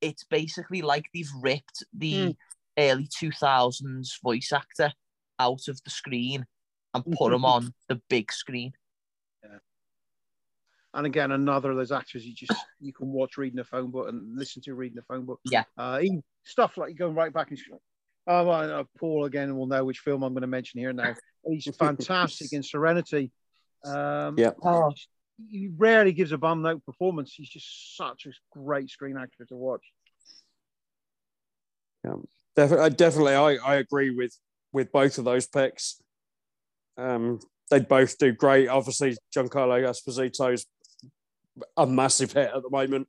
it's 0.00 0.24
basically 0.24 0.82
like 0.82 1.06
they've 1.12 1.30
ripped 1.40 1.84
the 1.92 2.12
Mm. 2.12 2.36
early 2.78 3.08
2000s 3.08 4.18
voice 4.22 4.52
actor 4.52 4.92
out 5.42 5.68
of 5.68 5.82
the 5.82 5.90
screen 5.90 6.46
and 6.94 7.04
put 7.12 7.30
them 7.30 7.44
on 7.44 7.72
the 7.88 8.00
big 8.08 8.32
screen. 8.32 8.72
And 10.94 11.06
again, 11.06 11.32
another 11.32 11.70
of 11.70 11.76
those 11.78 11.92
actors 11.92 12.26
you 12.26 12.34
just 12.34 12.52
you 12.78 12.92
can 12.92 13.08
watch 13.08 13.38
reading 13.38 13.58
a 13.58 13.64
phone 13.64 13.90
book 13.90 14.08
and 14.08 14.36
listen 14.36 14.60
to 14.62 14.74
reading 14.74 14.98
a 14.98 15.02
phone 15.02 15.24
book. 15.24 15.40
Yeah. 15.44 15.64
Uh, 15.78 16.00
stuff 16.44 16.76
like 16.76 16.96
going 16.96 17.14
right 17.14 17.32
back 17.32 17.50
and. 17.50 17.58
Oh, 18.26 18.44
well, 18.44 18.80
uh, 18.80 18.84
Paul 18.98 19.24
again 19.24 19.56
will 19.56 19.66
know 19.66 19.84
which 19.84 19.98
film 19.98 20.22
I'm 20.22 20.32
going 20.32 20.42
to 20.42 20.46
mention 20.46 20.78
here 20.78 20.92
now. 20.92 21.14
He's 21.44 21.66
fantastic 21.78 22.52
in 22.52 22.62
Serenity. 22.62 23.32
Um, 23.84 24.38
Yeah. 24.38 24.52
Oh, 24.62 24.92
he 25.50 25.70
rarely 25.76 26.12
gives 26.12 26.30
a 26.30 26.38
bum 26.38 26.62
note 26.62 26.84
performance. 26.84 27.32
He's 27.34 27.48
just 27.48 27.96
such 27.96 28.26
a 28.26 28.30
great 28.56 28.90
screen 28.90 29.16
actor 29.16 29.44
to 29.46 29.56
watch. 29.56 29.82
definitely, 32.54 32.90
definitely, 32.90 33.34
I, 33.34 33.54
I 33.54 33.74
agree 33.76 34.10
with 34.10 34.36
with 34.72 34.92
both 34.92 35.18
of 35.18 35.24
those 35.24 35.46
picks. 35.46 36.00
Um, 36.96 37.40
they 37.70 37.80
both 37.80 38.18
do 38.18 38.32
great. 38.32 38.68
Obviously, 38.68 39.16
Giancarlo 39.34 39.82
Esposito's 39.82 40.66
a 41.76 41.86
massive 41.86 42.32
hit 42.32 42.50
at 42.54 42.62
the 42.62 42.70
moment. 42.70 43.08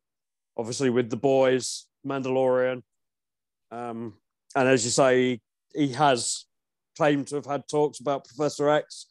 Obviously, 0.57 0.89
with 0.89 1.09
the 1.09 1.17
boys, 1.17 1.87
Mandalorian, 2.05 2.81
um, 3.71 4.13
and 4.55 4.67
as 4.69 4.85
you 4.85 4.91
say, 4.91 5.39
he 5.73 5.89
has 5.93 6.45
claimed 6.95 7.27
to 7.27 7.35
have 7.35 7.45
had 7.45 7.67
talks 7.67 7.99
about 7.99 8.25
Professor 8.25 8.69
X. 8.69 9.07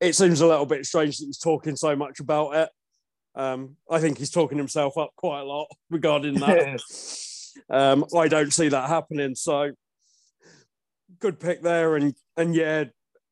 It 0.00 0.14
seems 0.14 0.40
a 0.40 0.46
little 0.46 0.66
bit 0.66 0.86
strange 0.86 1.18
that 1.18 1.26
he's 1.26 1.38
talking 1.38 1.76
so 1.76 1.96
much 1.96 2.20
about 2.20 2.54
it. 2.54 2.68
Um, 3.34 3.76
I 3.90 3.98
think 3.98 4.18
he's 4.18 4.30
talking 4.30 4.58
himself 4.58 4.96
up 4.98 5.10
quite 5.16 5.40
a 5.40 5.44
lot 5.44 5.66
regarding 5.90 6.34
that. 6.34 6.80
um, 7.70 8.04
I 8.16 8.28
don't 8.28 8.52
see 8.52 8.68
that 8.68 8.88
happening. 8.88 9.34
So 9.34 9.72
good 11.22 11.38
pick 11.40 11.62
there, 11.62 11.96
and 11.96 12.14
and 12.36 12.54
yeah, 12.54 12.84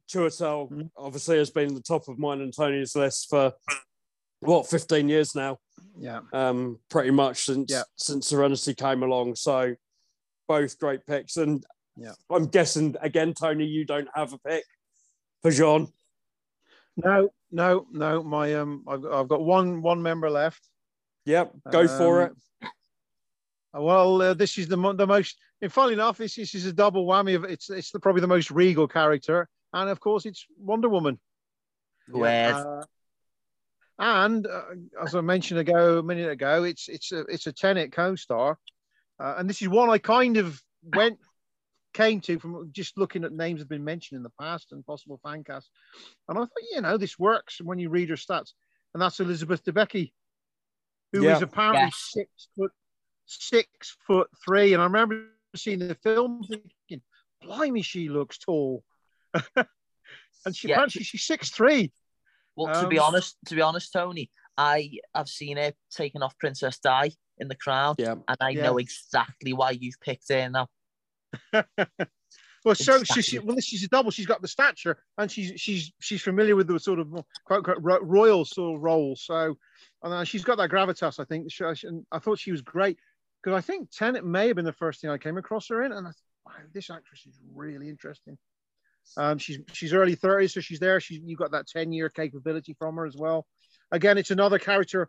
Chiwetel 0.08 0.70
Mhm. 0.70 0.90
obviously 0.96 1.36
has 1.38 1.50
been 1.50 1.74
the 1.74 1.82
top 1.82 2.08
of 2.08 2.18
mine 2.18 2.40
and 2.40 2.54
Tony's 2.56 2.94
list 2.96 3.28
for 3.28 3.52
what 4.40 4.66
15 4.70 5.08
years 5.08 5.34
now 5.34 5.58
Yeah. 5.98 6.20
um, 6.32 6.78
pretty 6.88 7.10
much 7.10 7.44
since 7.44 7.70
Yeah. 7.70 7.82
since 7.96 8.28
Serenity 8.28 8.74
came 8.74 9.02
along. 9.02 9.34
So 9.34 9.74
both 10.48 10.78
great 10.78 11.04
picks, 11.04 11.36
and 11.36 11.66
Yeah. 11.96 12.14
I'm 12.30 12.46
guessing 12.46 12.96
again, 13.02 13.34
Tony, 13.34 13.66
you 13.66 13.84
don't 13.84 14.08
have 14.14 14.32
a 14.32 14.38
pick 14.38 14.64
for 15.42 15.50
J'onn. 15.50 15.92
No, 16.96 17.30
no, 17.50 17.86
no. 17.90 18.22
My 18.22 18.54
um, 18.54 18.84
I've, 18.86 19.04
I've 19.04 19.28
got 19.28 19.42
one 19.42 19.82
one 19.82 20.00
member 20.02 20.30
left. 20.30 20.68
Yep, 21.24 21.54
go 21.72 21.86
for 21.88 22.22
Um, 22.22 22.36
it. 22.62 22.68
Well, 23.72 24.20
uh, 24.22 24.34
this 24.34 24.58
is 24.58 24.68
the 24.68 24.76
mo- 24.76 24.94
the 24.94 25.06
most. 25.06 25.38
And 25.62 25.72
funnily 25.72 25.94
enough, 25.94 26.18
this, 26.18 26.34
this 26.34 26.54
is 26.54 26.66
a 26.66 26.72
double 26.72 27.06
whammy 27.06 27.36
of 27.36 27.44
it's 27.44 27.70
it's 27.70 27.90
the, 27.92 28.00
probably 28.00 28.20
the 28.20 28.26
most 28.26 28.50
regal 28.50 28.88
character, 28.88 29.48
and 29.72 29.88
of 29.90 30.00
course 30.00 30.26
it's 30.26 30.44
Wonder 30.58 30.88
Woman. 30.88 31.20
Where 32.08 32.54
Uh, 32.54 32.84
And 33.98 34.46
uh, 34.46 34.62
as 35.02 35.14
I 35.14 35.20
mentioned 35.20 35.60
ago 35.60 35.98
a 35.98 36.02
minute 36.02 36.30
ago, 36.30 36.64
it's 36.64 36.88
it's 36.88 37.12
a 37.12 37.20
it's 37.28 37.46
a 37.46 37.52
Tenet 37.52 37.92
co-star, 37.92 38.58
uh, 39.22 39.34
and 39.36 39.48
this 39.48 39.60
is 39.62 39.68
one 39.68 39.90
I 39.90 39.98
kind 39.98 40.36
of 40.38 40.60
went 40.82 41.18
came 41.92 42.20
to 42.22 42.38
from 42.38 42.70
just 42.72 42.96
looking 42.96 43.24
at 43.24 43.32
names 43.32 43.58
that 43.58 43.64
have 43.64 43.68
been 43.68 43.84
mentioned 43.84 44.16
in 44.16 44.22
the 44.22 44.32
past 44.40 44.72
and 44.72 44.86
possible 44.86 45.20
fan 45.22 45.44
casts. 45.44 45.70
And 46.28 46.38
I 46.38 46.42
thought, 46.42 46.70
you 46.72 46.80
know, 46.80 46.96
this 46.96 47.18
works 47.18 47.60
when 47.60 47.78
you 47.78 47.90
read 47.90 48.08
her 48.10 48.16
stats. 48.16 48.52
And 48.94 49.02
that's 49.02 49.20
Elizabeth 49.20 49.64
Debicki, 49.64 50.12
who 51.12 51.24
Yeah. 51.24 51.36
is 51.36 51.42
apparently 51.42 51.86
Yes. 51.86 52.10
six 52.12 52.48
foot 52.56 52.72
six 53.30 53.96
foot 54.06 54.28
three. 54.44 54.72
And 54.74 54.82
I 54.82 54.86
remember 54.86 55.24
seeing 55.56 55.78
the 55.80 55.94
film 55.94 56.42
thinking, 56.48 57.02
blimey, 57.42 57.82
she 57.82 58.08
looks 58.08 58.38
tall. 58.38 58.82
and 59.56 60.54
she 60.54 60.68
Yeah. 60.68 60.74
apparently 60.74 61.02
she's 61.04 61.24
six 61.24 61.50
three. 61.50 61.92
Well, 62.56 62.82
to 62.82 62.88
be 62.88 62.98
Um, 62.98 63.06
honest, 63.06 63.36
to 63.46 63.54
be 63.54 63.62
honest, 63.62 63.92
Tony, 63.92 64.30
I 64.58 64.90
have 65.14 65.28
seen 65.28 65.56
her 65.56 65.72
taking 65.90 66.22
off 66.22 66.36
Princess 66.38 66.78
Di 66.78 67.12
in 67.38 67.48
The 67.48 67.54
Crown, 67.54 67.94
Yeah. 67.98 68.16
and 68.28 68.36
I 68.40 68.50
Yeah. 68.50 68.62
know 68.64 68.78
exactly 68.78 69.52
why 69.52 69.70
you've 69.70 70.00
picked 70.00 70.28
her 70.30 70.48
now. 70.50 70.68
Well, 72.62 72.74
so 72.74 72.96
she, 72.98 73.00
Exactly. 73.00 73.22
she, 73.22 73.38
well, 73.38 73.56
she's 73.60 73.84
a 73.84 73.88
double. 73.88 74.10
She's 74.10 74.26
got 74.26 74.42
the 74.42 74.48
stature, 74.48 75.02
and 75.16 75.32
she's 75.32 75.58
she's 75.58 75.90
she's 75.98 76.20
familiar 76.20 76.54
with 76.56 76.66
the 76.66 76.78
sort 76.78 76.98
of 76.98 77.08
quote 77.46 77.58
unquote 77.66 77.78
ro- 77.80 78.02
royal 78.02 78.44
sort 78.44 78.76
of 78.76 78.82
role. 78.82 79.16
So, 79.16 79.56
and 80.02 80.12
uh, 80.12 80.24
she's 80.24 80.44
got 80.44 80.58
that 80.58 80.68
gravitas. 80.68 81.18
I 81.18 81.24
think. 81.24 81.50
She, 81.50 81.64
she- 81.74 81.86
and 81.86 82.04
I 82.12 82.18
thought 82.18 82.38
she 82.38 82.52
was 82.52 82.60
great 82.60 82.98
because 83.42 83.56
I 83.56 83.60
think 83.60 83.90
Tenet 83.90 84.24
may 84.24 84.48
have 84.48 84.56
been 84.56 84.64
the 84.64 84.72
first 84.72 85.00
thing 85.00 85.10
I 85.10 85.18
came 85.18 85.38
across 85.38 85.68
her 85.68 85.82
in, 85.82 85.92
and 85.92 86.06
I 86.06 86.10
thought, 86.10 86.16
wow, 86.46 86.52
this 86.72 86.90
actress 86.90 87.26
is 87.26 87.38
really 87.54 87.88
interesting. 87.88 88.36
Um, 89.16 89.38
she's 89.38 89.58
she's 89.72 89.92
early 89.94 90.14
thirties, 90.14 90.54
so 90.54 90.60
she's 90.60 90.78
there. 90.78 91.00
She's 91.00 91.20
you 91.24 91.36
got 91.36 91.52
that 91.52 91.66
ten 91.66 91.92
year 91.92 92.08
capability 92.10 92.74
from 92.78 92.96
her 92.96 93.06
as 93.06 93.16
well. 93.16 93.46
Again, 93.90 94.18
it's 94.18 94.30
another 94.30 94.58
character 94.58 95.08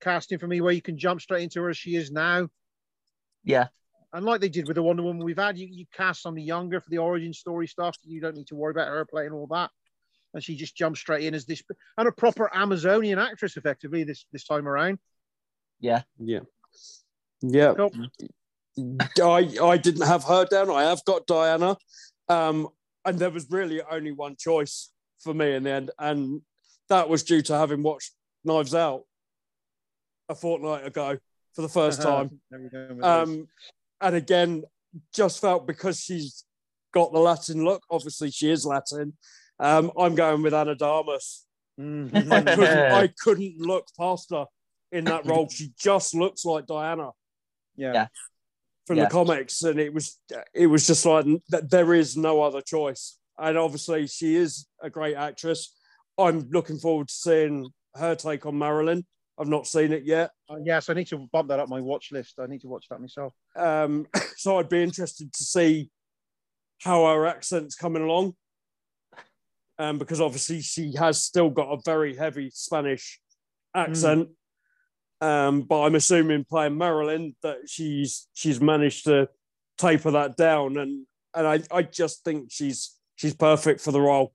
casting 0.00 0.38
for 0.38 0.46
me 0.46 0.60
where 0.60 0.72
you 0.72 0.82
can 0.82 0.98
jump 0.98 1.20
straight 1.20 1.42
into 1.44 1.62
her 1.62 1.70
as 1.70 1.76
she 1.76 1.96
is 1.96 2.10
now. 2.10 2.48
Yeah, 3.44 3.68
And 4.12 4.24
like 4.24 4.40
they 4.40 4.48
did 4.48 4.68
with 4.68 4.76
the 4.76 4.82
Wonder 4.82 5.02
Woman 5.02 5.24
we've 5.24 5.38
had, 5.38 5.58
you, 5.58 5.66
you 5.68 5.86
cast 5.92 6.22
somebody 6.22 6.44
younger 6.44 6.80
for 6.80 6.90
the 6.90 6.98
origin 6.98 7.32
story 7.32 7.66
stuff. 7.66 7.96
You 8.04 8.20
don't 8.20 8.36
need 8.36 8.46
to 8.48 8.54
worry 8.54 8.70
about 8.70 8.88
her 8.88 9.04
playing 9.04 9.32
all 9.32 9.48
that. 9.48 9.70
And 10.34 10.42
she 10.42 10.56
just 10.56 10.76
jumps 10.76 11.00
straight 11.00 11.24
in 11.24 11.34
as 11.34 11.44
this 11.44 11.62
and 11.98 12.08
a 12.08 12.12
proper 12.12 12.48
Amazonian 12.54 13.18
actress, 13.18 13.56
effectively, 13.56 14.04
this 14.04 14.24
this 14.32 14.44
time 14.44 14.68
around. 14.68 14.98
yeah. 15.80 16.02
Yeah. 16.18 16.40
Yeah. 17.42 17.74
Cool. 17.74 17.92
I 19.22 19.48
I 19.62 19.76
didn't 19.76 20.06
have 20.06 20.24
her 20.24 20.44
down. 20.46 20.70
I 20.70 20.84
have 20.84 21.04
got 21.04 21.26
Diana. 21.26 21.76
Um, 22.28 22.68
and 23.04 23.18
there 23.18 23.30
was 23.30 23.50
really 23.50 23.82
only 23.90 24.12
one 24.12 24.36
choice 24.38 24.90
for 25.20 25.34
me 25.34 25.54
in 25.54 25.64
the 25.64 25.70
end, 25.70 25.90
and 25.98 26.40
that 26.88 27.08
was 27.08 27.22
due 27.22 27.42
to 27.42 27.54
having 27.56 27.82
watched 27.82 28.12
Knives 28.44 28.74
Out 28.74 29.02
a 30.28 30.34
fortnight 30.34 30.86
ago 30.86 31.18
for 31.54 31.62
the 31.62 31.68
first 31.68 32.00
time. 32.00 32.40
There 32.50 32.60
we 32.60 32.68
go 32.68 32.86
with 32.88 32.96
this. 32.98 33.06
Um, 33.06 33.48
and 34.00 34.14
again, 34.16 34.64
just 35.12 35.40
felt 35.40 35.66
because 35.66 36.00
she's 36.00 36.44
got 36.94 37.12
the 37.12 37.18
Latin 37.18 37.64
look. 37.64 37.82
Obviously, 37.90 38.30
she 38.30 38.50
is 38.50 38.64
Latin. 38.64 39.16
Um, 39.58 39.90
I'm 39.98 40.14
going 40.14 40.42
with 40.42 40.54
Ana 40.54 40.74
de 40.74 40.84
Armas. 40.86 41.44
I 41.78 41.82
Mhm. 41.82 42.54
couldn't, 42.54 42.92
I 42.92 43.06
couldn't 43.22 43.58
look 43.58 43.86
past 43.98 44.30
her 44.30 44.46
in 44.92 45.04
that 45.06 45.26
role. 45.26 45.48
She 45.48 45.72
just 45.78 46.14
looks 46.14 46.44
like 46.44 46.66
Diana 46.66 47.10
yeah. 47.76 47.92
Yeah. 47.92 48.06
from 48.86 48.96
Yeah. 48.96 49.04
the 49.04 49.10
comics, 49.10 49.62
and 49.62 49.78
it 49.80 49.92
was 49.94 50.18
it 50.54 50.66
was 50.66 50.86
just 50.86 51.04
like 51.06 51.24
that. 51.50 51.70
There 51.70 51.94
is 51.94 52.16
no 52.16 52.42
other 52.42 52.60
choice, 52.60 53.18
and 53.38 53.56
obviously 53.58 54.06
she 54.06 54.36
is 54.36 54.66
a 54.82 54.90
great 54.90 55.14
actress. 55.16 55.74
I'm 56.18 56.48
looking 56.50 56.78
forward 56.78 57.08
to 57.08 57.14
seeing 57.14 57.70
her 57.96 58.14
take 58.14 58.44
on 58.46 58.58
Marilyn. 58.58 59.06
I've 59.38 59.48
not 59.48 59.66
seen 59.66 59.92
it 59.92 60.04
yet, 60.04 60.30
Uh, 60.50 60.58
yes, 60.62 60.90
I 60.90 60.92
need 60.94 61.06
to 61.08 61.18
bump 61.32 61.48
that 61.48 61.58
up 61.58 61.68
my 61.68 61.80
watch 61.80 62.10
list. 62.12 62.38
I 62.38 62.46
need 62.46 62.60
to 62.60 62.68
watch 62.68 62.86
that 62.90 63.00
myself. 63.00 63.32
um, 63.56 64.06
so 64.36 64.58
I'd 64.58 64.68
be 64.68 64.82
interested 64.82 65.32
to 65.32 65.42
see 65.44 65.90
how 66.82 67.06
her 67.06 67.26
accent's 67.26 67.74
coming 67.74 68.02
along, 68.02 68.34
um, 69.78 69.98
because 69.98 70.20
obviously 70.20 70.60
she 70.60 70.94
has 70.98 71.22
still 71.22 71.48
got 71.48 71.72
a 71.72 71.80
very 71.84 72.14
heavy 72.14 72.50
Spanish 72.50 73.20
accent. 73.74 74.28
Um, 75.22 75.62
but 75.62 75.82
I'm 75.82 75.94
assuming 75.94 76.44
playing 76.44 76.76
Marilyn 76.76 77.36
that 77.44 77.58
she's 77.68 78.26
she's 78.34 78.60
managed 78.60 79.04
to 79.04 79.28
taper 79.78 80.10
that 80.10 80.36
down, 80.36 80.76
and 80.76 81.06
and 81.32 81.46
I, 81.46 81.60
I 81.70 81.82
just 81.82 82.24
think 82.24 82.50
she's 82.50 82.96
she's 83.14 83.32
perfect 83.32 83.80
for 83.80 83.92
the 83.92 84.00
role. 84.00 84.34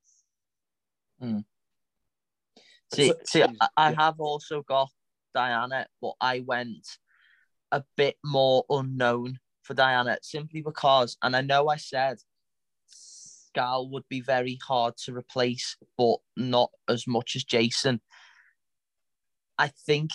See, 2.94 3.10
So- 3.10 3.16
see, 3.26 3.44
I, 3.44 3.68
I 3.76 3.90
yeah. 3.90 3.96
have 3.98 4.20
also 4.20 4.62
got 4.62 4.90
Diana, 5.36 5.88
but 6.02 6.14
I 6.22 6.40
went 6.40 6.88
a 7.74 7.84
bit 7.98 8.16
more 8.24 8.64
unknown 8.70 9.40
for 9.64 9.74
Diana 9.74 10.18
simply 10.22 10.62
because, 10.62 11.18
and 11.22 11.36
I 11.36 11.42
know 11.42 11.68
I 11.68 11.76
said 11.76 12.20
Gal 13.54 13.90
would 13.90 14.08
be 14.08 14.22
very 14.22 14.58
hard 14.66 14.96
to 15.04 15.14
replace, 15.14 15.76
but 15.98 16.18
not 16.38 16.72
as 16.88 17.06
much 17.08 17.36
as 17.36 17.44
Jason. 17.44 18.00
I 19.58 19.68
think 19.86 20.12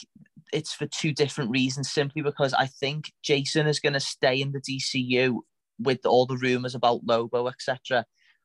it's 0.52 0.72
for 0.72 0.86
two 0.86 1.12
different 1.12 1.50
reasons. 1.50 1.90
Simply 1.90 2.22
because 2.22 2.52
I 2.54 2.66
think 2.66 3.12
Jason 3.22 3.66
is 3.66 3.80
going 3.80 3.92
to 3.94 4.00
stay 4.00 4.40
in 4.40 4.52
the 4.52 4.60
DCU 4.60 5.40
with 5.78 6.04
all 6.06 6.26
the 6.26 6.36
rumors 6.36 6.74
about 6.74 7.04
Lobo, 7.04 7.48
etc. 7.48 8.04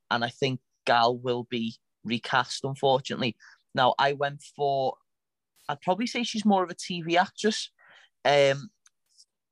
And 0.10 0.24
I 0.26 0.30
think 0.30 0.60
Gal 0.86 1.18
will 1.18 1.46
be 1.50 1.76
recast, 2.04 2.64
unfortunately. 2.64 3.36
Now, 3.76 3.94
I 4.00 4.14
went 4.14 4.42
for, 4.56 4.96
I'd 5.70 5.82
probably 5.82 6.08
say 6.08 6.24
she's 6.24 6.46
more 6.46 6.64
of 6.64 6.70
a 6.72 6.76
TV 6.76 7.16
actress. 7.16 7.70
Um, 8.26 8.70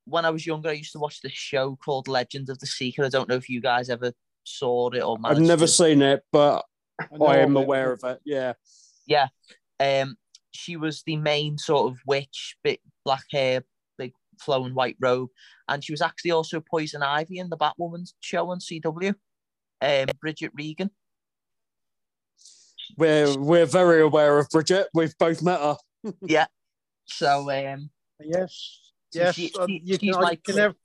when 0.06 0.26
I 0.26 0.30
was 0.30 0.46
younger, 0.48 0.70
I 0.70 0.74
used 0.74 0.94
to 0.94 1.00
watch 1.00 1.22
this 1.22 1.32
show 1.34 1.78
called 1.84 2.08
Legend 2.08 2.50
of 2.50 2.60
the 2.60 2.66
Seeker. 2.68 3.04
I 3.06 3.10
don't 3.10 3.28
know 3.30 3.36
if 3.36 3.50
you 3.50 3.60
guys 3.62 3.90
ever 3.90 4.14
saw 4.44 4.90
it 4.92 5.02
or 5.02 5.18
I've 5.24 5.40
never 5.40 5.66
to- 5.66 5.72
seen 5.72 6.02
it, 6.02 6.24
but 6.32 6.64
know 7.12 7.26
I 7.26 7.38
am 7.38 7.56
of 7.58 7.62
it. 7.62 7.66
aware 7.66 7.92
of 7.92 8.04
it. 8.04 8.20
Yeah. 8.26 8.54
Yeah, 9.08 9.28
Um, 9.80 10.16
she 10.56 10.78
was 10.78 11.04
the 11.06 11.18
main 11.18 11.58
sort 11.58 11.92
of 11.92 12.00
witch, 12.08 12.56
bit 12.64 12.80
black 13.04 13.24
hair, 13.32 13.64
big 13.98 14.14
flowing 14.40 14.74
white 14.74 14.98
robe, 15.00 15.30
and 15.68 15.84
she 15.84 15.94
was 15.94 16.02
actually 16.02 16.32
also 16.32 16.60
Poison 16.62 17.04
Ivy 17.04 17.40
in 17.40 17.50
the 17.50 17.58
Batwoman 17.58 18.12
show 18.22 18.50
on 18.50 18.60
CW. 18.60 19.14
Um, 19.82 20.08
Bridget 20.22 20.52
Regan. 20.56 20.90
we're 22.98 23.38
we're 23.38 23.66
very 23.66 24.02
aware 24.02 24.38
of 24.40 24.48
Bridget. 24.50 24.88
We've 24.94 25.18
both 25.18 25.42
met 25.42 25.60
her. 25.60 25.78
Yeah. 26.22 26.46
So 27.06 27.50
um, 27.52 27.90
Yes. 28.20 28.80
Yes. 29.14 29.36
she- 29.36 29.52
um, 29.60 29.68
she- 29.68 29.98
she's 30.00 30.16
like- 30.16 30.44
can 30.44 30.56
never, 30.56 30.76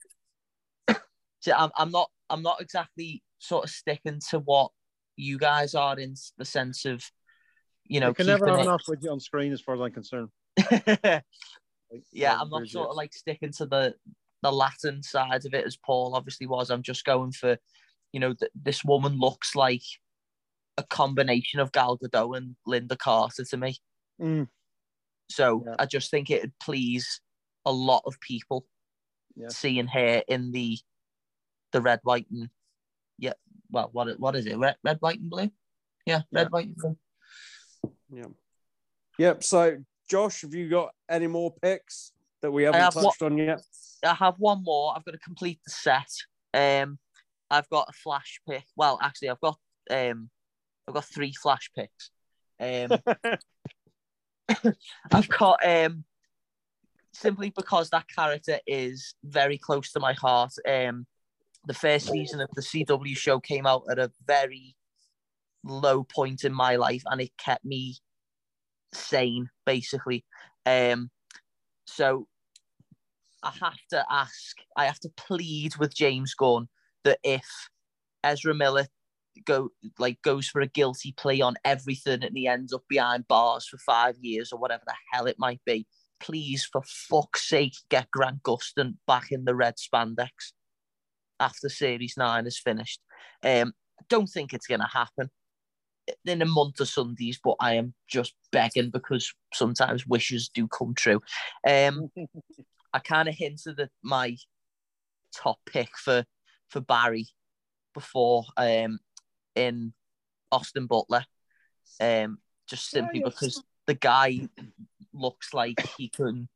so 1.39 1.53
I'm, 1.55 1.69
I'm 1.77 1.91
not 1.91 2.09
I'm 2.29 2.41
not 2.41 2.61
exactly 2.61 3.23
sort 3.39 3.63
of 3.65 3.69
sticking 3.69 4.19
to 4.29 4.39
what 4.39 4.71
you 5.15 5.37
guys 5.37 5.75
are 5.75 5.99
in 5.99 6.15
the 6.37 6.45
sense 6.45 6.85
of, 6.85 7.03
you 7.91 7.99
know, 7.99 8.07
you 8.09 8.13
can 8.13 8.25
never 8.27 8.47
have 8.47 8.59
it- 8.59 8.63
enough 8.63 8.83
with 8.87 9.03
you 9.03 9.11
on 9.11 9.19
screen 9.19 9.51
as 9.53 9.61
far 9.61 9.75
as 9.75 9.81
I'm 9.81 9.91
concerned. 9.91 10.29
Like, 11.93 12.03
yeah, 12.13 12.37
I'm 12.39 12.49
not 12.49 12.67
sort 12.69 12.89
of 12.89 12.95
like 12.95 13.13
sticking 13.13 13.51
to 13.57 13.65
the 13.65 13.93
the 14.43 14.51
Latin 14.51 15.03
side 15.03 15.45
of 15.45 15.53
it 15.53 15.65
as 15.65 15.75
Paul 15.75 16.15
obviously 16.15 16.47
was. 16.47 16.69
I'm 16.71 16.83
just 16.83 17.03
going 17.03 17.33
for, 17.33 17.57
you 18.13 18.19
know, 18.21 18.33
th- 18.33 18.51
this 18.55 18.85
woman 18.85 19.19
looks 19.19 19.55
like 19.57 19.83
a 20.77 20.83
combination 20.83 21.59
of 21.59 21.73
Gal 21.73 21.97
Gadot 21.97 22.37
and 22.37 22.55
Lynda 22.65 22.97
Carter 22.97 23.43
to 23.43 23.57
me. 23.57 23.75
Mm, 24.21 24.47
So 25.29 25.63
Yeah. 25.67 25.75
I 25.79 25.85
just 25.85 26.09
think 26.11 26.29
it'd 26.29 26.57
please 26.63 27.19
a 27.65 27.73
lot 27.73 28.03
of 28.05 28.17
people 28.21 28.65
Yeah. 29.35 29.49
seeing 29.49 29.87
her 29.87 30.23
in 30.29 30.53
the 30.53 30.77
the 31.73 31.81
red, 31.81 31.99
white, 32.03 32.27
and 32.31 32.49
yeah, 33.17 33.33
well, 33.69 33.89
what 33.91 34.17
what 34.17 34.37
is 34.37 34.45
it? 34.45 34.57
Red, 34.57 34.77
red, 34.81 34.97
white, 35.01 35.19
and 35.19 35.29
blue. 35.29 35.51
Yeah, 36.05 36.21
red, 36.31 36.43
Yeah. 36.43 36.49
white, 36.51 36.67
and 36.67 36.75
blue. 36.77 36.97
Yeah. 38.11 38.25
Yep. 39.17 39.43
So, 39.43 39.77
Josh, 40.09 40.41
have 40.41 40.53
you 40.53 40.69
got 40.69 40.91
any 41.09 41.27
more 41.27 41.53
picks 41.61 42.11
that 42.41 42.51
we 42.51 42.63
haven't 42.63 42.81
have 42.81 42.93
touched 42.93 43.21
one- 43.21 43.33
on 43.33 43.37
yet? 43.37 43.61
I 44.03 44.15
have 44.15 44.35
one 44.39 44.63
more. 44.63 44.93
I've 44.95 45.05
got 45.05 45.11
to 45.11 45.19
complete 45.19 45.59
the 45.63 45.71
set. 45.71 46.11
Um, 46.53 46.97
I've 47.49 47.69
got 47.69 47.87
a 47.89 47.93
flash 47.93 48.41
pick. 48.49 48.63
Well, 48.75 48.97
actually, 49.01 49.29
I've 49.29 49.41
got 49.41 49.59
um, 49.91 50.29
I've 50.87 50.95
got 50.95 51.05
three 51.05 51.33
flash 51.33 51.69
picks. 51.75 52.09
Um, 52.59 52.97
I've 55.11 55.29
got 55.29 55.65
um, 55.65 56.03
simply 57.13 57.51
because 57.55 57.89
that 57.89 58.07
character 58.07 58.59
is 58.65 59.15
very 59.23 59.57
close 59.57 59.91
to 59.91 59.99
my 59.99 60.13
heart. 60.13 60.53
Um, 60.67 61.05
the 61.65 61.73
first 61.73 62.09
season 62.09 62.41
of 62.41 62.49
the 62.55 62.61
CW 62.61 63.15
show 63.15 63.39
came 63.39 63.67
out 63.67 63.83
at 63.89 63.99
a 63.99 64.11
very 64.25 64.75
low 65.63 66.03
point 66.03 66.43
in 66.43 66.53
my 66.53 66.75
life, 66.75 67.03
and 67.05 67.21
it 67.21 67.31
kept 67.37 67.65
me 67.65 67.97
sane, 68.93 69.49
basically. 69.65 70.25
Um, 70.65 71.09
so 71.85 72.27
I 73.43 73.51
have 73.59 73.79
to 73.91 74.05
ask, 74.09 74.57
I 74.75 74.85
have 74.85 74.99
to 75.01 75.09
plead 75.17 75.77
with 75.77 75.95
James 75.95 76.33
Gunn 76.33 76.67
that 77.03 77.19
if 77.23 77.45
Ezra 78.23 78.53
Miller 78.53 78.87
go 79.45 79.69
like 79.97 80.21
goes 80.21 80.47
for 80.47 80.61
a 80.61 80.67
guilty 80.67 81.13
plea 81.17 81.41
on 81.41 81.55
everything 81.63 82.21
and 82.21 82.35
he 82.37 82.47
ends 82.47 82.73
up 82.73 82.83
behind 82.89 83.27
bars 83.27 83.65
for 83.65 83.77
five 83.77 84.15
years 84.19 84.51
or 84.51 84.59
whatever 84.59 84.83
the 84.85 84.93
hell 85.11 85.25
it 85.25 85.39
might 85.39 85.61
be. 85.65 85.87
Please, 86.19 86.67
for 86.71 86.83
fuck's 86.85 87.47
sake, 87.47 87.75
get 87.89 88.11
Grant 88.11 88.43
Gustin 88.43 88.97
back 89.07 89.31
in 89.31 89.45
the 89.45 89.55
red 89.55 89.75
spandex 89.77 90.53
after 91.39 91.67
Series 91.67 92.13
9 92.15 92.45
is 92.45 92.59
finished. 92.59 92.99
Um, 93.43 93.73
don't 94.07 94.27
think 94.27 94.53
it's 94.53 94.67
going 94.67 94.81
to 94.81 94.87
happen 94.87 95.31
in 96.25 96.41
a 96.41 96.45
month 96.45 96.79
of 96.79 96.87
Sundays, 96.87 97.39
but 97.43 97.55
I 97.59 97.75
am 97.75 97.93
just 98.07 98.33
begging 98.51 98.89
because 98.89 99.33
sometimes 99.53 100.07
wishes 100.07 100.49
do 100.53 100.67
come 100.67 100.93
true. 100.93 101.21
Um, 101.67 102.11
I 102.93 102.99
kind 102.99 103.29
of 103.29 103.35
hinted 103.35 103.79
at 103.79 103.89
my 104.03 104.35
top 105.35 105.59
pick 105.65 105.89
for 105.97 106.25
for 106.69 106.81
Barry 106.81 107.27
before 107.93 108.45
um, 108.57 108.99
in 109.55 109.93
Austin 110.51 110.87
Butler, 110.87 111.25
um, 111.99 112.39
just 112.67 112.89
simply 112.89 113.21
because 113.23 113.63
the 113.87 113.93
guy 113.93 114.47
looks 115.13 115.53
like 115.53 115.79
he 115.97 116.07
can 116.07 116.47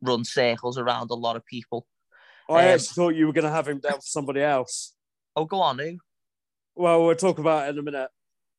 run 0.00 0.24
circles 0.24 0.78
around 0.78 1.10
a 1.10 1.14
lot 1.14 1.36
of 1.36 1.44
people. 1.46 1.86
I 2.48 2.64
um, 2.64 2.74
actually 2.74 2.94
thought 2.94 3.14
you 3.14 3.26
were 3.26 3.32
going 3.32 3.44
to 3.44 3.50
have 3.50 3.68
him 3.68 3.80
down 3.80 3.94
for 3.94 4.00
somebody 4.02 4.42
else. 4.42 4.94
Oh, 5.34 5.44
go 5.44 5.60
on, 5.60 5.78
who? 5.78 5.98
Well, 6.76 7.04
we'll 7.04 7.16
talk 7.16 7.38
about 7.38 7.66
it 7.66 7.70
in 7.70 7.78
a 7.78 7.82
minute. 7.82 8.10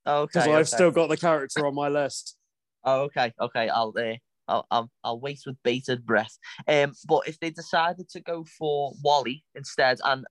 Oh, 0.06 0.22
okay. 0.22 0.40
Because 0.40 0.48
I've 0.48 0.54
okay. 0.54 0.64
still 0.64 0.92
got 0.92 1.10
the 1.10 1.18
character 1.18 1.66
on 1.66 1.76
my 1.76 1.90
list. 1.90 2.36
Oh, 2.84 3.02
okay, 3.04 3.34
okay. 3.40 3.70
I'll 3.70 3.94
uh, 3.98 4.16
I'll, 4.48 4.68
I'll, 4.70 4.92
I'll 5.04 5.20
wait 5.20 5.42
with 5.46 5.58
bated 5.64 6.06
breath. 6.06 6.38
Um, 6.68 6.94
but 7.08 7.28
if 7.28 7.40
they 7.40 7.50
decided 7.50 8.10
to 8.10 8.22
go 8.22 8.46
for 8.58 8.94
Wally 9.04 9.44
instead, 9.56 10.00
and 10.04 10.26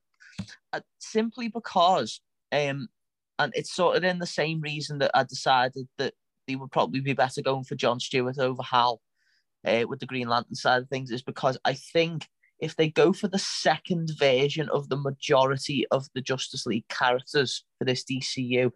uh, 0.73 0.81
simply 0.99 1.49
because, 1.49 2.21
um, 2.51 2.87
and 3.39 3.51
it's 3.55 3.73
sort 3.73 3.97
of 3.97 4.03
in 4.03 4.19
the 4.19 4.25
same 4.25 4.61
reason 4.61 4.99
that 4.99 5.11
I 5.13 5.23
decided 5.23 5.87
that 5.97 6.13
they 6.47 6.55
would 6.55 6.71
probably 6.71 7.01
be 7.01 7.13
better 7.13 7.41
going 7.41 7.63
for 7.63 7.75
John 7.75 7.99
Stewart 7.99 8.37
over 8.39 8.63
Hal, 8.63 9.01
uh, 9.65 9.83
with 9.87 9.99
the 9.99 10.05
Green 10.05 10.29
Lantern 10.29 10.55
side 10.55 10.83
of 10.83 10.89
things, 10.89 11.11
is 11.11 11.23
because 11.23 11.57
I 11.65 11.73
think 11.73 12.27
if 12.59 12.75
they 12.75 12.89
go 12.89 13.11
for 13.11 13.27
the 13.27 13.39
second 13.39 14.11
version 14.17 14.69
of 14.69 14.87
the 14.87 14.95
majority 14.95 15.85
of 15.91 16.07
the 16.15 16.21
Justice 16.21 16.65
League 16.65 16.87
characters 16.87 17.65
for 17.77 17.85
this 17.85 18.05
DCU, 18.05 18.71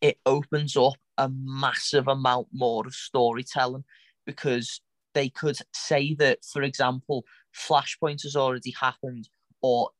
it 0.00 0.18
opens 0.26 0.76
up 0.76 0.94
a 1.18 1.28
massive 1.28 2.08
amount 2.08 2.48
more 2.52 2.86
of 2.86 2.94
storytelling 2.94 3.84
because 4.26 4.80
they 5.14 5.28
could 5.28 5.58
say 5.72 6.14
that, 6.14 6.38
for 6.44 6.62
example, 6.62 7.24
Flashpoint 7.54 8.22
has 8.22 8.36
already 8.36 8.74
happened 8.80 9.28
or 9.60 9.90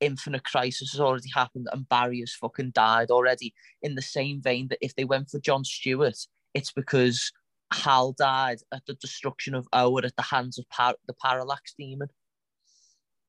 Infinite 0.00 0.44
Crisis 0.44 0.92
has 0.92 1.00
already 1.00 1.28
happened 1.34 1.68
and 1.72 1.88
Barry 1.88 2.20
has 2.20 2.32
fucking 2.34 2.70
died 2.70 3.10
already. 3.10 3.52
In 3.82 3.94
the 3.94 4.02
same 4.02 4.40
vein 4.40 4.68
that 4.68 4.78
if 4.80 4.94
they 4.94 5.04
went 5.04 5.28
for 5.28 5.40
John 5.40 5.64
Stewart, 5.64 6.16
it's 6.54 6.72
because 6.72 7.32
Hal 7.72 8.12
died 8.12 8.58
at 8.72 8.86
the 8.86 8.94
destruction 8.94 9.54
of 9.54 9.68
Oa 9.72 10.04
at 10.04 10.16
the 10.16 10.22
hands 10.22 10.58
of 10.58 10.68
par- 10.70 10.96
the 11.06 11.14
Parallax 11.14 11.74
Demon, 11.78 12.08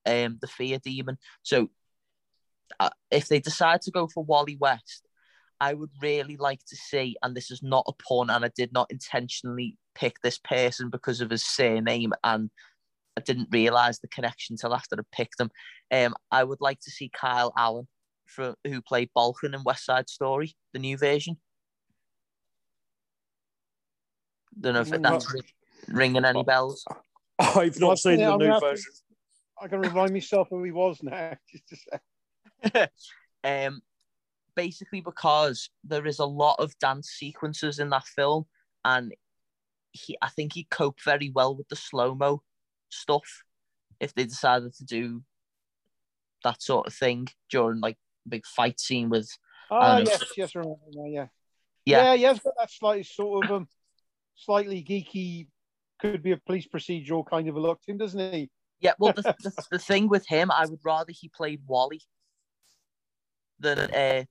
um, 0.06 0.38
the 0.42 0.48
Fear 0.48 0.80
Demon. 0.80 1.18
So 1.44 1.70
uh, 2.80 2.90
if 3.12 3.28
they 3.28 3.40
decide 3.40 3.82
to 3.82 3.92
go 3.92 4.08
for 4.08 4.24
Wally 4.24 4.58
West, 4.60 5.08
I 5.62 5.76
would 5.76 5.92
really 6.02 6.38
like 6.38 6.66
to 6.70 6.76
see, 6.76 7.16
and 7.22 7.36
this 7.36 7.52
is 7.52 7.62
not 7.62 7.86
a 7.88 7.94
pun, 7.94 8.32
and 8.32 8.44
I 8.44 8.50
did 8.56 8.74
not 8.74 8.90
intentionally 8.90 9.78
pick 9.94 10.16
this 10.24 10.40
person 10.40 10.90
because 10.90 11.22
of 11.22 11.30
his 11.30 11.46
surname, 11.46 12.14
and 12.24 12.50
I 13.16 13.22
didn't 13.22 13.50
realize 13.52 14.00
the 14.00 14.08
connection 14.08 14.58
till 14.58 14.74
after 14.74 14.96
I 14.98 15.04
picked 15.16 15.40
him. 15.40 15.52
Um, 15.92 16.16
I 16.32 16.44
would 16.44 16.62
like 16.62 16.80
to 16.80 16.90
see 16.90 17.12
Kyle 17.14 17.54
Allen, 17.56 17.88
for, 18.26 18.56
who 18.66 18.82
played 18.82 19.12
Balkan 19.14 19.54
in 19.54 19.64
West 19.64 19.86
Side 19.86 20.10
Story, 20.10 20.56
the 20.74 20.80
new 20.80 20.98
version. 20.98 21.38
Don't 24.60 24.74
know 24.74 24.82
if 24.82 24.90
that's 24.90 25.28
ringing 25.88 26.26
any 26.26 26.44
bells. 26.44 26.84
I've 27.40 27.80
not 27.80 28.00
seen 28.00 28.18
the 28.18 28.36
new 28.36 28.60
version. 28.60 28.92
I 29.62 29.68
can 29.68 29.80
remind 29.80 30.12
myself 30.12 30.48
who 30.50 30.64
he 30.64 30.72
was 30.72 31.04
now. 31.04 31.38
Just 31.70 31.88
a 32.64 32.90
um, 33.68 33.82
basically 34.56 35.02
because 35.02 35.70
there 35.84 36.06
is 36.06 36.20
a 36.20 36.26
lot 36.26 36.56
of 36.60 36.78
dance 36.80 37.10
sequences 37.10 37.80
in 37.80 37.90
that 37.90 38.06
film, 38.06 38.46
and 38.86 39.14
he, 39.92 40.18
I 40.22 40.30
think 40.30 40.54
he 40.54 40.66
coped 40.66 41.04
very 41.04 41.32
well 41.34 41.56
with 41.56 41.68
the 41.70 41.76
slow 41.76 42.16
mo 42.16 42.44
stuff. 42.90 43.44
If 44.00 44.14
they 44.14 44.24
decided 44.24 44.74
to 44.76 44.84
do 44.84 45.22
that 46.44 46.62
sort 46.62 46.88
of 46.88 46.94
thing 46.94 47.28
during 47.50 47.82
like 47.82 47.98
a 48.26 48.30
big 48.30 48.46
fight 48.46 48.80
scene 48.80 49.10
with. 49.10 49.30
Oh 49.70 49.98
yes, 49.98 50.24
yes, 50.36 50.56
remember 50.56 50.78
yeah. 51.08 51.28
Yeah, 51.86 52.04
yeah, 52.04 52.14
yeah. 52.14 52.34
Got 52.34 52.54
that 52.60 52.72
slightly 52.72 53.04
sort 53.04 53.46
of 53.46 53.52
um, 53.52 53.68
slightly 54.36 54.84
geeky, 54.84 55.48
could 56.00 56.22
be 56.22 56.32
a 56.32 56.38
police 56.38 56.68
procedural 56.68 57.26
kind 57.28 57.48
of 57.48 57.56
a 57.56 57.60
look 57.60 57.82
to 57.84 57.92
him, 57.92 57.98
doesn't 57.98 58.34
he? 58.34 58.50
Yeah, 58.80 58.94
well, 59.00 59.14
the, 59.14 59.22
the, 59.44 59.66
the 59.72 59.80
thing 59.80 60.08
with 60.08 60.28
him, 60.28 60.52
I 60.52 60.66
would 60.66 60.80
rather 60.84 61.12
he 61.12 61.30
played 61.30 61.62
Wally 61.68 62.02
than 63.60 63.80
uh, 63.80 64.24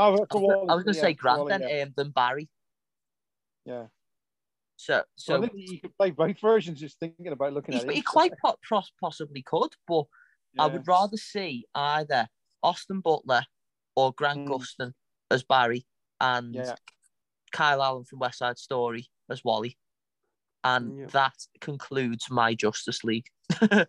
I 0.00 0.08
was, 0.08 0.20
was 0.32 0.84
going 0.84 0.94
to 0.94 0.94
say 0.94 1.14
Grant 1.14 1.48
then, 1.48 1.62
yeah. 1.62 1.82
um, 1.82 1.92
than 1.96 2.10
Barry. 2.10 2.48
Yeah. 3.64 3.86
So, 4.76 5.02
so 5.16 5.34
well, 5.34 5.44
I 5.44 5.48
think 5.48 5.70
you 5.70 5.80
could 5.80 5.96
play 5.96 6.10
both 6.10 6.40
versions. 6.40 6.80
Just 6.80 6.98
thinking 6.98 7.28
about 7.28 7.52
looking 7.52 7.74
at 7.74 7.84
it, 7.84 7.90
he 7.90 8.00
quite 8.00 8.32
po- 8.42 8.56
possibly 8.98 9.42
could, 9.42 9.70
but 9.86 10.04
yeah. 10.54 10.62
I 10.62 10.66
would 10.68 10.88
rather 10.88 11.18
see 11.18 11.66
either 11.74 12.28
Austin 12.62 13.00
Butler 13.00 13.42
or 13.94 14.14
Grant 14.14 14.48
mm. 14.48 14.48
Gustin 14.48 14.92
as 15.30 15.42
Barry 15.42 15.86
and 16.18 16.54
yeah. 16.54 16.76
Kyle 17.52 17.82
Allen 17.82 18.04
from 18.04 18.20
West 18.20 18.38
Side 18.38 18.56
Story 18.56 19.06
as 19.30 19.44
Wally, 19.44 19.76
and 20.64 21.00
yeah. 21.00 21.06
that 21.12 21.34
concludes 21.60 22.30
my 22.30 22.54
Justice 22.54 23.04
League. 23.04 23.26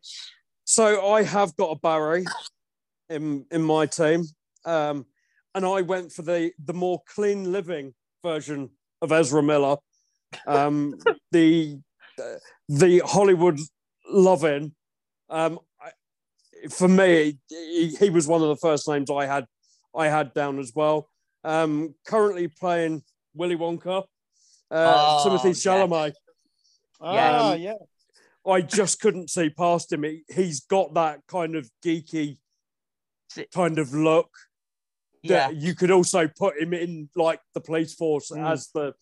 so 0.65 1.09
I 1.13 1.23
have 1.23 1.55
got 1.55 1.71
a 1.71 1.79
Barry 1.79 2.25
in 3.09 3.45
in 3.49 3.61
my 3.61 3.85
team. 3.85 4.25
Um, 4.65 5.05
and 5.55 5.65
I 5.65 5.81
went 5.81 6.11
for 6.11 6.21
the 6.21 6.51
the 6.63 6.73
more 6.73 7.01
clean 7.07 7.51
living 7.51 7.93
version 8.23 8.69
of 9.01 9.11
Ezra 9.11 9.43
Miller, 9.43 9.77
um, 10.47 10.95
the 11.31 11.79
the 12.69 13.01
Hollywood 13.05 13.59
loving. 14.09 14.73
Um, 15.29 15.59
for 16.69 16.87
me, 16.87 17.39
he, 17.49 17.95
he, 17.99 18.09
was 18.09 18.27
one 18.27 18.41
of 18.43 18.49
the 18.49 18.57
first 18.57 18.87
names 18.87 19.09
I 19.09 19.25
had 19.25 19.45
I 19.95 20.07
had 20.07 20.33
down 20.33 20.59
as 20.59 20.71
well. 20.75 21.09
Um, 21.43 21.95
currently 22.05 22.47
playing 22.47 23.03
Willy 23.33 23.55
Wonka, 23.55 24.03
uh, 24.03 24.03
oh, 24.71 25.23
Timothée 25.25 25.55
Chalamet. 25.55 26.13
Ah, 26.99 27.53
yeah. 27.55 27.73
I 28.45 28.61
just 28.61 28.99
couldn't 28.99 29.29
see 29.29 29.49
past 29.49 29.91
him. 29.91 30.03
He, 30.03 30.23
he's 30.29 30.61
got 30.61 30.93
that 30.95 31.21
kind 31.27 31.55
of 31.55 31.69
geeky 31.83 32.37
kind 33.53 33.79
of 33.79 33.93
look 33.93 34.29
yeah. 35.23 35.49
you 35.49 35.75
could 35.75 35.91
also 35.91 36.27
put 36.27 36.59
him 36.59 36.73
in 36.73 37.09
like 37.15 37.39
the 37.53 37.61
police 37.61 37.93
force 37.93 38.31
mm. 38.31 38.51
as 38.51 38.69
the 38.73 38.93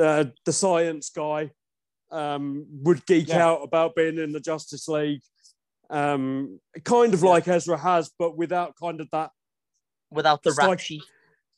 uh, 0.00 0.24
the 0.44 0.52
science 0.52 1.10
guy. 1.10 1.50
Um, 2.10 2.66
would 2.82 3.06
geek 3.06 3.28
yeah. 3.28 3.46
out 3.46 3.60
about 3.62 3.94
being 3.94 4.18
in 4.18 4.32
the 4.32 4.40
Justice 4.40 4.86
League, 4.86 5.22
um, 5.88 6.60
kind 6.84 7.14
of 7.14 7.22
yeah. 7.22 7.30
like 7.30 7.48
Ezra 7.48 7.78
has, 7.78 8.10
but 8.18 8.36
without 8.36 8.74
kind 8.78 9.00
of 9.00 9.08
that, 9.12 9.30
without 10.10 10.42
the 10.42 10.52
psych- 10.52 11.00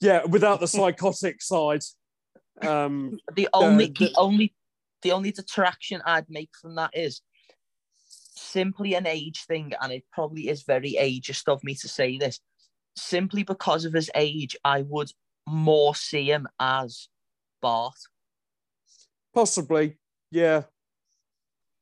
yeah, 0.01 0.25
without 0.25 0.61
the 0.61 0.69
psychotic 0.69 1.43
side. 1.43 1.83
Um, 2.63 3.19
the 3.35 3.49
only, 3.53 3.87
the, 3.87 3.93
the 3.93 4.13
only, 4.17 4.55
the 5.03 5.11
only 5.11 5.33
detraction 5.33 6.01
I'd 6.07 6.31
make 6.31 6.51
from 6.61 6.77
that 6.77 6.91
is 6.95 7.21
simply 8.07 8.95
an 8.95 9.07
age 9.07 9.45
thing, 9.47 9.73
and 9.81 9.93
it 9.93 10.05
probably 10.13 10.49
is 10.49 10.63
very 10.63 10.97
ageist 11.01 11.49
of 11.49 11.65
me 11.65 11.75
to 11.75 11.89
say 11.89 12.17
this 12.19 12.39
simply 12.97 13.43
because 13.43 13.85
of 13.85 13.93
his 13.93 14.11
age, 14.15 14.57
I 14.65 14.83
would 14.83 15.11
more 15.47 15.95
see 15.95 16.31
him 16.31 16.49
as 16.61 17.09
Bart. 17.61 17.97
Possibly, 19.35 19.99
yeah. 20.31 20.63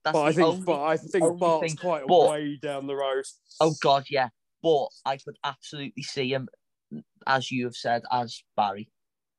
That's 0.05 0.15
but 0.15 0.23
I 0.23 0.33
think, 0.33 0.49
only, 0.49 0.63
but 0.63 0.85
I 0.85 0.97
think 0.97 1.39
Bart's 1.39 1.67
thing. 1.67 1.77
quite 1.77 2.07
but, 2.07 2.31
way 2.31 2.59
down 2.61 2.87
the 2.87 2.97
road. 2.97 3.25
Oh 3.61 3.75
God, 3.81 4.05
yeah. 4.11 4.31
But 4.63 4.89
I 5.05 5.17
could 5.17 5.37
absolutely 5.45 6.03
see 6.03 6.33
him, 6.33 6.49
as 7.27 7.51
you 7.51 7.65
have 7.65 7.77
said, 7.77 8.03
as 8.11 8.43
Barry. 8.57 8.91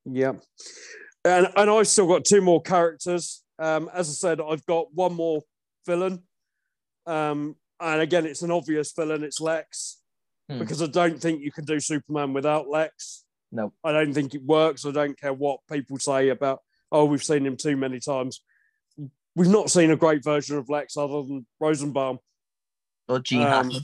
Yeah, 0.05 0.33
and 1.25 1.47
and 1.55 1.69
I've 1.69 1.87
still 1.87 2.07
got 2.07 2.25
two 2.25 2.41
more 2.41 2.61
characters. 2.61 3.43
Um, 3.59 3.89
as 3.93 4.09
I 4.09 4.13
said, 4.13 4.41
I've 4.41 4.65
got 4.65 4.93
one 4.93 5.13
more 5.13 5.41
villain. 5.85 6.23
Um, 7.05 7.55
and 7.79 8.01
again, 8.01 8.25
it's 8.25 8.41
an 8.41 8.51
obvious 8.51 8.93
villain. 8.93 9.23
It's 9.23 9.41
Lex 9.41 10.02
hmm. 10.53 10.59
because 10.59 10.81
I 10.81 10.87
don't 10.87 11.19
think 11.19 11.41
you 11.41 11.51
can 11.51 11.65
do 11.65 11.79
Superman 11.79 12.33
without 12.33 12.67
Lex. 12.67 13.23
No, 13.51 13.73
I 13.83 13.91
don't 13.91 14.13
think 14.13 14.33
it 14.33 14.43
works. 14.43 14.85
I 14.85 14.91
don't 14.91 15.19
care 15.19 15.33
what 15.33 15.59
people 15.71 15.99
say 15.99 16.29
about. 16.29 16.61
Oh, 16.91 17.05
we've 17.05 17.23
seen 17.23 17.45
him 17.45 17.55
too 17.57 17.77
many 17.77 17.99
times. 17.99 18.41
We've 19.35 19.49
not 19.49 19.69
seen 19.69 19.91
a 19.91 19.95
great 19.95 20.23
version 20.23 20.57
of 20.57 20.69
Lex 20.69 20.97
other 20.97 21.23
than 21.23 21.45
Rosenbaum 21.59 22.19
or 23.07 23.19
Gene 23.19 23.41
um, 23.41 23.47
Hackman. 23.47 23.81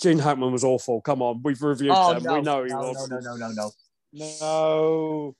Gene 0.00 0.18
Hackman 0.18 0.52
was 0.52 0.64
awful. 0.64 1.00
Come 1.00 1.22
on, 1.22 1.42
we've 1.42 1.60
reviewed 1.62 1.92
Oh, 1.94 2.14
them. 2.14 2.22
no, 2.22 2.34
we 2.34 2.40
know 2.42 2.64
he 2.64 2.70
no, 2.70 2.78
was. 2.78 3.08
no, 3.08 3.18
no, 3.18 3.36
no, 3.36 3.48
no, 3.48 3.52
no. 3.52 3.70
No. 4.40 5.36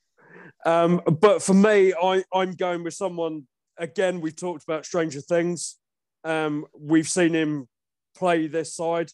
Um, 0.67 1.01
but 1.21 1.43
for 1.43 1.55
me, 1.55 1.95
I, 1.95 2.25
I'm 2.33 2.53
going 2.53 2.83
with 2.83 2.95
someone. 2.95 3.47
Again, 3.79 4.21
we've 4.21 4.37
talked 4.37 4.65
about 4.65 4.85
Stranger 4.85 5.21
Things. 5.21 5.79
Um, 6.25 6.67
we've 6.79 7.09
seen 7.09 7.35
him 7.35 7.69
play 8.17 8.47
this 8.47 8.75
side 8.75 9.11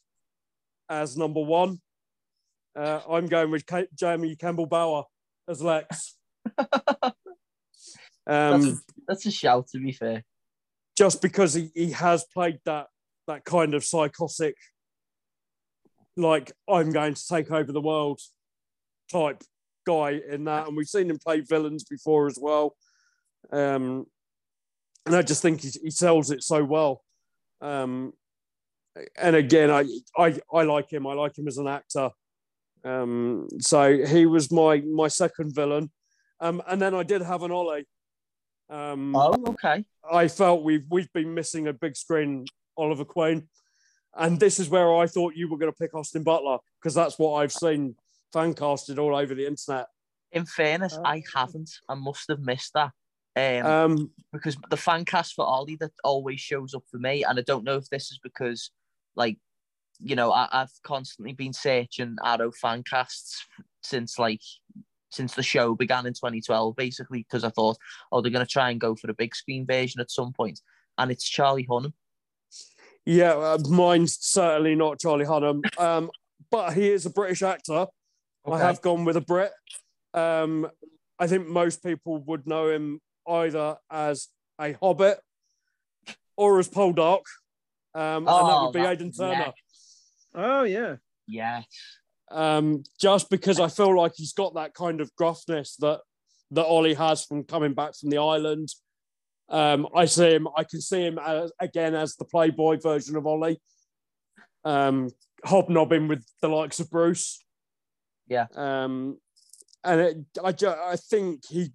as 0.91 1.17
number 1.17 1.41
one. 1.41 1.81
Uh, 2.77 3.01
I'm 3.09 3.27
going 3.27 3.51
with 3.51 3.65
Ka- 3.65 3.85
Jamie 3.95 4.37
Campbell 4.37 4.67
Bower 4.67 5.05
as 5.49 5.63
Lex. 5.63 6.17
That's, 8.27 8.65
a, 8.65 8.69
um, 8.69 8.83
that's 9.09 9.27
a 9.27 9.31
shout, 9.31 9.69
to 9.73 9.81
be 9.81 9.93
fair. 9.93 10.23
just 10.97 11.21
because 11.21 11.55
he, 11.55 11.71
he 11.75 11.91
has 11.93 12.25
played 12.33 12.61
that 12.65 12.87
that 13.27 13.45
kind 13.45 13.75
of 13.75 13.83
psychotic, 13.85 14.55
like 16.17 16.53
I'm 16.69 16.91
going 16.91 17.15
to 17.15 17.27
take 17.27 17.51
over 17.51 17.73
the 17.73 17.81
world 17.81 18.21
type 19.11 19.43
guy 19.85 20.21
in 20.31 20.45
that, 20.45 20.69
and 20.69 20.77
we've 20.77 20.87
seen 20.87 21.11
him 21.11 21.19
play 21.19 21.41
villains 21.41 21.85
before 21.85 22.27
as 22.27 22.39
well. 22.41 22.77
Um, 23.51 24.07
and 25.07 25.17
I 25.17 25.23
just 25.23 25.43
think 25.43 25.63
he, 25.63 25.71
he 25.83 25.91
sells 25.91 26.31
it 26.31 26.45
so 26.45 26.63
well. 26.63 27.03
Um, 27.61 28.13
and 29.17 29.37
again, 29.37 29.71
I, 29.71 29.85
I 30.17 30.41
I 30.53 30.63
like 30.63 30.91
him. 30.93 31.07
I 31.07 31.15
like 31.15 31.37
him 31.39 31.49
as 31.49 31.59
an 31.59 31.69
actor. 31.69 32.11
Um, 32.85 33.49
so 33.61 34.05
he 34.05 34.27
was 34.27 34.51
my 34.51 34.81
my 34.81 35.09
second 35.09 35.55
villain. 35.55 35.91
Um, 36.41 36.63
and 36.67 36.81
then 36.81 36.95
I 36.95 37.03
did 37.03 37.23
have 37.23 37.43
an 37.43 37.51
Ollie. 37.51 37.87
Um, 38.71 39.15
Oh, 39.15 39.37
okay. 39.49 39.85
I 40.11 40.29
felt 40.29 40.63
we've 40.65 40.87
we've 40.91 41.13
been 41.13 41.35
missing 41.35 41.69
a 41.69 41.73
big 41.73 41.97
screen 41.97 42.47
Oliver 42.77 43.05
Queen, 43.05 43.49
and 44.17 44.41
this 44.41 44.59
is 44.59 44.69
where 44.69 44.95
I 44.97 45.07
thought 45.07 45.35
you 45.37 45.51
were 45.51 45.59
going 45.59 45.73
to 45.73 45.77
pick 45.79 45.95
Austin 45.95 46.23
Butler 46.23 46.59
because 46.81 46.95
that's 46.95 47.19
what 47.19 47.35
I've 47.35 47.53
seen 47.53 47.97
fan 48.33 48.55
casted 48.55 48.99
all 48.99 49.15
over 49.15 49.35
the 49.35 49.47
internet. 49.47 49.87
In 50.33 50.47
fairness. 50.47 50.97
I 51.05 51.23
haven't. 51.35 51.71
I 51.89 51.95
must 51.95 52.29
have 52.29 52.41
missed 52.41 52.73
that. 52.75 52.93
Um, 53.37 53.67
Um, 53.67 54.11
because 54.33 54.57
the 54.71 54.77
fan 54.77 55.05
cast 55.05 55.35
for 55.35 55.45
Ollie 55.45 55.77
that 55.77 55.93
always 56.05 56.41
shows 56.41 56.75
up 56.75 56.85
for 56.91 56.99
me, 56.99 57.25
and 57.25 57.39
I 57.39 57.43
don't 57.43 57.65
know 57.65 57.77
if 57.77 57.89
this 57.91 58.11
is 58.11 58.21
because, 58.23 58.71
like, 59.17 59.39
you 59.99 60.17
know, 60.17 60.33
I, 60.33 60.49
I've 60.51 60.73
constantly 60.83 61.33
been 61.33 61.53
searching 61.53 62.17
Arrow 62.25 62.53
fan 62.53 62.83
casts 62.83 63.47
since 63.83 64.19
like 64.19 64.41
since 65.11 65.35
the 65.35 65.43
show 65.43 65.75
began 65.75 66.07
in 66.07 66.15
2012, 66.15 66.77
basically, 66.77 67.27
because 67.29 67.45
I 67.45 67.51
thought, 67.51 67.77
oh, 68.13 68.21
they're 68.21 68.31
gonna 68.31 68.47
try 68.47 68.71
and 68.71 68.81
go 68.81 68.95
for 68.95 69.11
a 69.11 69.15
big 69.15 69.35
screen 69.35 69.67
version 69.67 70.01
at 70.01 70.11
some 70.11 70.33
point, 70.33 70.61
and 70.99 71.11
it's 71.11 71.29
Charlie 71.29 71.67
Hunnam. 71.67 71.93
yeah, 73.05 73.33
uh, 73.33 73.59
mine's 73.69 74.19
certainly 74.21 74.75
not 74.75 75.01
Charlie 75.01 75.25
Hunnam, 75.25 75.63
um, 75.79 76.11
but 76.51 76.75
he 76.75 76.91
is 76.91 77.07
a 77.07 77.11
British 77.11 77.43
actor. 77.43 77.87
I 78.51 78.59
have 78.59 78.81
gone 78.81 79.05
with 79.05 79.17
a 79.17 79.21
Brit. 79.21 79.53
Um, 80.15 80.69
I 81.19 81.27
think 81.27 81.47
most 81.47 81.83
people 81.85 82.19
would 82.25 82.47
know 82.47 82.71
him 82.71 83.01
either 83.29 83.77
as 83.91 84.29
a 84.61 84.73
Hobbit 84.73 85.21
or 86.37 86.59
as 86.59 86.69
Poldark, 86.69 87.23
um, 87.95 88.03
and 88.19 88.27
that 88.27 88.33
Oh, 88.33 88.65
would 88.67 88.73
be 88.73 88.81
that- 88.81 88.93
Aidan 88.93 89.13
Turner. 89.13 89.53
Oh 90.35 90.63
yeah. 90.63 90.97
Yes. 91.27 91.65
um, 92.31 92.83
just 93.01 93.31
because 93.31 93.59
I 93.61 93.69
feel 93.69 93.97
like 93.97 94.13
he's 94.17 94.33
got 94.33 94.55
that 94.55 94.75
kind 94.75 95.01
of 95.01 95.11
gruffness 95.17 95.77
that 95.79 96.01
that 96.53 96.65
Ollie 96.67 96.95
has 96.95 97.25
from 97.25 97.45
coming 97.45 97.75
back 97.75 97.95
from 97.97 98.11
the 98.11 98.19
island. 98.19 98.69
Um, 99.49 99.89
I 99.95 100.05
see 100.05 100.35
him. 100.35 100.47
I 100.57 100.63
can 100.65 100.81
see 100.81 101.03
him 101.07 101.19
as, 101.19 101.53
again 101.61 101.95
as 101.95 102.17
the 102.17 102.25
Playboy 102.25 102.79
version 102.81 103.17
of 103.17 103.27
Ollie, 103.27 103.61
um, 104.65 105.11
hobnobbing 105.45 106.09
with 106.09 106.25
the 106.41 106.49
likes 106.49 106.81
of 106.81 106.91
Bruce. 106.91 107.45
Yeah. 108.29 108.47
Um, 108.55 109.19
and 109.83 110.01
it, 110.01 110.17
I, 110.45 110.53
ju- 110.53 110.69
I 110.69 110.97
think 110.97 111.43
he 111.49 111.73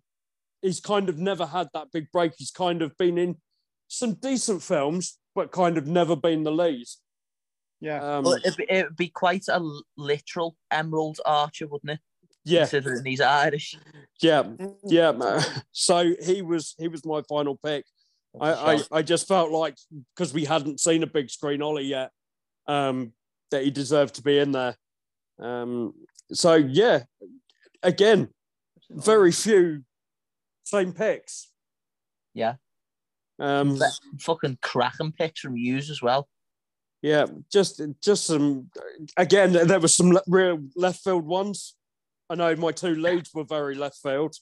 he's 0.61 0.79
kind 0.79 1.09
of 1.09 1.17
never 1.17 1.45
had 1.45 1.67
that 1.73 1.87
big 1.91 2.11
break. 2.11 2.33
He's 2.37 2.51
kind 2.51 2.81
of 2.81 2.95
been 2.97 3.17
in 3.17 3.35
some 3.87 4.13
decent 4.13 4.63
films, 4.63 5.17
but 5.35 5.51
kind 5.51 5.77
of 5.77 5.85
never 5.85 6.15
been 6.15 6.43
the 6.43 6.51
lead. 6.51 6.87
Yeah. 7.81 8.17
Um, 8.17 8.23
Well, 8.23 8.35
it'd 8.35 8.55
be, 8.55 8.65
it'd 8.69 8.95
be 8.95 9.09
quite 9.09 9.47
a 9.49 9.61
literal 9.97 10.55
Emerald 10.71 11.19
Archer, 11.25 11.67
wouldn't 11.67 11.91
it? 11.91 11.99
yeah, 12.45 12.59
Considering 12.61 13.03
he's 13.05 13.21
Irish. 13.21 13.75
yeah, 14.21 14.43
yeah. 14.85 15.11
man. 15.11 15.41
So 15.71 16.13
he 16.23 16.41
was 16.41 16.75
he 16.77 16.87
was 16.87 17.05
my 17.05 17.21
final 17.27 17.57
pick. 17.57 17.85
I, 18.39 18.51
I, 18.51 18.79
I 18.91 19.01
just 19.01 19.27
felt 19.27 19.51
like 19.51 19.77
because 20.15 20.33
we 20.33 20.45
hadn't 20.45 20.79
seen 20.79 21.03
a 21.03 21.07
big 21.07 21.29
screen 21.29 21.61
Ollie 21.61 21.85
yet, 21.85 22.11
um, 22.67 23.13
that 23.51 23.63
he 23.63 23.71
deserved 23.71 24.15
to 24.15 24.21
be 24.21 24.37
in 24.39 24.51
there. 24.51 24.75
Um, 25.39 25.93
so 26.33 26.53
yeah, 26.55 27.03
again, 27.81 28.29
very 28.89 29.31
few 29.31 29.83
same 30.63 30.93
picks. 30.93 31.49
Yeah. 32.33 32.55
Um, 33.39 33.77
But 33.77 33.91
fucking 34.21 34.59
cracking 34.61 35.11
picks 35.11 35.41
from 35.41 35.57
yous 35.57 35.89
as 35.89 36.01
well. 36.01 36.27
yeah, 37.01 37.25
just 37.51 37.81
just 38.01 38.25
some. 38.25 38.69
Again, 39.17 39.51
there 39.53 39.79
was 39.79 39.95
some 39.95 40.11
le- 40.11 40.23
real 40.27 40.59
left 40.75 41.03
field 41.03 41.25
ones. 41.25 41.75
I 42.29 42.35
know 42.35 42.55
my 42.55 42.71
two 42.71 42.95
leads 42.95 43.33
were 43.33 43.43
very 43.43 43.75
left 43.75 43.97
field. 44.01 44.35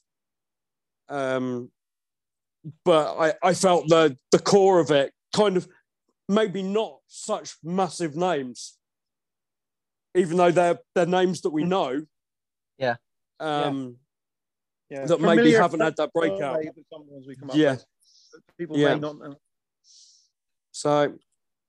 Um, 1.10 1.72
but 2.86 3.18
I, 3.18 3.50
I 3.50 3.54
felt 3.54 3.90
the 3.90 4.18
the 4.32 4.40
core 4.40 4.80
of 4.80 4.90
it 4.92 5.12
kind 5.36 5.58
of 5.58 5.68
maybe 6.30 6.64
not 6.64 7.00
such 7.08 7.58
massive 7.64 8.16
names, 8.16 8.78
even 10.16 10.38
though 10.38 10.52
they're 10.52 10.80
they're 10.96 11.06
names 11.06 11.42
that 11.42 11.50
we 11.50 11.64
know. 11.64 12.06
Yeah. 12.78 12.96
Um, 13.40 13.98
yeah. 14.90 15.06
that 15.06 15.20
maybe 15.20 15.38
Familiar 15.38 15.62
haven't 15.62 15.80
had 15.82 15.98
that 15.98 16.14
breakout. 16.14 16.60
maybe 16.60 16.86
some 16.92 17.06
ones 17.10 17.28
we 17.28 17.36
come 17.36 17.50
up 17.50 17.56
Yeah. 17.58 17.72
with. 17.74 17.86
People 18.58 18.78
Yeah. 18.78 18.96
may 18.96 19.00
not 19.00 19.20
know. 19.20 19.36
So, 20.72 21.18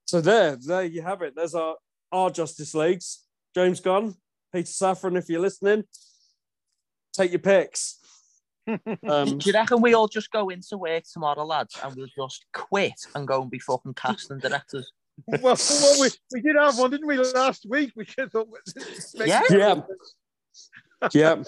so 0.05 0.21
there, 0.21 0.55
there 0.55 0.83
you 0.83 1.01
have 1.01 1.21
it. 1.21 1.33
There's 1.35 1.55
our 1.55 1.75
our 2.11 2.29
Justice 2.29 2.73
Leagues. 2.73 3.23
James 3.53 3.79
Gunn, 3.79 4.15
Peter 4.53 4.67
Safran, 4.67 5.17
if 5.17 5.29
you're 5.29 5.41
listening, 5.41 5.83
take 7.13 7.31
your 7.31 7.39
picks. 7.39 7.99
Um, 9.07 9.37
Do 9.37 9.47
you 9.47 9.53
reckon 9.53 9.79
we 9.79 9.93
all 9.93 10.07
just 10.07 10.31
go 10.31 10.49
into 10.49 10.79
work 10.79 11.03
tomorrow, 11.03 11.45
lads, 11.45 11.77
and 11.83 11.95
we'll 11.95 12.07
just 12.17 12.45
quit 12.51 12.99
and 13.13 13.27
go 13.27 13.43
and 13.43 13.51
be 13.51 13.59
fucking 13.59 13.93
cast 13.93 14.27
casting 14.27 14.39
directors? 14.39 14.91
well, 15.27 15.55
well 15.69 16.01
we, 16.01 16.09
we 16.33 16.41
did 16.41 16.55
have 16.55 16.79
one, 16.79 16.89
didn't 16.89 17.05
we, 17.05 17.17
last 17.17 17.67
week? 17.69 17.91
We 17.95 18.05
should 18.05 18.31
thought. 18.31 18.47
Yeah. 19.13 19.41
Yeah. 19.51 19.81
yeah, 21.13 21.43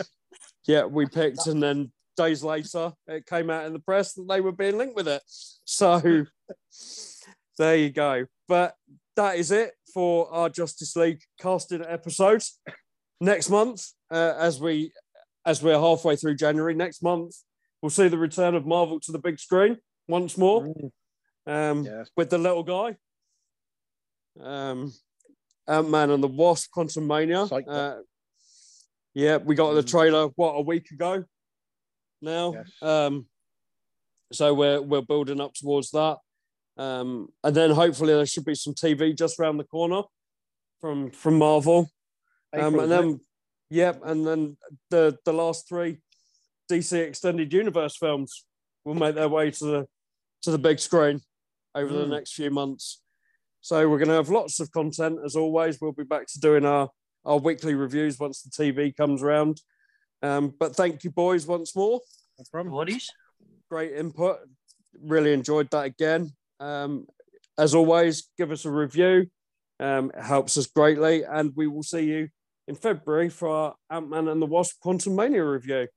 yeah, 0.68 0.86
we 0.86 1.08
picked, 1.08 1.48
and 1.48 1.64
then 1.64 1.92
days 2.18 2.44
later, 2.44 2.92
it 3.08 3.26
came 3.26 3.50
out 3.50 3.66
in 3.66 3.72
the 3.74 3.80
press 3.80 4.14
that 4.14 4.28
they 4.28 4.42
were 4.42 4.52
being 4.52 4.78
linked 4.78 4.96
with 4.96 5.08
it. 5.08 5.22
So 5.64 6.26
there 7.58 7.76
you 7.78 7.90
go. 7.90 8.26
But 8.48 8.76
that 9.16 9.38
is 9.38 9.52
it 9.52 9.72
for 9.94 10.30
our 10.34 10.50
Justice 10.50 10.96
League 10.96 11.22
casting 11.40 11.84
episode. 11.86 12.44
Next 13.22 13.50
month, 13.50 13.86
uh, 14.12 14.34
as 14.38 14.60
we 14.60 14.92
as 15.46 15.64
we're 15.64 15.80
halfway 15.80 16.16
through 16.18 16.36
January, 16.36 16.74
next 16.76 17.02
month 17.02 17.36
we'll 17.82 17.90
see 17.90 18.08
the 18.10 18.18
return 18.18 18.54
of 18.56 18.66
Marvel 18.66 19.00
to 19.00 19.12
the 19.12 19.20
big 19.20 19.40
screen 19.40 19.78
once 20.08 20.38
more 20.38 20.68
um, 21.46 21.84
Yes. 21.84 22.10
with 22.18 22.30
the 22.30 22.38
little 22.38 22.64
guy. 22.64 22.98
Um, 24.40 24.94
Ant 25.68 25.90
Man 25.90 26.12
and 26.12 26.24
the 26.24 26.28
Wasp, 26.28 26.70
Quantumania. 26.76 27.50
Uh, 27.68 28.02
yeah, 29.14 29.38
we 29.38 29.56
got 29.56 29.74
the 29.74 29.82
Mm. 29.82 29.90
trailer 29.90 30.28
what 30.36 30.52
a 30.54 30.62
week 30.62 30.92
ago. 30.92 31.24
Now, 32.22 32.54
Yes. 32.54 32.72
um, 32.82 33.28
so 34.32 34.54
we're 34.54 34.82
we're 34.82 35.02
building 35.02 35.40
up 35.40 35.54
towards 35.54 35.92
that, 35.92 36.18
um, 36.78 37.30
and 37.44 37.56
then 37.56 37.72
hopefully 37.72 38.14
there 38.14 38.26
should 38.26 38.46
be 38.46 38.56
some 38.56 38.74
TV 38.74 39.14
just 39.16 39.40
around 39.40 39.58
the 39.58 39.64
corner 39.64 40.02
from 40.82 41.12
from 41.12 41.38
Marvel, 41.38 41.90
um, 42.54 42.60
April, 42.60 42.82
and 42.82 42.92
then 42.92 43.20
yep, 43.70 44.02
and 44.04 44.26
then 44.26 44.58
the 44.90 45.18
the 45.26 45.34
last 45.34 45.68
three 45.68 46.00
DC 46.72 46.92
extended 47.00 47.54
universe 47.54 47.96
films 47.96 48.46
will 48.84 48.96
make 48.96 49.16
their 49.16 49.30
way 49.30 49.52
to 49.52 49.66
the 49.66 49.88
to 50.42 50.52
the 50.52 50.58
big 50.58 50.80
screen 50.80 51.22
over 51.76 51.94
the 51.94 52.06
Mm. 52.06 52.10
next 52.10 52.34
few 52.34 52.50
months. 52.50 53.02
So 53.62 53.88
we're 53.90 53.98
going 53.98 54.08
to 54.10 54.14
have 54.16 54.30
lots 54.30 54.60
of 54.60 54.72
content 54.72 55.20
as 55.26 55.36
always. 55.36 55.80
We'll 55.82 55.92
be 55.92 56.04
back 56.04 56.28
to 56.28 56.40
doing 56.40 56.66
our 56.66 56.90
our 57.26 57.38
weekly 57.38 57.76
reviews 57.76 58.18
once 58.20 58.42
the 58.42 58.50
TV 58.50 58.92
comes 58.96 59.22
around. 59.22 59.62
Um, 60.22 60.54
but 60.60 60.76
thank 60.76 61.04
you, 61.04 61.12
boys, 61.12 61.46
once 61.46 61.76
more. 61.76 62.00
No 62.38 62.46
problem. 62.52 62.74
Worries? 62.74 63.10
Great 63.70 63.94
input. 63.94 64.40
Really 65.02 65.34
enjoyed 65.34 65.70
that 65.72 65.86
again. 65.86 66.32
Um, 66.60 67.08
as 67.58 67.76
always, 67.76 68.30
give 68.38 68.52
us 68.52 68.66
a 68.66 68.72
review. 68.72 69.28
Um, 69.80 70.12
it 70.16 70.24
helps 70.24 70.58
us 70.58 70.68
greatly. 70.68 71.24
And 71.24 71.54
we 71.56 71.68
will 71.68 71.84
see 71.84 72.02
you 72.02 72.30
in 72.68 72.76
February 72.76 73.30
for 73.30 73.50
our 73.50 73.76
Ant 73.90 74.10
Man 74.10 74.28
and 74.28 74.42
the 74.42 74.46
Wasp 74.46 74.78
Quantumania 74.84 75.50
review. 75.50 75.88